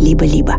либо-либо. 0.00 0.56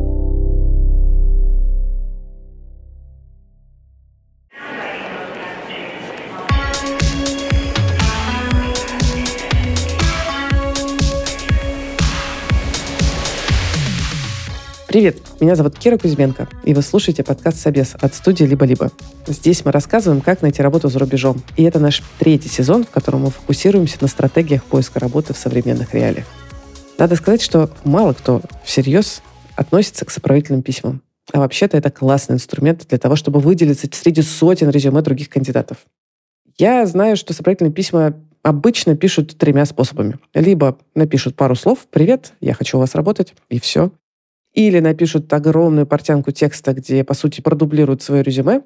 Привет, 14.88 15.18
меня 15.40 15.56
зовут 15.56 15.80
Кира 15.80 15.98
Кузьменко, 15.98 16.50
и 16.66 16.74
вы 16.74 16.82
слушаете 16.82 17.24
подкаст 17.24 17.60
«Собес» 17.60 17.96
от 18.00 18.14
студии 18.14 18.44
«Либо-либо». 18.44 18.92
Здесь 19.26 19.64
мы 19.64 19.72
рассказываем, 19.72 20.22
как 20.22 20.42
найти 20.42 20.62
работу 20.62 20.90
за 20.90 21.00
рубежом. 21.00 21.42
И 21.56 21.64
это 21.64 21.80
наш 21.80 22.04
третий 22.20 22.50
сезон, 22.50 22.84
в 22.84 22.90
котором 22.90 23.22
мы 23.22 23.32
фокусируемся 23.32 23.98
на 24.02 24.08
стратегиях 24.08 24.64
поиска 24.66 25.00
работы 25.00 25.34
в 25.34 25.38
современных 25.38 25.94
реалиях. 25.94 26.26
Надо 26.98 27.16
сказать, 27.16 27.42
что 27.42 27.72
мало 27.84 28.14
кто 28.14 28.42
всерьез 28.66 29.24
относится 29.62 30.06
к 30.06 30.12
сопроводительным 30.12 30.62
письмам. 30.62 31.02
А 31.32 31.40
вообще-то 31.40 31.78
это 31.78 31.90
классный 31.90 32.36
инструмент 32.36 32.86
для 32.88 32.98
того, 32.98 33.16
чтобы 33.16 33.40
выделиться 33.40 33.88
среди 33.92 34.22
сотен 34.22 34.70
резюме 34.70 35.02
других 35.02 35.30
кандидатов. 35.30 35.78
Я 36.58 36.86
знаю, 36.86 37.16
что 37.16 37.34
сопроводительные 37.34 37.74
письма 37.74 38.14
обычно 38.44 38.98
пишут 38.98 39.38
тремя 39.38 39.66
способами. 39.66 40.20
Либо 40.34 40.78
напишут 40.96 41.36
пару 41.36 41.56
слов 41.56 41.88
«Привет, 41.90 42.34
я 42.42 42.54
хочу 42.54 42.78
у 42.78 42.80
вас 42.82 42.96
работать», 42.96 43.34
и 43.50 43.60
все. 43.60 43.92
Или 44.54 44.80
напишут 44.80 45.32
огромную 45.32 45.88
портянку 45.88 46.32
текста, 46.32 46.74
где, 46.74 47.04
по 47.04 47.14
сути, 47.14 47.40
продублируют 47.40 48.02
свое 48.02 48.24
резюме, 48.24 48.64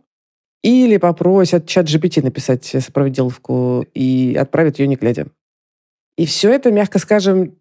или 0.64 0.98
попросят 0.98 1.68
чат 1.68 1.86
GPT 1.86 2.24
написать 2.24 2.66
сопроводиловку 2.66 3.86
и 3.94 4.36
отправят 4.40 4.80
ее 4.80 4.88
не 4.88 4.96
глядя. 4.96 5.28
И 6.18 6.26
все 6.26 6.52
это, 6.52 6.72
мягко 6.72 6.98
скажем, 6.98 7.56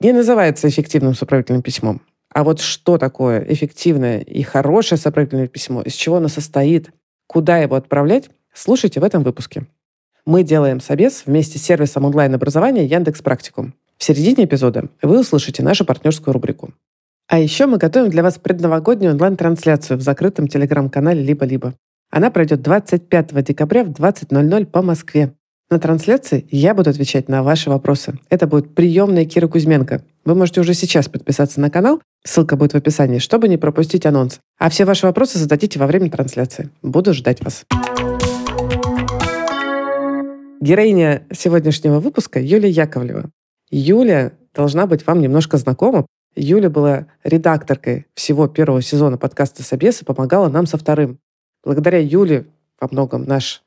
не 0.00 0.12
называется 0.12 0.68
эффективным 0.68 1.14
сопроводительным 1.14 1.62
письмом. 1.62 2.00
А 2.36 2.44
вот 2.44 2.60
что 2.60 2.98
такое 2.98 3.42
эффективное 3.48 4.18
и 4.18 4.42
хорошее 4.42 4.98
сопроводительное 4.98 5.48
письмо, 5.48 5.80
из 5.80 5.94
чего 5.94 6.16
оно 6.16 6.28
состоит, 6.28 6.90
куда 7.26 7.56
его 7.56 7.76
отправлять, 7.76 8.28
слушайте 8.52 9.00
в 9.00 9.04
этом 9.04 9.22
выпуске. 9.22 9.66
Мы 10.26 10.42
делаем 10.42 10.82
собес 10.82 11.22
вместе 11.24 11.58
с 11.58 11.62
сервисом 11.62 12.04
онлайн-образования 12.04 12.84
Яндекс 12.84 13.22
Практикум. 13.22 13.72
В 13.96 14.04
середине 14.04 14.44
эпизода 14.44 14.90
вы 15.00 15.20
услышите 15.20 15.62
нашу 15.62 15.86
партнерскую 15.86 16.34
рубрику. 16.34 16.74
А 17.26 17.38
еще 17.38 17.64
мы 17.64 17.78
готовим 17.78 18.10
для 18.10 18.22
вас 18.22 18.36
предновогоднюю 18.36 19.14
онлайн-трансляцию 19.14 19.96
в 19.96 20.02
закрытом 20.02 20.46
телеграм-канале 20.46 21.22
«Либо-либо». 21.22 21.72
Она 22.10 22.30
пройдет 22.30 22.60
25 22.60 23.44
декабря 23.44 23.82
в 23.82 23.92
20.00 23.92 24.66
по 24.66 24.82
Москве. 24.82 25.32
На 25.70 25.80
трансляции 25.80 26.46
я 26.50 26.74
буду 26.74 26.90
отвечать 26.90 27.28
на 27.28 27.42
ваши 27.42 27.70
вопросы. 27.70 28.18
Это 28.28 28.46
будет 28.46 28.74
приемная 28.74 29.24
Кира 29.24 29.48
Кузьменко. 29.48 30.04
Вы 30.26 30.34
можете 30.34 30.60
уже 30.60 30.74
сейчас 30.74 31.08
подписаться 31.08 31.60
на 31.60 31.70
канал, 31.70 32.00
ссылка 32.26 32.56
будет 32.56 32.72
в 32.72 32.76
описании, 32.76 33.18
чтобы 33.18 33.48
не 33.48 33.56
пропустить 33.56 34.04
анонс. 34.04 34.40
А 34.58 34.68
все 34.68 34.84
ваши 34.84 35.06
вопросы 35.06 35.38
зададите 35.38 35.78
во 35.78 35.86
время 35.86 36.10
трансляции. 36.10 36.70
Буду 36.82 37.14
ждать 37.14 37.42
вас. 37.42 37.64
Героиня 40.60 41.22
сегодняшнего 41.32 42.00
выпуска 42.00 42.40
Юлия 42.40 42.70
Яковлева. 42.70 43.30
Юля 43.70 44.32
должна 44.54 44.86
быть 44.86 45.06
вам 45.06 45.20
немножко 45.20 45.56
знакома, 45.58 46.06
Юля 46.36 46.68
была 46.68 47.06
редакторкой 47.24 48.06
всего 48.14 48.46
первого 48.46 48.82
сезона 48.82 49.16
подкаста 49.16 49.62
«Собес» 49.62 50.02
и 50.02 50.04
помогала 50.04 50.48
нам 50.48 50.66
со 50.66 50.76
вторым. 50.76 51.18
Благодаря 51.64 51.98
Юле 51.98 52.46
во 52.78 52.88
многом 52.90 53.24
наш 53.24 53.62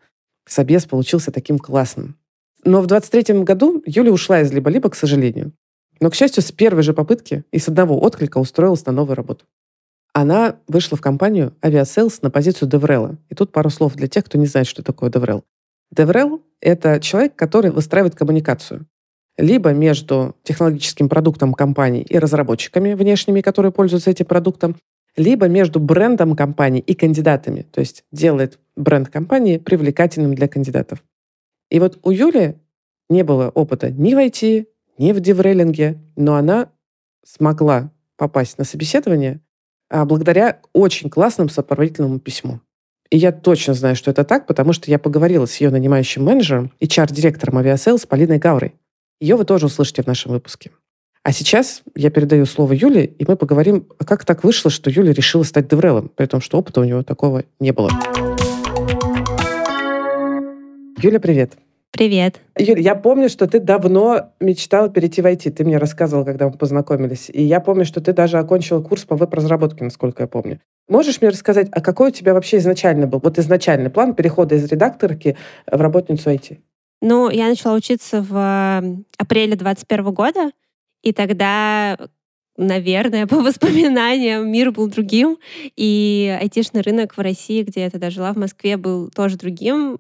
собес 0.47 0.85
получился 0.85 1.31
таким 1.31 1.57
классным. 1.57 2.15
Но 2.63 2.81
в 2.81 2.87
23 2.87 3.41
году 3.43 3.81
Юля 3.87 4.11
ушла 4.11 4.41
из 4.41 4.51
«Либо-либо», 4.51 4.89
к 4.89 4.95
сожалению. 4.95 5.51
Но, 5.99 6.09
к 6.09 6.15
счастью, 6.15 6.43
с 6.43 6.51
первой 6.51 6.83
же 6.83 6.93
попытки 6.93 7.43
и 7.51 7.59
с 7.59 7.67
одного 7.67 7.99
отклика 7.99 8.37
устроилась 8.37 8.85
на 8.85 8.91
новую 8.91 9.15
работу. 9.15 9.45
Она 10.13 10.57
вышла 10.67 10.97
в 10.97 11.01
компанию 11.01 11.53
«Aviasales» 11.63 12.21
на 12.21 12.29
позицию 12.29 12.69
DevRel 12.69 13.05
а. 13.05 13.17
И 13.29 13.35
тут 13.35 13.51
пару 13.51 13.69
слов 13.69 13.95
для 13.95 14.07
тех, 14.07 14.25
кто 14.25 14.37
не 14.37 14.45
знает, 14.45 14.67
что 14.67 14.81
такое 14.81 15.09
DevRel. 15.09 15.43
DevRel— 15.91 16.41
это 16.61 16.99
человек, 16.99 17.35
который 17.35 17.71
выстраивает 17.71 18.15
коммуникацию 18.15 18.85
либо 19.39 19.71
между 19.71 20.35
технологическим 20.43 21.09
продуктом 21.09 21.53
компании 21.53 22.03
и 22.03 22.19
разработчиками 22.19 22.93
внешними, 22.93 23.41
которые 23.41 23.71
пользуются 23.71 24.11
этим 24.11 24.25
продуктом, 24.25 24.75
либо 25.15 25.47
между 25.47 25.79
брендом 25.79 26.35
компании 26.35 26.81
и 26.81 26.93
кандидатами, 26.93 27.65
то 27.71 27.79
есть 27.79 28.03
делает 28.11 28.59
бренд 28.75 29.09
компании 29.09 29.57
привлекательным 29.57 30.35
для 30.35 30.47
кандидатов. 30.47 31.03
И 31.69 31.79
вот 31.79 31.99
у 32.03 32.11
Юли 32.11 32.55
не 33.09 33.23
было 33.23 33.49
опыта 33.49 33.91
ни 33.91 34.13
в 34.13 34.17
IT, 34.17 34.67
ни 34.99 35.13
в 35.13 35.19
девреллинге, 35.21 35.97
но 36.15 36.35
она 36.35 36.69
смогла 37.25 37.91
попасть 38.17 38.57
на 38.59 38.65
собеседование 38.65 39.39
а, 39.89 40.05
благодаря 40.05 40.59
очень 40.73 41.09
классному 41.09 41.49
сопроводительному 41.49 42.19
письму. 42.19 42.59
И 43.09 43.17
я 43.17 43.31
точно 43.31 43.73
знаю, 43.73 43.95
что 43.95 44.11
это 44.11 44.23
так, 44.23 44.45
потому 44.45 44.73
что 44.73 44.91
я 44.91 44.99
поговорила 44.99 45.47
с 45.47 45.55
ее 45.55 45.71
нанимающим 45.71 46.23
менеджером, 46.23 46.71
HR-директором 46.79 47.57
Aviasales 47.57 48.05
Полиной 48.05 48.37
Гаврой. 48.37 48.75
Ее 49.19 49.35
вы 49.35 49.45
тоже 49.45 49.65
услышите 49.65 50.03
в 50.03 50.07
нашем 50.07 50.33
выпуске. 50.33 50.71
А 51.23 51.31
сейчас 51.31 51.81
я 51.95 52.11
передаю 52.11 52.45
слово 52.45 52.73
Юле, 52.73 53.05
и 53.05 53.25
мы 53.27 53.35
поговорим, 53.35 53.87
а 53.97 54.05
как 54.05 54.25
так 54.25 54.43
вышло, 54.43 54.69
что 54.69 54.89
Юля 54.89 55.13
решила 55.13 55.43
стать 55.43 55.69
деврелом, 55.69 56.11
при 56.13 56.25
том, 56.27 56.39
что 56.39 56.59
опыта 56.59 56.81
у 56.81 56.83
него 56.83 57.03
такого 57.03 57.45
не 57.59 57.71
было. 57.71 57.89
Юля, 61.01 61.19
привет. 61.19 61.53
Привет. 61.91 62.39
Юля, 62.57 62.81
я 62.81 62.95
помню, 62.95 63.27
что 63.29 63.45
ты 63.45 63.59
давно 63.59 64.31
мечтала 64.39 64.89
перейти 64.89 65.21
в 65.21 65.25
IT. 65.25 65.51
Ты 65.51 65.65
мне 65.65 65.77
рассказывала, 65.77 66.23
когда 66.23 66.47
мы 66.47 66.53
познакомились. 66.53 67.29
И 67.29 67.43
я 67.43 67.59
помню, 67.59 67.83
что 67.83 67.99
ты 67.99 68.13
даже 68.13 68.37
окончила 68.37 68.81
курс 68.81 69.03
по 69.03 69.17
веб-разработке, 69.17 69.83
насколько 69.83 70.23
я 70.23 70.27
помню. 70.27 70.61
Можешь 70.87 71.19
мне 71.19 71.29
рассказать, 71.29 71.67
а 71.71 71.81
какой 71.81 72.09
у 72.09 72.11
тебя 72.11 72.33
вообще 72.33 72.57
изначально 72.57 73.05
был, 73.05 73.19
вот 73.21 73.37
изначальный 73.37 73.89
план 73.89 74.13
перехода 74.13 74.55
из 74.55 74.65
редакторки 74.71 75.35
в 75.69 75.81
работницу 75.81 76.29
IT? 76.29 76.59
Ну, 77.01 77.29
я 77.29 77.47
начала 77.47 77.75
учиться 77.75 78.21
в 78.21 78.81
апреле 79.17 79.55
21 79.55 80.13
года, 80.13 80.51
и 81.03 81.11
тогда 81.11 81.97
наверное, 82.55 83.27
по 83.27 83.41
воспоминаниям, 83.41 84.49
мир 84.51 84.71
был 84.71 84.87
другим, 84.87 85.37
и 85.75 86.37
айтишный 86.39 86.81
рынок 86.81 87.17
в 87.17 87.21
России, 87.21 87.63
где 87.63 87.81
я 87.81 87.89
тогда 87.89 88.09
жила, 88.09 88.33
в 88.33 88.37
Москве, 88.37 88.77
был 88.77 89.09
тоже 89.09 89.37
другим 89.37 89.99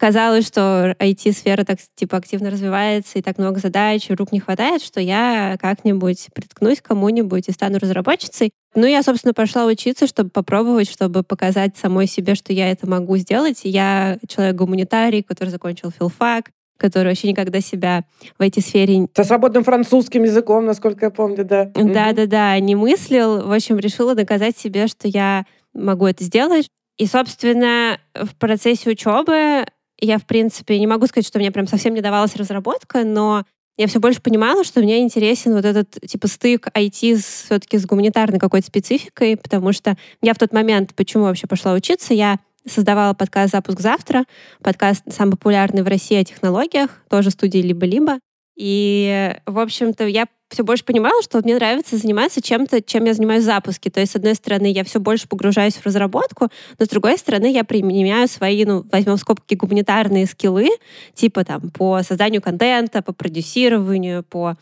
казалось, 0.00 0.46
что 0.46 0.96
IT-сфера 0.98 1.64
так 1.64 1.78
типа 1.94 2.16
активно 2.16 2.50
развивается, 2.50 3.18
и 3.18 3.22
так 3.22 3.36
много 3.36 3.60
задач, 3.60 4.08
и 4.08 4.14
рук 4.14 4.32
не 4.32 4.40
хватает, 4.40 4.82
что 4.82 4.98
я 4.98 5.58
как-нибудь 5.60 6.28
приткнусь 6.34 6.80
к 6.80 6.86
кому-нибудь 6.86 7.48
и 7.48 7.52
стану 7.52 7.78
разработчицей. 7.78 8.50
Ну, 8.74 8.86
я, 8.86 9.02
собственно, 9.02 9.34
пошла 9.34 9.66
учиться, 9.66 10.06
чтобы 10.06 10.30
попробовать, 10.30 10.90
чтобы 10.90 11.22
показать 11.22 11.76
самой 11.76 12.06
себе, 12.06 12.34
что 12.34 12.54
я 12.54 12.70
это 12.70 12.88
могу 12.88 13.18
сделать. 13.18 13.60
Я 13.64 14.18
человек-гуманитарий, 14.26 15.22
который 15.22 15.50
закончил 15.50 15.90
филфак, 15.90 16.50
который 16.78 17.08
вообще 17.08 17.28
никогда 17.28 17.60
себя 17.60 18.04
в 18.38 18.42
этой 18.42 18.62
сфере... 18.62 19.06
Со 19.14 19.24
свободным 19.24 19.64
французским 19.64 20.22
языком, 20.22 20.64
насколько 20.64 21.06
я 21.06 21.10
помню, 21.10 21.44
да. 21.44 21.66
Да-да-да, 21.74 22.58
не 22.58 22.74
мыслил. 22.74 23.46
В 23.46 23.52
общем, 23.52 23.78
решила 23.78 24.14
доказать 24.14 24.56
себе, 24.56 24.86
что 24.86 25.08
я 25.08 25.44
могу 25.74 26.06
это 26.06 26.24
сделать. 26.24 26.68
И, 26.96 27.06
собственно, 27.06 27.98
в 28.14 28.34
процессе 28.36 28.90
учебы 28.90 29.66
я, 30.00 30.18
в 30.18 30.24
принципе, 30.24 30.78
не 30.78 30.86
могу 30.86 31.06
сказать, 31.06 31.26
что 31.26 31.38
мне 31.38 31.50
прям 31.50 31.66
совсем 31.66 31.94
не 31.94 32.00
давалась 32.00 32.36
разработка, 32.36 33.04
но 33.04 33.44
я 33.76 33.86
все 33.86 33.98
больше 33.98 34.20
понимала, 34.20 34.64
что 34.64 34.80
мне 34.80 35.00
интересен 35.00 35.54
вот 35.54 35.64
этот 35.64 35.90
типа 36.06 36.28
стык 36.28 36.68
IT 36.74 37.16
все-таки 37.16 37.78
с 37.78 37.86
гуманитарной 37.86 38.38
какой-то 38.38 38.66
спецификой, 38.66 39.36
потому 39.36 39.72
что 39.72 39.96
я 40.20 40.34
в 40.34 40.38
тот 40.38 40.52
момент, 40.52 40.94
почему 40.94 41.24
вообще 41.24 41.46
пошла 41.46 41.72
учиться, 41.72 42.12
я 42.12 42.38
создавала 42.68 43.14
подкаст 43.14 43.52
«Запуск 43.52 43.80
завтра», 43.80 44.24
подкаст 44.62 45.02
самый 45.10 45.32
популярный 45.32 45.82
в 45.82 45.88
России 45.88 46.18
о 46.18 46.24
технологиях, 46.24 47.02
тоже 47.08 47.30
студии 47.30 47.58
«Либо-либо». 47.58 48.18
И, 48.62 49.34
в 49.46 49.58
общем-то, 49.58 50.06
я 50.06 50.26
все 50.50 50.64
больше 50.64 50.84
понимала, 50.84 51.22
что 51.22 51.38
мне 51.38 51.54
нравится 51.54 51.96
заниматься 51.96 52.42
чем-то, 52.42 52.82
чем 52.82 53.06
я 53.06 53.14
занимаюсь 53.14 53.44
в 53.44 53.46
запуске. 53.46 53.88
То 53.88 54.00
есть, 54.00 54.12
с 54.12 54.16
одной 54.16 54.34
стороны, 54.34 54.70
я 54.70 54.84
все 54.84 55.00
больше 55.00 55.26
погружаюсь 55.26 55.76
в 55.76 55.86
разработку, 55.86 56.48
но 56.78 56.84
с 56.84 56.88
другой 56.88 57.16
стороны, 57.16 57.50
я 57.50 57.64
применяю 57.64 58.28
свои, 58.28 58.66
ну, 58.66 58.84
возьмем 58.92 59.16
в 59.16 59.20
скобки, 59.20 59.54
гуманитарные 59.54 60.26
скиллы, 60.26 60.68
типа 61.14 61.42
там 61.46 61.70
по 61.70 62.02
созданию 62.02 62.42
контента, 62.42 63.00
по 63.00 63.14
продюсированию, 63.14 64.24
по 64.24 64.58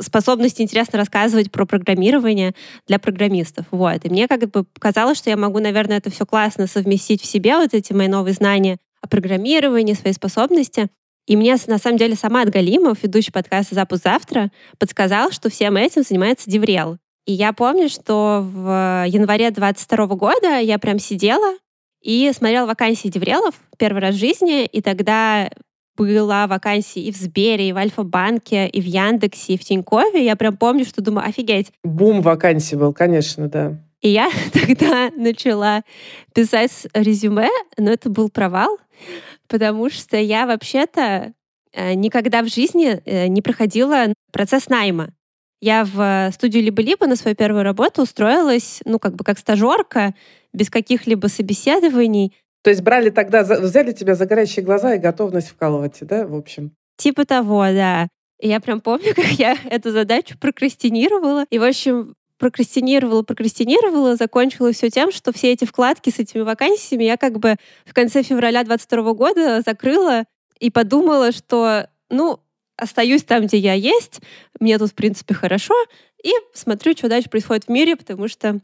способности 0.00 0.62
интересно 0.62 0.98
рассказывать 0.98 1.52
про 1.52 1.66
программирование 1.66 2.54
для 2.86 2.98
программистов. 2.98 3.66
Вот. 3.70 4.06
И 4.06 4.08
мне 4.08 4.26
как 4.26 4.48
бы 4.50 4.64
казалось, 4.78 5.18
что 5.18 5.28
я 5.28 5.36
могу, 5.36 5.58
наверное, 5.58 5.98
это 5.98 6.10
все 6.10 6.24
классно 6.24 6.66
совместить 6.66 7.20
в 7.20 7.26
себе, 7.26 7.58
вот 7.58 7.74
эти 7.74 7.92
мои 7.92 8.08
новые 8.08 8.32
знания 8.32 8.78
о 9.02 9.06
программировании, 9.06 9.92
свои 9.92 10.14
способности, 10.14 10.88
и 11.26 11.36
мне, 11.36 11.56
на 11.66 11.78
самом 11.78 11.96
деле, 11.96 12.16
сама 12.16 12.44
Галимов, 12.44 13.02
ведущий 13.02 13.32
подкаста 13.32 13.74
«Запуск 13.74 14.02
завтра», 14.04 14.50
подсказал, 14.78 15.30
что 15.30 15.48
всем 15.48 15.76
этим 15.76 16.02
занимается 16.02 16.50
DevRel. 16.50 16.98
И 17.26 17.32
я 17.32 17.54
помню, 17.54 17.88
что 17.88 18.40
в 18.42 19.04
январе 19.08 19.50
22 19.50 20.06
года 20.08 20.58
я 20.58 20.78
прям 20.78 20.98
сидела 20.98 21.56
и 22.02 22.30
смотрела 22.36 22.66
вакансии 22.66 23.08
DevRel 23.08 23.43
ов 23.43 23.54
первый 23.78 24.02
раз 24.02 24.14
в 24.14 24.18
жизни, 24.18 24.66
и 24.66 24.82
тогда 24.82 25.50
была 25.96 26.46
вакансия 26.46 27.00
и 27.00 27.10
в 27.10 27.16
Сбере, 27.16 27.68
и 27.68 27.72
в 27.72 27.78
Альфа-банке, 27.78 28.68
и 28.68 28.80
в 28.80 28.84
Яндексе, 28.84 29.54
и 29.54 29.58
в 29.58 29.64
Тинькове. 29.64 30.24
Я 30.24 30.36
прям 30.36 30.56
помню, 30.56 30.84
что 30.84 31.00
думаю, 31.00 31.26
офигеть. 31.26 31.72
Бум 31.82 32.20
вакансий 32.20 32.76
был, 32.76 32.92
конечно, 32.92 33.48
да. 33.48 33.78
И 34.02 34.10
я 34.10 34.28
тогда 34.52 35.10
начала 35.16 35.82
писать 36.34 36.86
резюме, 36.92 37.48
но 37.78 37.90
это 37.90 38.10
был 38.10 38.28
провал, 38.28 38.76
потому 39.48 39.90
что 39.90 40.16
я 40.16 40.46
вообще-то 40.46 41.32
э, 41.72 41.94
никогда 41.94 42.42
в 42.42 42.48
жизни 42.48 43.00
э, 43.04 43.26
не 43.28 43.42
проходила 43.42 44.12
процесс 44.32 44.68
найма. 44.68 45.10
Я 45.60 45.84
в 45.84 46.30
студию 46.34 46.62
«Либо-либо» 46.62 47.06
на 47.06 47.16
свою 47.16 47.34
первую 47.34 47.62
работу 47.62 48.02
устроилась, 48.02 48.80
ну, 48.84 48.98
как 48.98 49.14
бы 49.14 49.24
как 49.24 49.38
стажерка, 49.38 50.14
без 50.52 50.68
каких-либо 50.68 51.28
собеседований. 51.28 52.36
То 52.62 52.70
есть 52.70 52.82
брали 52.82 53.10
тогда, 53.10 53.42
взяли 53.42 53.92
тебя 53.92 54.14
за 54.14 54.26
горящие 54.26 54.64
глаза 54.64 54.94
и 54.94 54.98
готовность 54.98 55.48
вкалывать, 55.48 55.98
да, 56.02 56.26
в 56.26 56.34
общем? 56.34 56.72
Типа 56.96 57.24
того, 57.24 57.64
да. 57.64 58.08
И 58.40 58.48
я 58.48 58.60
прям 58.60 58.80
помню, 58.80 59.14
как 59.16 59.24
я 59.24 59.56
эту 59.70 59.90
задачу 59.90 60.36
прокрастинировала. 60.38 61.46
И, 61.50 61.58
в 61.58 61.64
общем, 61.64 62.14
прокрастинировала, 62.44 63.22
прокрастинировала, 63.22 64.16
закончила 64.16 64.70
все 64.72 64.90
тем, 64.90 65.10
что 65.10 65.32
все 65.32 65.50
эти 65.50 65.64
вкладки 65.64 66.10
с 66.10 66.18
этими 66.18 66.42
вакансиями 66.42 67.04
я 67.04 67.16
как 67.16 67.38
бы 67.38 67.56
в 67.86 67.94
конце 67.94 68.22
февраля 68.22 68.62
22 68.64 69.14
года 69.14 69.62
закрыла 69.64 70.24
и 70.60 70.68
подумала, 70.68 71.32
что, 71.32 71.88
ну, 72.10 72.40
остаюсь 72.76 73.24
там, 73.24 73.46
где 73.46 73.56
я 73.56 73.72
есть, 73.72 74.20
мне 74.60 74.76
тут, 74.76 74.90
в 74.90 74.94
принципе, 74.94 75.32
хорошо, 75.32 75.72
и 76.22 76.32
смотрю, 76.52 76.92
что 76.92 77.08
дальше 77.08 77.30
происходит 77.30 77.64
в 77.64 77.70
мире, 77.70 77.96
потому 77.96 78.28
что 78.28 78.60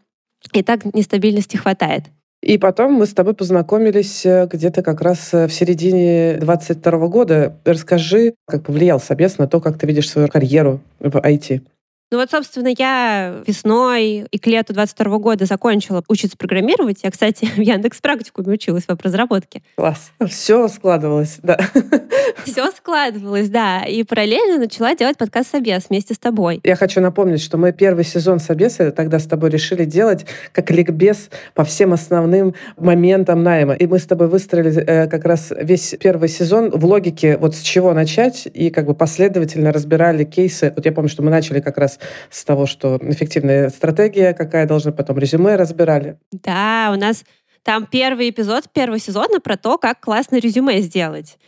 и 0.52 0.62
так 0.62 0.84
нестабильности 0.94 1.56
хватает. 1.56 2.04
И 2.42 2.58
потом 2.58 2.92
мы 2.92 3.06
с 3.06 3.14
тобой 3.14 3.32
познакомились 3.32 4.26
э, 4.26 4.46
где-то 4.46 4.82
как 4.82 5.00
раз 5.00 5.32
э, 5.32 5.46
в 5.46 5.54
середине 5.54 6.36
22 6.38 7.08
года. 7.08 7.56
Расскажи, 7.64 8.34
как 8.46 8.64
повлиял 8.64 9.00
собес 9.00 9.38
на 9.38 9.46
то, 9.46 9.58
как 9.60 9.78
ты 9.78 9.86
видишь 9.86 10.10
свою 10.10 10.28
карьеру 10.28 10.80
в 10.98 11.16
IT. 11.16 11.62
Ну 12.12 12.18
вот, 12.18 12.28
собственно, 12.28 12.74
я 12.76 13.40
весной 13.46 14.26
и 14.28 14.38
к 14.40 14.46
лету 14.48 14.72
22 14.72 15.18
года 15.18 15.44
закончила 15.44 16.02
учиться 16.08 16.36
программировать. 16.36 17.04
Я, 17.04 17.10
кстати, 17.12 17.44
в 17.56 17.60
Яндекс 17.60 18.00
практикуме 18.00 18.54
училась 18.54 18.84
в 18.84 18.88
веб-разработке. 18.88 19.62
Класс. 19.76 20.10
Все 20.26 20.66
складывалось, 20.66 21.38
да. 21.40 21.56
Все 22.44 22.68
складывалось, 22.72 23.48
да. 23.48 23.84
И 23.84 24.02
параллельно 24.02 24.58
начала 24.58 24.96
делать 24.96 25.18
подкаст 25.18 25.52
«Собес» 25.52 25.84
вместе 25.88 26.14
с 26.14 26.18
тобой. 26.18 26.60
Я 26.64 26.74
хочу 26.74 27.00
напомнить, 27.00 27.40
что 27.40 27.58
мы 27.58 27.70
первый 27.72 28.04
сезон 28.04 28.40
«Собеса» 28.40 28.90
тогда 28.90 29.20
с 29.20 29.26
тобой 29.26 29.50
решили 29.50 29.84
делать 29.84 30.26
как 30.50 30.68
ликбез 30.72 31.30
по 31.54 31.62
всем 31.62 31.92
основным 31.92 32.56
моментам 32.76 33.44
найма. 33.44 33.74
И 33.74 33.86
мы 33.86 34.00
с 34.00 34.06
тобой 34.06 34.26
выстроили 34.26 34.82
э, 34.84 35.06
как 35.06 35.24
раз 35.24 35.52
весь 35.56 35.94
первый 36.00 36.28
сезон 36.28 36.70
в 36.70 36.84
логике 36.84 37.36
вот 37.36 37.54
с 37.54 37.60
чего 37.60 37.94
начать 37.94 38.48
и 38.52 38.70
как 38.70 38.86
бы 38.86 38.94
последовательно 38.94 39.72
разбирали 39.72 40.24
кейсы. 40.24 40.72
Вот 40.74 40.84
я 40.84 40.90
помню, 40.90 41.08
что 41.08 41.22
мы 41.22 41.30
начали 41.30 41.60
как 41.60 41.78
раз 41.78 41.99
с 42.30 42.44
того, 42.44 42.66
что 42.66 42.98
эффективная 43.02 43.68
стратегия, 43.70 44.32
какая 44.34 44.66
должна, 44.66 44.92
потом 44.92 45.18
резюме 45.18 45.56
разбирали. 45.56 46.18
Да, 46.32 46.90
у 46.94 46.98
нас 46.98 47.24
там 47.62 47.86
первый 47.86 48.30
эпизод 48.30 48.70
первого 48.72 48.98
сезона 48.98 49.40
про 49.40 49.56
то, 49.56 49.78
как 49.78 50.00
классно 50.00 50.36
резюме 50.36 50.80
сделать. 50.80 51.38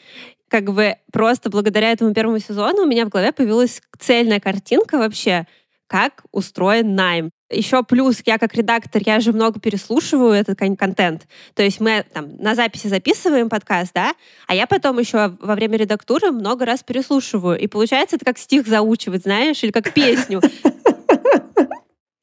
Как 0.49 0.65
бы 0.73 0.97
просто 1.11 1.49
благодаря 1.49 1.93
этому 1.93 2.13
первому 2.13 2.39
сезону 2.39 2.83
у 2.83 2.87
меня 2.87 3.07
в 3.07 3.09
голове 3.09 3.33
появилась 3.33 3.81
цельная 3.99 4.39
картинка 4.39 4.99
вообще, 4.99 5.47
как 5.87 6.25
устроен 6.31 6.95
найм. 6.95 7.31
Еще 7.53 7.83
плюс, 7.83 8.23
я 8.25 8.39
как 8.39 8.55
редактор, 8.55 9.03
я 9.05 9.21
же 9.21 9.33
много 9.33 9.61
переслушиваю 9.61 10.33
этот 10.33 10.59
контент. 10.59 11.27
То 11.55 11.63
есть 11.63 11.81
мы 11.81 12.05
там 12.13 12.37
на 12.39 12.55
записи 12.55 12.87
записываем 12.87 13.49
подкаст, 13.49 13.93
да, 13.95 14.15
а 14.47 14.55
я 14.55 14.67
потом 14.67 14.99
еще 14.99 15.37
во 15.41 15.55
время 15.55 15.77
редактуры 15.77 16.31
много 16.31 16.65
раз 16.65 16.83
переслушиваю. 16.83 17.59
И 17.59 17.67
получается, 17.67 18.17
это 18.17 18.25
как 18.25 18.39
стих 18.39 18.67
заучивать, 18.67 19.23
знаешь, 19.23 19.63
или 19.63 19.71
как 19.71 19.93
песню. 19.93 20.41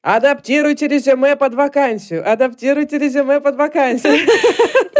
Адаптируйте 0.02 0.88
резюме 0.88 1.36
под 1.36 1.54
вакансию. 1.54 2.30
Адаптируйте 2.30 2.98
резюме 2.98 3.38
под 3.40 3.56
вакансию. 3.56 4.26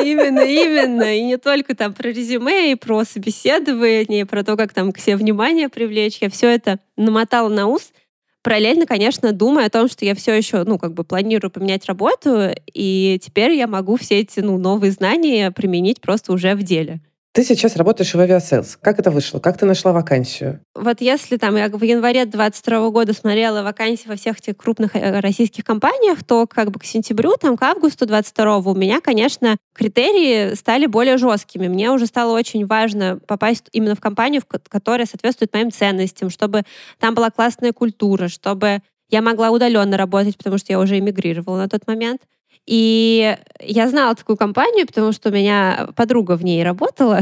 Именно, 0.04 0.40
именно. 0.40 1.16
И 1.16 1.22
не 1.22 1.38
только 1.38 1.74
там 1.74 1.94
про 1.94 2.08
резюме, 2.08 2.72
и 2.72 2.74
про 2.74 3.04
собеседование, 3.04 4.22
и 4.22 4.24
про 4.24 4.44
то, 4.44 4.56
как 4.56 4.74
там 4.74 4.92
к 4.92 4.98
себе 4.98 5.16
внимание 5.16 5.68
привлечь. 5.70 6.18
Я 6.20 6.28
все 6.28 6.48
это 6.48 6.78
намотала 6.96 7.48
на 7.48 7.66
ус 7.66 7.92
параллельно, 8.42 8.86
конечно, 8.86 9.32
думаю 9.32 9.66
о 9.66 9.70
том, 9.70 9.88
что 9.88 10.04
я 10.04 10.14
все 10.14 10.34
еще, 10.34 10.64
ну, 10.64 10.78
как 10.78 10.94
бы 10.94 11.04
планирую 11.04 11.50
поменять 11.50 11.86
работу, 11.86 12.50
и 12.72 13.18
теперь 13.22 13.52
я 13.52 13.66
могу 13.66 13.96
все 13.96 14.20
эти, 14.20 14.40
ну, 14.40 14.58
новые 14.58 14.92
знания 14.92 15.50
применить 15.50 16.00
просто 16.00 16.32
уже 16.32 16.54
в 16.54 16.62
деле. 16.62 17.00
Ты 17.40 17.46
сейчас 17.46 17.74
работаешь 17.76 18.12
в 18.12 18.20
Aviasales. 18.20 18.76
Как 18.76 18.98
это 18.98 19.10
вышло? 19.10 19.38
Как 19.38 19.56
ты 19.56 19.64
нашла 19.64 19.94
вакансию? 19.94 20.60
Вот 20.74 21.00
если 21.00 21.38
там 21.38 21.56
я 21.56 21.70
в 21.70 21.82
январе 21.82 22.26
22 22.26 22.90
года 22.90 23.14
смотрела 23.14 23.62
вакансии 23.62 24.06
во 24.06 24.16
всех 24.16 24.40
этих 24.40 24.58
крупных 24.58 24.94
э, 24.94 25.20
российских 25.20 25.64
компаниях, 25.64 26.22
то 26.22 26.46
как 26.46 26.70
бы 26.70 26.78
к 26.78 26.84
сентябрю, 26.84 27.36
там 27.40 27.56
к 27.56 27.62
августу 27.62 28.04
22 28.04 28.58
у 28.58 28.74
меня, 28.74 29.00
конечно, 29.00 29.56
критерии 29.74 30.54
стали 30.54 30.84
более 30.84 31.16
жесткими. 31.16 31.66
Мне 31.66 31.90
уже 31.90 32.04
стало 32.04 32.36
очень 32.36 32.66
важно 32.66 33.18
попасть 33.26 33.64
именно 33.72 33.94
в 33.94 34.00
компанию, 34.00 34.42
которая 34.68 35.06
соответствует 35.06 35.54
моим 35.54 35.72
ценностям, 35.72 36.28
чтобы 36.28 36.64
там 36.98 37.14
была 37.14 37.30
классная 37.30 37.72
культура, 37.72 38.28
чтобы 38.28 38.80
я 39.08 39.22
могла 39.22 39.50
удаленно 39.50 39.96
работать, 39.96 40.36
потому 40.36 40.58
что 40.58 40.74
я 40.74 40.78
уже 40.78 40.98
эмигрировала 40.98 41.56
на 41.56 41.70
тот 41.70 41.86
момент. 41.86 42.20
И 42.66 43.36
я 43.60 43.88
знала 43.88 44.14
такую 44.14 44.36
компанию, 44.36 44.86
потому 44.86 45.12
что 45.12 45.30
у 45.30 45.32
меня 45.32 45.88
подруга 45.96 46.36
в 46.36 46.44
ней 46.44 46.62
работала 46.62 47.20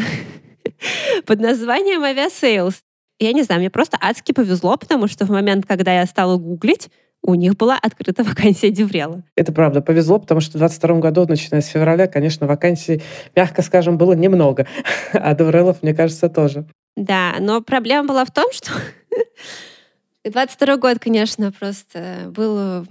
под 1.26 1.40
названием 1.40 2.04
Aviasales. 2.04 2.76
Я 3.20 3.32
не 3.32 3.42
знаю, 3.42 3.60
мне 3.60 3.70
просто 3.70 3.96
адски 4.00 4.32
повезло, 4.32 4.76
потому 4.76 5.08
что 5.08 5.24
в 5.24 5.30
момент, 5.30 5.66
когда 5.66 5.92
я 5.92 6.06
стала 6.06 6.36
гуглить, 6.36 6.88
у 7.22 7.34
них 7.34 7.56
была 7.56 7.78
открыта 7.80 8.24
вакансия 8.24 8.70
DevRel 8.70 9.09
а. 9.09 9.22
Это 9.36 9.52
правда, 9.52 9.80
повезло, 9.80 10.18
потому 10.18 10.40
что 10.40 10.58
в 10.58 10.60
22 10.60 10.98
году, 10.98 11.26
начиная 11.28 11.60
с 11.60 11.66
февраля, 11.66 12.06
конечно, 12.06 12.46
вакансий, 12.46 13.02
мягко 13.34 13.62
скажем, 13.62 13.98
было 13.98 14.12
немного. 14.12 14.66
А 15.12 15.34
DevRel 15.34 15.66
ов, 15.66 15.82
мне 15.82 15.94
кажется, 15.94 16.28
тоже. 16.28 16.66
Да, 16.96 17.36
но 17.40 17.60
проблема 17.60 18.08
была 18.08 18.24
в 18.24 18.30
том, 18.30 18.52
что 18.52 18.72
22 20.24 20.76
год, 20.76 20.98
конечно, 20.98 21.52
просто 21.52 22.30
был 22.34 22.86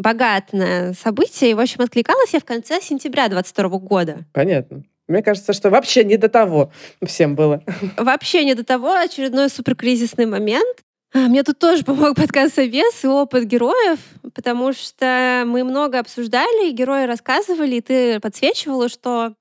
богат 0.00 0.52
на 0.52 0.92
события. 0.94 1.50
И, 1.50 1.54
в 1.54 1.60
общем, 1.60 1.82
откликалась 1.82 2.32
я 2.32 2.40
в 2.40 2.44
конце 2.44 2.80
сентября 2.80 3.28
22 3.28 3.68
года. 3.78 4.18
Понятно. 4.32 4.82
Мне 5.06 5.22
кажется, 5.22 5.52
что 5.52 5.70
вообще 5.70 6.04
не 6.04 6.16
до 6.16 6.28
того 6.28 6.72
всем 7.04 7.34
было. 7.34 7.62
Вообще 7.96 8.44
не 8.44 8.54
до 8.54 8.64
того. 8.64 8.92
Очередной 8.92 9.48
суперкризисный 9.48 10.26
момент. 10.26 10.78
А, 11.12 11.18
мне 11.26 11.42
тут 11.42 11.58
тоже 11.58 11.82
помог 11.82 12.14
подкаст 12.14 12.54
«Совес» 12.54 13.02
и 13.02 13.08
опыт 13.08 13.44
героев, 13.44 13.98
потому 14.32 14.72
что 14.72 15.42
мы 15.44 15.64
много 15.64 15.98
обсуждали, 15.98 16.70
и 16.70 16.72
герои 16.72 17.04
рассказывали, 17.04 17.76
и 17.76 17.80
ты 17.80 18.20
подсвечивала, 18.20 18.88
что 18.88 19.34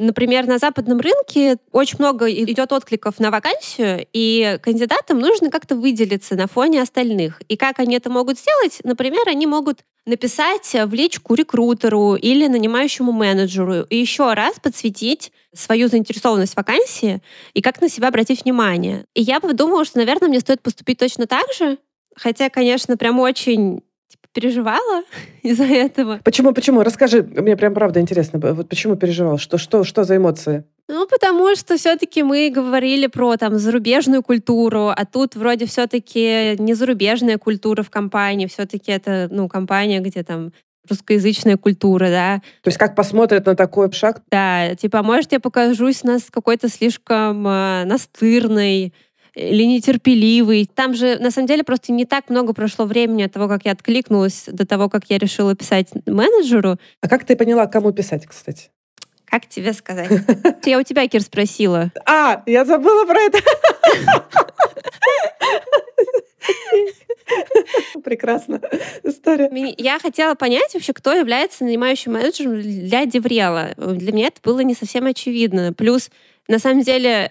Например, 0.00 0.46
на 0.46 0.56
западном 0.56 0.98
рынке 0.98 1.58
очень 1.72 1.98
много 1.98 2.32
идет 2.32 2.72
откликов 2.72 3.20
на 3.20 3.30
вакансию, 3.30 4.06
и 4.14 4.58
кандидатам 4.62 5.18
нужно 5.18 5.50
как-то 5.50 5.76
выделиться 5.76 6.36
на 6.36 6.46
фоне 6.46 6.80
остальных. 6.80 7.42
И 7.48 7.58
как 7.58 7.80
они 7.80 7.96
это 7.96 8.08
могут 8.08 8.38
сделать? 8.38 8.78
Например, 8.82 9.20
они 9.26 9.46
могут 9.46 9.80
написать 10.06 10.72
в 10.72 10.94
личку 10.94 11.34
рекрутеру 11.34 12.14
или 12.14 12.46
нанимающему 12.46 13.12
менеджеру 13.12 13.82
и 13.82 13.96
еще 13.98 14.32
раз 14.32 14.58
подсветить 14.58 15.32
свою 15.54 15.88
заинтересованность 15.88 16.54
в 16.54 16.56
вакансии 16.56 17.20
и 17.52 17.60
как 17.60 17.82
на 17.82 17.90
себя 17.90 18.08
обратить 18.08 18.44
внимание. 18.44 19.04
И 19.14 19.20
я 19.20 19.38
подумала, 19.38 19.84
что, 19.84 19.98
наверное, 19.98 20.30
мне 20.30 20.40
стоит 20.40 20.62
поступить 20.62 20.96
точно 20.96 21.26
так 21.26 21.52
же, 21.52 21.76
хотя, 22.16 22.48
конечно, 22.48 22.96
прям 22.96 23.20
очень 23.20 23.82
переживала 24.32 25.02
из-за 25.42 25.64
этого. 25.64 26.20
Почему, 26.24 26.52
почему? 26.52 26.82
Расскажи, 26.82 27.22
мне 27.22 27.56
прям 27.56 27.74
правда 27.74 28.00
интересно. 28.00 28.38
Вот 28.38 28.68
почему 28.68 28.96
переживала? 28.96 29.38
Что, 29.38 29.58
что, 29.58 29.84
что 29.84 30.04
за 30.04 30.16
эмоции? 30.16 30.64
Ну, 30.88 31.06
потому 31.06 31.54
что 31.54 31.76
все-таки 31.76 32.24
мы 32.24 32.50
говорили 32.50 33.06
про 33.06 33.36
там 33.36 33.58
зарубежную 33.58 34.24
культуру, 34.24 34.88
а 34.88 35.04
тут 35.04 35.36
вроде 35.36 35.66
все-таки 35.66 36.56
не 36.58 36.74
зарубежная 36.74 37.38
культура 37.38 37.84
в 37.84 37.90
компании, 37.90 38.46
все-таки 38.46 38.90
это, 38.90 39.28
ну, 39.30 39.48
компания, 39.48 40.00
где 40.00 40.24
там 40.24 40.52
русскоязычная 40.88 41.56
культура, 41.56 42.08
да. 42.08 42.42
То 42.62 42.68
есть 42.68 42.78
как 42.78 42.96
посмотрят 42.96 43.46
на 43.46 43.54
такой 43.54 43.92
шаг? 43.92 44.22
Да, 44.30 44.74
типа, 44.74 45.04
может, 45.04 45.30
я 45.30 45.38
покажусь 45.38 46.02
нас 46.02 46.24
какой-то 46.30 46.68
слишком 46.68 47.46
э, 47.46 47.84
настырной, 47.84 48.92
или 49.34 49.64
нетерпеливый. 49.64 50.68
Там 50.72 50.94
же, 50.94 51.18
на 51.18 51.30
самом 51.30 51.48
деле, 51.48 51.64
просто 51.64 51.92
не 51.92 52.04
так 52.04 52.30
много 52.30 52.52
прошло 52.52 52.84
времени 52.84 53.22
от 53.22 53.32
того, 53.32 53.48
как 53.48 53.64
я 53.64 53.72
откликнулась, 53.72 54.44
до 54.46 54.66
того, 54.66 54.88
как 54.88 55.04
я 55.08 55.18
решила 55.18 55.54
писать 55.54 55.88
менеджеру. 56.06 56.76
А 57.00 57.08
как 57.08 57.24
ты 57.24 57.36
поняла, 57.36 57.66
кому 57.66 57.92
писать, 57.92 58.26
кстати? 58.26 58.70
Как 59.30 59.46
тебе 59.46 59.72
сказать? 59.72 60.10
Я 60.64 60.78
у 60.78 60.82
тебя, 60.82 61.06
Кир, 61.06 61.22
спросила. 61.22 61.92
А, 62.04 62.42
я 62.46 62.64
забыла 62.64 63.06
про 63.06 63.20
это. 63.20 63.38
Прекрасно. 68.04 68.60
История. 69.04 69.48
Я 69.78 70.00
хотела 70.00 70.34
понять 70.34 70.74
вообще, 70.74 70.92
кто 70.92 71.12
является 71.12 71.64
нанимающим 71.64 72.14
менеджером 72.14 72.60
для 72.60 73.06
Деврела. 73.06 73.70
Для 73.76 74.12
меня 74.12 74.26
это 74.28 74.40
было 74.42 74.60
не 74.60 74.74
совсем 74.74 75.06
очевидно. 75.06 75.72
Плюс, 75.72 76.10
на 76.48 76.58
самом 76.58 76.82
деле, 76.82 77.30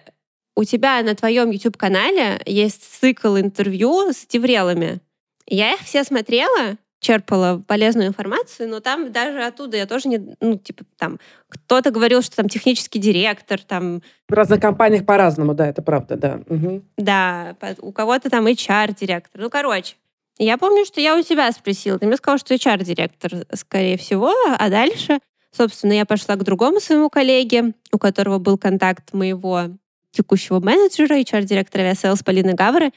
у 0.60 0.66
тебя 0.66 1.02
на 1.04 1.16
твоем 1.16 1.52
YouTube-канале 1.52 2.42
есть 2.46 2.84
цикл 3.00 3.38
интервью 3.38 4.12
с 4.12 4.28
деврелами. 4.28 5.00
Я 5.48 5.76
их 5.76 5.80
все 5.80 6.04
смотрела, 6.04 6.76
черпала 7.00 7.64
полезную 7.66 8.10
информацию, 8.10 8.68
но 8.68 8.82
там 8.82 9.14
даже 9.14 9.42
оттуда 9.42 9.78
я 9.78 9.86
тоже 9.86 10.10
не, 10.10 10.36
ну, 10.42 10.58
типа, 10.58 10.84
там, 10.98 11.18
кто-то 11.48 11.92
говорил, 11.92 12.22
что 12.22 12.36
там 12.36 12.50
технический 12.50 13.00
директор, 13.00 13.62
там... 13.62 14.02
В 14.28 14.34
разных 14.34 14.60
компаниях 14.60 15.06
по-разному, 15.06 15.54
да, 15.54 15.66
это 15.66 15.82
правда, 15.82 16.18
да. 16.18 16.42
Угу. 16.50 16.84
Да, 16.98 17.56
у 17.80 17.94
кого-то 17.94 18.30
там 18.30 18.46
HR-директор. 18.46 19.42
Ну, 19.42 19.50
короче, 19.50 19.96
я 20.40 20.58
помню, 20.58 20.84
что 20.84 21.00
я 21.00 21.16
у 21.16 21.22
тебя 21.22 21.50
спросила, 21.54 21.98
ты 21.98 22.06
мне 22.06 22.18
сказал, 22.18 22.38
что 22.38 22.54
HR-директор, 22.54 23.46
скорее 23.54 23.98
всего, 23.98 24.34
а 24.58 24.70
дальше, 24.70 25.20
собственно, 25.56 25.94
я 25.94 26.06
пошла 26.06 26.36
к 26.36 26.44
другому 26.44 26.82
своему 26.82 27.10
коллеге, 27.10 27.74
у 27.94 27.98
которого 27.98 28.40
был 28.40 28.58
контакт 28.58 29.14
моего 29.14 29.70
текущего 30.12 30.60
менеджера, 30.60 31.20
HR-директора 31.20 31.84
Aviasales 31.84 32.24
Полины 32.24 32.54
Гавры, 32.54 32.92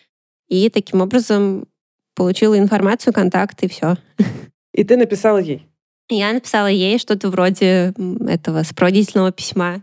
и 0.48 0.68
таким 0.68 1.00
образом 1.00 1.66
получила 2.14 2.58
информацию, 2.58 3.12
контакт 3.12 3.62
и 3.62 3.68
все. 3.68 3.96
И 4.74 4.84
ты 4.84 4.96
написала 4.96 5.38
ей? 5.38 5.66
Я 6.08 6.32
написала 6.32 6.66
ей 6.66 6.98
что-то 6.98 7.30
вроде 7.30 7.94
этого 8.28 8.62
сопроводительного 8.62 9.32
письма. 9.32 9.82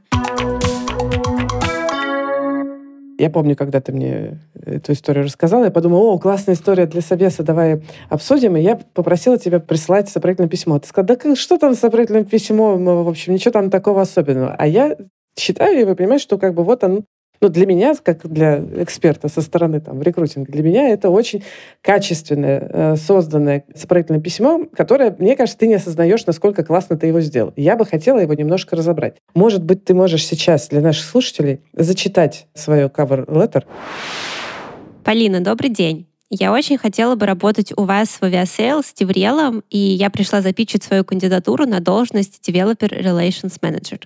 Я 3.19 3.29
помню, 3.29 3.55
когда 3.57 3.81
ты 3.81 3.91
мне 3.91 4.39
эту 4.55 4.93
историю 4.93 5.25
рассказала, 5.25 5.65
я 5.65 5.71
подумала, 5.71 6.13
о, 6.13 6.19
классная 6.19 6.55
история 6.55 6.85
для 6.85 7.01
собеса, 7.01 7.43
давай 7.43 7.83
обсудим. 8.07 8.55
И 8.55 8.61
я 8.61 8.77
попросила 8.77 9.37
тебя 9.37 9.59
прислать 9.59 10.07
сопроводительное 10.07 10.49
письмо. 10.49 10.79
Ты 10.79 10.87
сказала, 10.87 11.17
да 11.17 11.35
что 11.35 11.57
там 11.57 11.75
сопроводительное 11.75 12.23
письмо, 12.23 12.77
в 12.77 13.09
общем, 13.09 13.33
ничего 13.33 13.51
там 13.51 13.69
такого 13.69 14.01
особенного. 14.01 14.55
А 14.57 14.65
я 14.65 14.95
считаю, 15.37 15.81
и 15.81 15.83
вы 15.83 15.95
понимаете, 15.95 16.23
что 16.23 16.37
как 16.37 16.53
бы 16.53 16.63
вот 16.63 16.83
он 16.83 17.03
ну, 17.41 17.49
для 17.49 17.65
меня, 17.65 17.95
как 18.03 18.27
для 18.27 18.59
эксперта 18.59 19.29
со 19.29 19.41
стороны 19.41 19.79
там, 19.79 20.01
рекрутинга, 20.01 20.51
для 20.51 20.63
меня 20.63 20.89
это 20.89 21.09
очень 21.09 21.43
качественное, 21.81 22.69
э, 22.69 22.95
созданное 22.97 23.63
сопроводительное 23.73 24.21
письмо, 24.21 24.65
которое, 24.75 25.15
мне 25.17 25.35
кажется, 25.35 25.59
ты 25.59 25.67
не 25.67 25.75
осознаешь, 25.75 26.25
насколько 26.25 26.63
классно 26.63 26.97
ты 26.97 27.07
его 27.07 27.21
сделал. 27.21 27.53
Я 27.55 27.75
бы 27.75 27.85
хотела 27.85 28.19
его 28.19 28.33
немножко 28.33 28.75
разобрать. 28.75 29.15
Может 29.33 29.63
быть, 29.63 29.85
ты 29.85 29.93
можешь 29.93 30.25
сейчас 30.25 30.67
для 30.67 30.81
наших 30.81 31.05
слушателей 31.05 31.61
зачитать 31.73 32.47
свое 32.53 32.87
cover 32.87 33.25
letter. 33.25 33.63
Полина, 35.03 35.41
добрый 35.41 35.69
день. 35.69 36.07
Я 36.29 36.53
очень 36.53 36.77
хотела 36.77 37.15
бы 37.15 37.25
работать 37.25 37.73
у 37.75 37.85
вас 37.85 38.09
в 38.09 38.23
Aviasales 38.23 38.93
деврелом, 38.93 39.63
и 39.71 39.79
я 39.79 40.11
пришла 40.11 40.41
запичить 40.41 40.83
свою 40.83 41.03
кандидатуру 41.03 41.65
на 41.65 41.79
должность 41.79 42.47
Developer 42.47 42.89
Relations 42.89 43.59
Manager. 43.61 44.03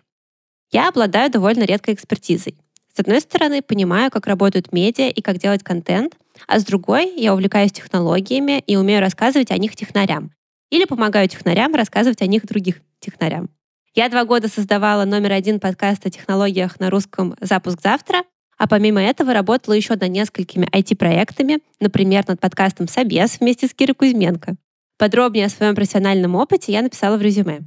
Я 0.71 0.87
обладаю 0.87 1.29
довольно 1.29 1.63
редкой 1.63 1.95
экспертизой. 1.95 2.55
С 2.95 2.99
одной 2.99 3.21
стороны, 3.21 3.63
понимаю, 3.63 4.11
как 4.11 4.27
работают 4.27 4.71
медиа 4.71 5.09
и 5.09 5.21
как 5.21 5.39
делать 5.39 5.63
контент, 5.63 6.15
а 6.47 6.59
с 6.59 6.63
другой, 6.63 7.11
я 7.15 7.33
увлекаюсь 7.33 7.71
технологиями 7.71 8.59
и 8.67 8.75
умею 8.75 9.01
рассказывать 9.01 9.49
о 9.49 9.57
них 9.57 9.75
технарям. 9.75 10.31
Или 10.69 10.85
помогаю 10.85 11.27
технарям 11.27 11.73
рассказывать 11.73 12.21
о 12.21 12.27
них 12.27 12.45
других 12.45 12.81
технарям. 12.99 13.49
Я 13.95 14.09
два 14.09 14.25
года 14.25 14.47
создавала 14.47 15.05
номер 15.05 15.31
один 15.31 15.59
подкаст 15.59 16.05
о 16.05 16.11
технологиях 16.11 16.79
на 16.79 16.91
русском 16.91 17.35
«Запуск 17.41 17.81
завтра», 17.81 18.23
а 18.59 18.67
помимо 18.67 19.01
этого 19.01 19.33
работала 19.33 19.73
еще 19.73 19.95
над 19.95 20.09
несколькими 20.09 20.67
IT-проектами, 20.67 21.59
например, 21.79 22.23
над 22.27 22.39
подкастом 22.39 22.87
«Собес» 22.87 23.39
вместе 23.39 23.67
с 23.67 23.73
Кирой 23.73 23.95
Кузьменко. 23.95 24.55
Подробнее 24.99 25.47
о 25.47 25.49
своем 25.49 25.73
профессиональном 25.73 26.35
опыте 26.35 26.71
я 26.71 26.83
написала 26.83 27.17
в 27.17 27.21
резюме. 27.23 27.61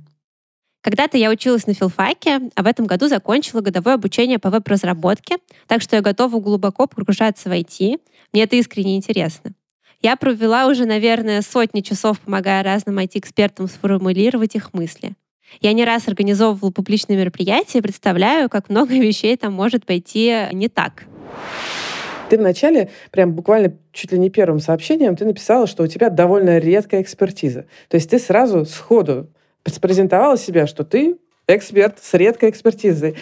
Когда-то 0.87 1.19
я 1.19 1.31
училась 1.31 1.67
на 1.67 1.75
филфаке, 1.75 2.43
а 2.55 2.63
в 2.63 2.67
этом 2.69 2.87
году 2.87 3.09
закончила 3.09 3.61
годовое 3.61 3.95
обучение 3.95 4.39
по 4.39 4.51
веб-разработке, 4.51 5.39
так 5.67 5.83
что 5.83 5.97
я 5.97 6.01
готова 6.01 6.39
глубоко 6.39 6.87
погружаться 6.87 7.49
в 7.49 7.53
IT. 7.53 8.01
Мне 8.33 8.45
это 8.45 8.55
искренне 8.55 8.97
интересно. 8.97 9.51
Я 10.01 10.15
провела 10.15 10.69
уже, 10.69 10.87
наверное, 10.87 11.43
сотни 11.43 11.81
часов, 11.81 12.21
помогая 12.21 12.63
разным 12.63 13.01
IT-экспертам 13.01 13.67
сформулировать 13.67 14.55
их 14.55 14.75
мысли. 14.75 15.15
Я 15.61 15.73
не 15.73 15.85
раз 15.85 16.07
организовывала 16.07 16.71
публичные 16.71 17.19
мероприятия 17.19 17.79
и 17.79 17.83
представляю, 17.83 18.49
как 18.49 18.69
много 18.69 18.95
вещей 19.01 19.37
там 19.37 19.55
может 19.55 19.85
пойти 19.85 20.47
не 20.53 20.69
так. 20.69 21.03
Ты 22.31 22.39
вначале, 22.39 22.91
прям 23.11 23.33
буквально 23.33 23.77
чуть 23.93 24.13
ли 24.13 24.21
не 24.21 24.31
первым 24.31 24.61
сообщением, 24.61 25.17
ты 25.17 25.25
написала, 25.25 25.67
что 25.67 25.83
у 25.83 25.89
тебя 25.89 26.11
довольно 26.11 26.59
редкая 26.59 27.03
экспертиза. 27.03 27.67
То 27.89 27.97
есть 27.97 28.09
ты 28.09 28.21
сразу 28.21 28.65
сходу 28.65 29.33
презентовала 29.81 30.37
себя, 30.37 30.67
что 30.67 30.85
ты 30.85 31.17
эксперт 31.49 31.99
с 32.03 32.15
редкой 32.15 32.51
экспертизой. 32.51 33.17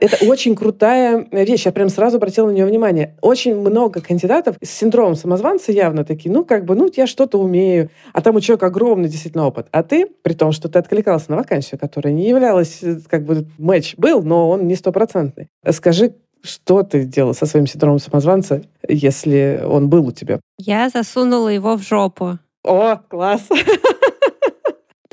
Это 0.00 0.24
очень 0.26 0.54
крутая 0.54 1.26
вещь. 1.30 1.64
Я 1.64 1.72
прям 1.72 1.88
сразу 1.88 2.16
обратила 2.16 2.48
на 2.48 2.50
нее 2.52 2.66
внимание. 2.66 3.16
Очень 3.22 3.56
много 3.56 4.00
кандидатов 4.00 4.56
с 4.62 4.68
синдромом 4.68 5.14
самозванца 5.14 5.72
явно 5.72 6.04
такие, 6.04 6.32
ну, 6.32 6.44
как 6.44 6.64
бы, 6.64 6.74
ну, 6.74 6.90
я 6.94 7.06
что-то 7.06 7.38
умею, 7.38 7.90
а 8.12 8.20
там 8.20 8.36
у 8.36 8.40
человека 8.40 8.66
огромный 8.66 9.08
действительно 9.08 9.46
опыт. 9.46 9.68
А 9.70 9.82
ты, 9.82 10.06
при 10.22 10.34
том, 10.34 10.52
что 10.52 10.68
ты 10.68 10.78
откликался 10.78 11.30
на 11.30 11.36
вакансию, 11.36 11.78
которая 11.78 12.12
не 12.12 12.28
являлась, 12.28 12.80
как 13.08 13.24
бы, 13.24 13.46
матч 13.58 13.94
был, 13.96 14.22
но 14.22 14.50
он 14.50 14.66
не 14.66 14.74
стопроцентный. 14.74 15.48
Скажи, 15.70 16.14
что 16.42 16.82
ты 16.82 17.04
делал 17.04 17.34
со 17.34 17.46
своим 17.46 17.66
синдромом 17.66 17.98
самозванца, 17.98 18.62
если 18.86 19.62
он 19.64 19.88
был 19.88 20.08
у 20.08 20.12
тебя? 20.12 20.40
Я 20.58 20.88
засунула 20.90 21.48
его 21.48 21.76
в 21.76 21.82
жопу. 21.82 22.38
О, 22.64 22.96
класс! 23.08 23.48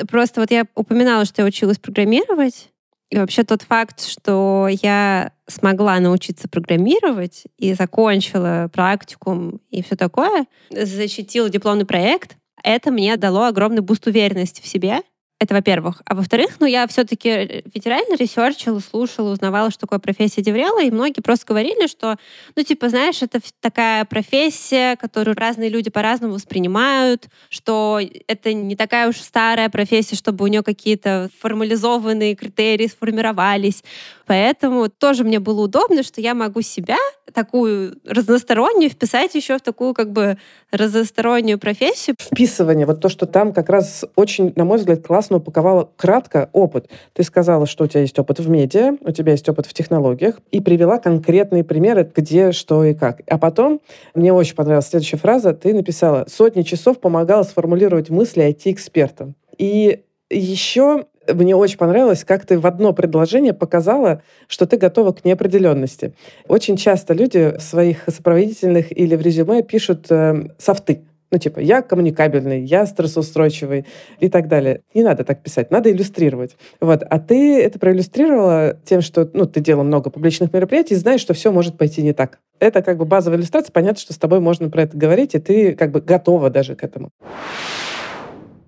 Просто 0.10 0.42
вот 0.42 0.52
я 0.52 0.66
упоминала, 0.76 1.26
что 1.26 1.42
я 1.42 1.48
училась 1.48 1.78
программировать, 1.78 2.70
и 3.10 3.18
вообще 3.18 3.44
тот 3.44 3.62
факт, 3.62 4.04
что 4.04 4.68
я 4.82 5.34
смогла 5.48 6.00
научиться 6.00 6.50
программировать 6.50 7.44
и 7.60 7.74
закончила 7.74 8.72
практикум 8.74 9.62
и 9.70 9.84
все 9.84 9.96
такое, 9.96 10.48
защитила 10.72 11.50
дипломный 11.50 11.86
проект, 11.86 12.38
это 12.64 12.92
мне 12.92 13.16
дало 13.18 13.46
огромный 13.46 13.82
буст 13.82 14.08
уверенности 14.08 14.62
в 14.62 14.68
себе 14.68 15.02
это 15.44 15.54
во-первых. 15.54 16.02
А 16.06 16.16
во-вторых, 16.16 16.58
ну, 16.60 16.66
я 16.66 16.88
все-таки 16.88 17.30
э, 17.30 17.62
ведь 17.74 17.86
реально 17.86 18.16
ресерчила, 18.16 18.80
слушала, 18.80 19.32
узнавала, 19.32 19.72
что 19.72 19.82
такое 19.82 20.00
профессия 20.00 20.42
деврела, 20.42 20.82
и 20.82 20.92
многие 20.92 21.22
просто 21.22 21.46
говорили, 21.46 21.88
что, 21.88 22.18
ну, 22.56 22.64
типа, 22.64 22.90
знаешь, 22.90 23.22
это 23.22 23.40
такая 23.60 24.06
профессия, 24.06 24.96
которую 24.96 25.36
разные 25.36 25.70
люди 25.70 25.90
по-разному 25.90 26.34
воспринимают, 26.34 27.28
что 27.50 28.00
это 28.28 28.54
не 28.54 28.76
такая 28.76 29.10
уж 29.10 29.18
старая 29.18 29.70
профессия, 29.70 30.16
чтобы 30.16 30.46
у 30.46 30.48
нее 30.48 30.64
какие-то 30.64 31.30
формализованные 31.40 32.36
критерии 32.36 32.88
сформировались. 32.88 33.84
Поэтому 34.26 34.90
тоже 34.90 35.24
мне 35.24 35.40
было 35.40 35.64
удобно, 35.64 36.04
что 36.04 36.22
я 36.22 36.34
могу 36.34 36.62
себя, 36.62 36.98
такую 37.34 37.98
разностороннюю, 38.06 38.90
вписать 38.90 39.36
еще 39.36 39.58
в 39.58 39.62
такую 39.62 39.94
как 39.94 40.12
бы 40.12 40.38
разностороннюю 40.72 41.60
профессию. 41.60 42.16
Вписывание, 42.20 42.86
вот 42.86 43.02
то, 43.02 43.10
что 43.10 43.26
там 43.26 43.54
как 43.54 43.70
раз 43.70 44.06
очень, 44.16 44.54
на 44.56 44.66
мой 44.66 44.78
взгляд, 44.78 45.06
классно 45.06 45.38
упаковала 45.38 45.90
кратко 45.98 46.50
опыт. 46.54 46.90
Ты 47.14 47.24
сказала, 47.24 47.66
что 47.66 47.86
у 47.86 47.88
тебя 47.88 48.02
есть 48.02 48.18
опыт 48.20 48.40
в 48.40 48.50
медиа, 48.50 48.98
у 49.02 49.12
тебя 49.12 49.32
есть 49.32 49.48
опыт 49.50 49.66
в 49.66 49.74
технологиях, 49.74 50.40
и 50.52 50.62
привела 50.62 51.00
конкретные 51.00 51.64
примеры, 51.64 52.10
где, 52.16 52.52
что 52.52 52.84
и 52.84 52.94
как. 52.94 53.22
А 53.28 53.38
потом, 53.38 53.82
мне 54.14 54.32
очень 54.32 54.56
понравилась 54.56 54.88
следующая 54.88 55.18
фраза, 55.18 55.54
ты 55.54 55.74
написала, 55.74 56.26
сотни 56.30 56.62
часов 56.62 57.00
помогала 57.00 57.44
сформулировать 57.44 58.10
мысли 58.10 58.48
IT-экспертам. 58.48 59.36
И 59.58 60.04
еще 60.30 61.06
мне 61.32 61.56
очень 61.56 61.78
понравилось, 61.78 62.24
как 62.24 62.46
ты 62.46 62.60
в 62.60 62.66
одно 62.66 62.94
предложение 62.94 63.54
показала, 63.54 64.22
что 64.48 64.66
ты 64.66 64.78
готова 64.78 65.14
к 65.14 65.26
неопределенности. 65.26 66.14
Очень 66.48 66.78
часто 66.78 67.14
люди 67.14 67.56
в 67.58 67.62
своих 67.62 68.04
сопроводительных 68.08 68.98
или 68.98 69.16
в 69.16 69.22
резюме 69.22 69.64
пишут 69.64 70.08
э, 70.10 70.50
софты. 70.58 71.04
Ну, 71.32 71.40
типа, 71.40 71.60
я 71.60 71.82
коммуникабельный, 71.82 72.64
я 72.64 72.86
стрессоустойчивый 72.86 73.88
и 74.20 74.30
так 74.30 74.48
далее. 74.48 74.82
Не 74.94 75.02
надо 75.02 75.24
так 75.24 75.42
писать, 75.42 75.72
надо 75.72 75.92
иллюстрировать. 75.92 76.56
Вот. 76.80 77.02
А 77.02 77.20
ты 77.20 77.60
это 77.60 77.80
проиллюстрировала 77.80 78.78
тем, 78.86 79.02
что 79.02 79.28
ну, 79.34 79.48
ты 79.48 79.60
делала 79.60 79.84
много 79.84 80.12
публичных 80.12 80.54
мероприятий 80.54 80.94
знаешь, 80.94 81.22
что 81.22 81.34
все 81.34 81.52
может 81.52 81.76
пойти 81.76 82.04
не 82.04 82.14
так. 82.14 82.38
Это 82.60 82.84
как 82.84 82.98
бы 82.98 83.06
базовая 83.06 83.40
иллюстрация. 83.40 83.72
Понятно, 83.72 84.00
что 84.00 84.14
с 84.14 84.18
тобой 84.18 84.42
можно 84.42 84.70
про 84.70 84.84
это 84.84 84.96
говорить, 84.96 85.34
и 85.34 85.40
ты 85.40 85.74
как 85.74 85.90
бы 85.90 86.02
готова 86.02 86.52
даже 86.52 86.76
к 86.76 86.84
этому. 86.84 87.10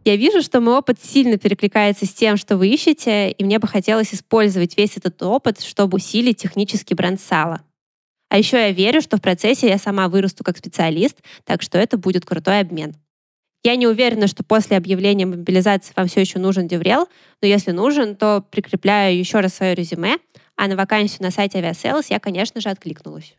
Я 0.06 0.18
вижу, 0.18 0.44
что 0.44 0.62
мой 0.62 0.78
опыт 0.78 1.00
сильно 1.04 1.38
перекликается 1.38 2.06
с 2.06 2.14
тем, 2.14 2.38
что 2.38 2.58
вы 2.58 2.68
ищете, 2.68 3.32
и 3.32 3.44
мне 3.44 3.58
бы 3.58 3.68
хотелось 3.68 4.14
использовать 4.14 4.78
весь 4.78 4.98
этот 4.98 5.22
опыт, 5.24 5.62
чтобы 5.62 5.96
усилить 5.96 6.38
технический 6.38 6.94
бренд 6.94 7.20
сала. 7.20 7.64
А 8.30 8.38
еще 8.38 8.58
я 8.58 8.72
верю, 8.72 9.02
что 9.02 9.18
в 9.18 9.22
процессе 9.22 9.68
я 9.68 9.80
сама 9.80 10.08
вырасту 10.08 10.44
как 10.44 10.58
специалист, 10.58 11.18
так 11.44 11.64
что 11.64 11.80
это 11.80 11.98
будет 11.98 12.24
крутой 12.24 12.60
обмен. 12.60 12.94
Я 13.64 13.76
не 13.78 13.88
уверена, 13.88 14.28
что 14.28 14.44
после 14.44 14.78
объявления 14.78 15.26
мобилизации 15.26 15.92
вам 15.96 16.08
все 16.08 16.22
еще 16.22 16.38
нужен 16.38 16.68
Деврел, 16.68 17.08
но 17.42 17.48
если 17.48 17.72
нужен, 17.72 18.16
то 18.16 18.46
прикрепляю 18.52 19.18
еще 19.18 19.40
раз 19.40 19.56
свое 19.56 19.74
резюме, 19.74 20.18
а 20.56 20.68
на 20.68 20.76
вакансию 20.76 21.24
на 21.24 21.32
сайте 21.32 21.60
Aviasales 21.60 22.06
я, 22.10 22.20
конечно 22.20 22.62
же, 22.62 22.70
откликнулась. 22.70 23.34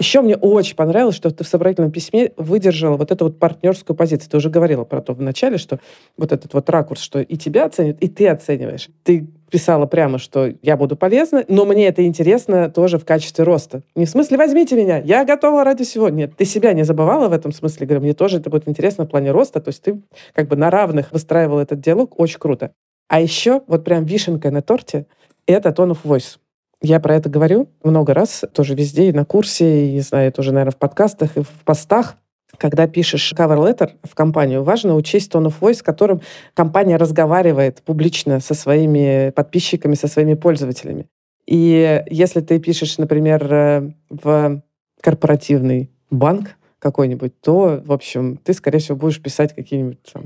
Еще 0.00 0.22
мне 0.22 0.36
очень 0.36 0.74
понравилось, 0.74 1.14
что 1.14 1.30
ты 1.30 1.44
в 1.44 1.48
собрательном 1.48 1.92
письме 1.92 2.32
выдержала 2.36 2.96
вот 2.96 3.12
эту 3.12 3.26
вот 3.26 3.38
партнерскую 3.38 3.96
позицию. 3.96 4.28
Ты 4.28 4.36
уже 4.38 4.50
говорила 4.50 4.84
про 4.84 5.00
то 5.00 5.12
в 5.12 5.22
начале, 5.22 5.56
что 5.56 5.78
вот 6.16 6.32
этот 6.32 6.52
вот 6.52 6.68
ракурс, 6.68 7.00
что 7.00 7.20
и 7.20 7.36
тебя 7.36 7.66
оценят, 7.66 7.98
и 8.00 8.08
ты 8.08 8.28
оцениваешь. 8.28 8.88
Ты 9.04 9.28
писала 9.50 9.86
прямо, 9.86 10.18
что 10.18 10.52
я 10.62 10.76
буду 10.76 10.96
полезна, 10.96 11.44
но 11.46 11.64
мне 11.64 11.86
это 11.86 12.04
интересно 12.04 12.68
тоже 12.70 12.98
в 12.98 13.04
качестве 13.04 13.44
роста. 13.44 13.82
Не 13.94 14.04
в 14.04 14.10
смысле 14.10 14.36
«возьмите 14.36 14.74
меня, 14.74 14.98
я 14.98 15.24
готова 15.24 15.62
ради 15.62 15.84
всего». 15.84 16.08
Нет, 16.08 16.32
ты 16.36 16.44
себя 16.44 16.72
не 16.72 16.82
забывала 16.82 17.28
в 17.28 17.32
этом 17.32 17.52
смысле. 17.52 17.86
Говорю, 17.86 18.02
мне 18.02 18.14
тоже 18.14 18.38
это 18.38 18.50
будет 18.50 18.68
интересно 18.68 19.04
в 19.04 19.08
плане 19.08 19.30
роста. 19.30 19.60
То 19.60 19.68
есть 19.68 19.82
ты 19.82 20.02
как 20.32 20.48
бы 20.48 20.56
на 20.56 20.70
равных 20.70 21.12
выстраивал 21.12 21.60
этот 21.60 21.80
диалог. 21.80 22.18
Очень 22.18 22.40
круто. 22.40 22.72
А 23.08 23.20
еще 23.20 23.62
вот 23.68 23.84
прям 23.84 24.04
вишенка 24.04 24.50
на 24.50 24.60
торте— 24.60 25.06
это 25.46 25.68
tone 25.68 25.92
of 25.92 25.98
voice. 26.02 26.38
Я 26.84 27.00
про 27.00 27.16
это 27.16 27.30
говорю 27.30 27.70
много 27.82 28.12
раз, 28.12 28.44
тоже 28.52 28.74
везде, 28.74 29.08
и 29.08 29.12
на 29.12 29.24
курсе, 29.24 29.86
и, 29.88 29.92
не 29.92 30.00
знаю, 30.00 30.30
тоже, 30.30 30.52
наверное, 30.52 30.72
в 30.72 30.76
подкастах, 30.76 31.38
и 31.38 31.42
в 31.42 31.48
постах. 31.64 32.16
Когда 32.58 32.86
пишешь 32.86 33.32
cover 33.32 33.56
letter 33.56 33.92
в 34.02 34.14
компанию, 34.14 34.62
важно 34.62 34.94
учесть 34.94 35.32
tone 35.32 35.46
of 35.46 35.54
voice, 35.58 35.82
которым 35.82 36.20
компания 36.52 36.98
разговаривает 36.98 37.80
публично 37.80 38.38
со 38.38 38.52
своими 38.52 39.30
подписчиками, 39.30 39.94
со 39.94 40.08
своими 40.08 40.34
пользователями. 40.34 41.06
И 41.46 42.04
если 42.10 42.42
ты 42.42 42.60
пишешь, 42.60 42.98
например, 42.98 43.50
э, 43.50 43.90
в 44.10 44.62
корпоративный 45.00 45.90
банк 46.10 46.50
какой-нибудь, 46.80 47.40
то, 47.40 47.82
в 47.82 47.92
общем, 47.92 48.36
ты, 48.36 48.52
скорее 48.52 48.78
всего, 48.80 48.98
будешь 48.98 49.22
писать 49.22 49.54
какие-нибудь 49.54 50.02
там 50.12 50.24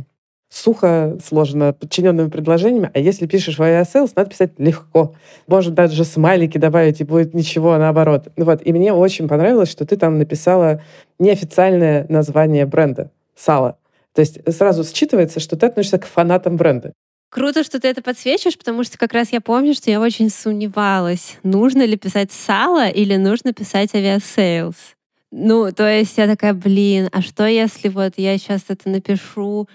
сухо, 0.49 1.19
сложно, 1.25 1.73
подчиненными 1.73 2.29
предложениями. 2.29 2.91
А 2.95 2.99
если 2.99 3.27
пишешь 3.27 3.59
в 3.59 3.63
ISL, 3.63 4.11
надо 4.17 4.31
писать 4.31 4.53
легко. 4.59 5.15
Можно 5.47 5.75
даже 5.75 6.05
смайлики 6.05 6.59
добавить, 6.59 7.01
и 7.01 7.05
будет 7.05 7.35
ничего 7.35 7.77
наоборот. 7.77 8.29
Вот. 8.37 8.67
И 8.67 8.73
мне 8.73 8.93
очень 8.93 9.29
понравилось, 9.29 9.71
что 9.71 9.85
ты 9.87 9.97
там 9.97 10.19
написала 10.19 10.83
неофициальное 11.19 12.07
название 12.09 12.67
бренда— 12.67 13.11
сало. 13.37 13.79
То 14.15 14.21
есть 14.21 14.41
сразу 14.53 14.83
считывается, 14.83 15.39
что 15.41 15.57
ты 15.57 15.67
относишься 15.67 15.99
к 15.99 16.07
фанатам 16.07 16.57
бренда. 16.57 16.93
Круто, 17.31 17.63
что 17.63 17.79
ты 17.79 17.89
это 17.89 18.03
подсвечиваешь, 18.03 18.57
потому 18.57 18.85
что 18.85 18.97
как 18.97 19.13
раз 19.13 19.33
я 19.33 19.43
помню, 19.43 19.75
что 19.75 19.91
я 19.91 20.01
очень 20.01 20.31
сомневалась, 20.31 21.37
нужно 21.43 21.85
ли 21.85 21.97
писать 21.97 22.33
сало 22.33 22.89
или 22.89 23.17
нужно 23.17 23.53
писать 23.53 23.95
Aviasales. 23.95 24.97
Ну, 25.31 25.71
то 25.73 25.87
есть 25.87 26.17
я 26.17 26.27
такая, 26.27 26.55
блин, 26.55 27.11
а 27.13 27.21
что 27.21 27.47
если 27.47 27.89
вот 27.89 28.15
я 28.17 28.39
сейчас 28.39 28.63
это 28.69 28.89
напишу, 28.89 29.69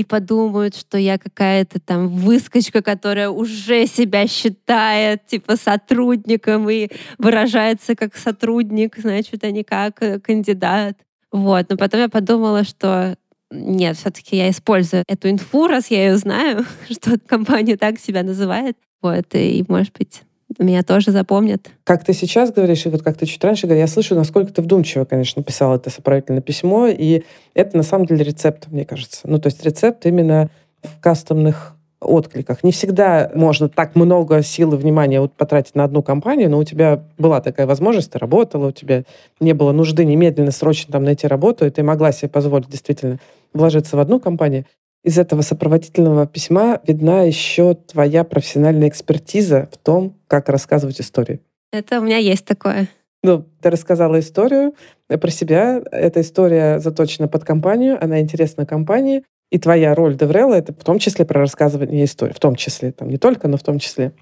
и 0.00 0.04
подумают, 0.04 0.74
что 0.74 0.96
я 0.96 1.18
какая-то 1.18 1.78
там 1.78 2.08
выскочка, 2.08 2.80
которая 2.80 3.28
уже 3.28 3.86
себя 3.86 4.26
считает 4.26 5.26
типа 5.26 5.56
сотрудником 5.56 6.70
и 6.70 6.88
выражается 7.18 7.94
как 7.94 8.16
сотрудник, 8.16 8.96
значит, 8.96 9.44
а 9.44 9.50
не 9.50 9.62
как 9.62 10.02
э, 10.02 10.18
кандидат. 10.18 10.96
Вот. 11.30 11.66
Но 11.68 11.76
потом 11.76 12.00
я 12.00 12.08
подумала, 12.08 12.64
что 12.64 13.14
нет, 13.50 13.98
все-таки 13.98 14.36
я 14.36 14.48
использую 14.48 15.04
эту 15.06 15.28
инфу, 15.28 15.66
раз 15.66 15.90
я 15.90 16.06
ее 16.06 16.16
знаю, 16.16 16.64
что 16.90 17.18
компания 17.18 17.76
так 17.76 17.98
себя 17.98 18.22
называет. 18.22 18.78
Вот, 19.02 19.26
и, 19.34 19.62
может 19.68 19.92
быть, 19.98 20.22
меня 20.58 20.82
тоже 20.82 21.12
запомнят. 21.12 21.70
Как 21.84 22.04
ты 22.04 22.12
сейчас 22.12 22.52
говоришь, 22.52 22.86
и 22.86 22.88
вот 22.88 23.02
как 23.02 23.16
ты 23.16 23.26
чуть 23.26 23.42
раньше 23.44 23.66
говорил, 23.66 23.82
я 23.82 23.86
слышу, 23.86 24.14
насколько 24.14 24.52
ты 24.52 24.62
вдумчиво, 24.62 25.04
конечно, 25.04 25.42
писал 25.42 25.74
это 25.74 25.90
сопроводительное 25.90 26.42
письмо, 26.42 26.86
и 26.88 27.22
это 27.54 27.76
на 27.76 27.82
самом 27.82 28.06
деле 28.06 28.24
рецепт, 28.24 28.66
мне 28.68 28.84
кажется. 28.84 29.20
Ну, 29.24 29.38
то 29.38 29.46
есть 29.46 29.64
рецепт 29.64 30.04
именно 30.06 30.50
в 30.82 31.00
кастомных 31.00 31.76
откликах. 32.00 32.64
Не 32.64 32.72
всегда 32.72 33.30
можно 33.34 33.68
так 33.68 33.94
много 33.94 34.42
сил 34.42 34.72
и 34.72 34.76
внимания 34.76 35.20
вот 35.20 35.34
потратить 35.34 35.74
на 35.74 35.84
одну 35.84 36.02
компанию, 36.02 36.50
но 36.50 36.58
у 36.58 36.64
тебя 36.64 37.04
была 37.18 37.40
такая 37.40 37.66
возможность, 37.66 38.12
ты 38.12 38.18
работала, 38.18 38.68
у 38.68 38.72
тебя 38.72 39.04
не 39.38 39.52
было 39.52 39.72
нужды 39.72 40.04
немедленно, 40.04 40.50
срочно 40.50 40.92
там 40.92 41.04
найти 41.04 41.26
работу, 41.26 41.66
и 41.66 41.70
ты 41.70 41.82
могла 41.82 42.12
себе 42.12 42.28
позволить 42.28 42.70
действительно 42.70 43.18
вложиться 43.52 43.96
в 43.96 44.00
одну 44.00 44.18
компанию. 44.18 44.64
Из 45.02 45.18
этого 45.18 45.40
сопроводительного 45.42 46.26
письма 46.26 46.80
видна 46.86 47.22
еще 47.22 47.74
твоя 47.74 48.22
профессиональная 48.22 48.88
экспертиза 48.88 49.68
в 49.72 49.78
том, 49.78 50.16
как 50.26 50.48
рассказывать 50.48 51.00
истории. 51.00 51.40
Это 51.72 52.00
у 52.00 52.02
меня 52.02 52.18
есть 52.18 52.44
такое. 52.44 52.88
Ну, 53.22 53.46
ты 53.62 53.70
рассказала 53.70 54.20
историю 54.20 54.74
про 55.08 55.30
себя. 55.30 55.82
Эта 55.90 56.20
история 56.20 56.78
заточена 56.80 57.28
под 57.28 57.44
компанию, 57.44 58.02
она 58.02 58.20
интересна 58.20 58.66
компании. 58.66 59.24
И 59.50 59.58
твоя 59.58 59.94
роль 59.94 60.16
Деврела— 60.16 60.54
это 60.56 60.72
в 60.72 60.84
том 60.84 60.98
числе 60.98 61.24
про 61.24 61.40
рассказывание 61.40 62.04
истории. 62.04 62.32
В 62.32 62.38
том 62.38 62.54
числе, 62.54 62.92
там 62.92 63.08
не 63.08 63.18
только, 63.18 63.48
но 63.48 63.56
в 63.56 63.62
том 63.62 63.78
числе. 63.78 64.12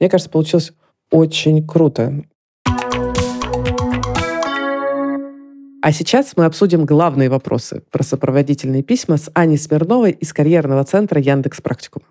Мне 0.00 0.08
кажется, 0.08 0.30
получилось 0.30 0.72
очень 1.10 1.66
круто. 1.66 2.24
А 5.88 5.92
сейчас 5.92 6.34
мы 6.36 6.44
обсудим 6.44 6.84
главные 6.84 7.30
вопросы 7.30 7.82
про 7.90 8.02
сопроводительные 8.02 8.82
письма 8.82 9.16
с 9.16 9.30
Аней 9.32 9.56
Смирновой 9.56 10.10
из 10.10 10.34
карьерного 10.34 10.84
центра 10.84 11.18
Яндекс 11.18 11.62
Практикум. 11.62 12.02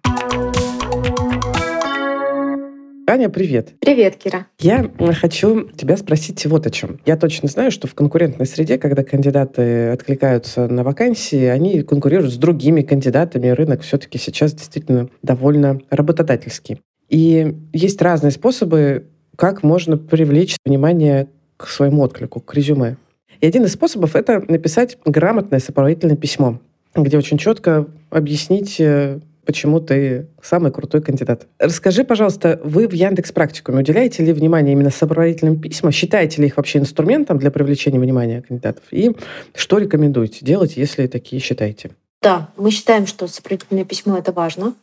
Аня, 3.07 3.29
привет. 3.29 3.75
Привет, 3.79 4.15
Кира. 4.15 4.47
Я 4.57 4.89
хочу 5.21 5.69
тебя 5.69 5.95
спросить 5.97 6.43
вот 6.47 6.65
о 6.65 6.71
чем. 6.71 6.99
Я 7.05 7.17
точно 7.17 7.49
знаю, 7.49 7.69
что 7.69 7.85
в 7.85 7.93
конкурентной 7.93 8.47
среде, 8.47 8.79
когда 8.79 9.03
кандидаты 9.03 9.89
откликаются 9.89 10.67
на 10.67 10.83
вакансии, 10.83 11.43
они 11.43 11.83
конкурируют 11.83 12.33
с 12.33 12.37
другими 12.37 12.81
кандидатами. 12.81 13.49
Рынок 13.49 13.81
все-таки 13.81 14.17
сейчас 14.17 14.55
действительно 14.55 15.07
довольно 15.21 15.81
работодательский. 15.91 16.81
И 17.09 17.55
есть 17.73 18.01
разные 18.01 18.31
способы, 18.31 19.05
как 19.35 19.61
можно 19.61 19.99
привлечь 19.99 20.55
внимание 20.65 21.27
к 21.57 21.67
своему 21.67 22.01
отклику, 22.01 22.39
к 22.39 22.55
резюме. 22.55 22.97
И 23.41 23.47
один 23.47 23.65
из 23.65 23.73
способов— 23.73 24.15
это 24.15 24.43
написать 24.47 24.97
грамотное 25.05 25.59
сопроводительное 25.59 26.15
письмо, 26.15 26.59
где 26.95 27.17
очень 27.17 27.37
четко 27.37 27.87
объяснить, 28.09 28.79
э, 28.79 29.19
почему 29.45 29.79
ты 29.79 30.27
самый 30.41 30.71
крутой 30.71 31.01
кандидат. 31.01 31.47
Расскажи, 31.59 32.03
пожалуйста, 32.03 32.59
вы 32.63 32.87
в 32.87 32.93
Яндекс 32.93 33.31
Практикуме 33.31 33.79
уделяете 33.79 34.23
ли 34.23 34.33
внимание 34.33 34.73
именно 34.73 34.89
сопроводительным 34.89 35.59
письмам? 35.59 35.91
Считаете 35.91 36.41
ли 36.41 36.47
их 36.47 36.57
вообще 36.57 36.79
инструментом 36.79 37.37
для 37.37 37.51
привлечения 37.51 37.99
внимания 37.99 38.41
кандидатов? 38.41 38.83
И 38.91 39.11
что 39.55 39.77
рекомендуете 39.77 40.43
делать, 40.43 40.75
если 40.75 41.07
такие 41.07 41.41
считаете? 41.41 41.91
Да, 42.21 42.49
мы 42.57 42.71
считаем, 42.71 43.05
что 43.05 43.27
сопроводительное 43.27 43.85
письмо— 43.85 44.17
это 44.19 44.31
важно. 44.31 44.73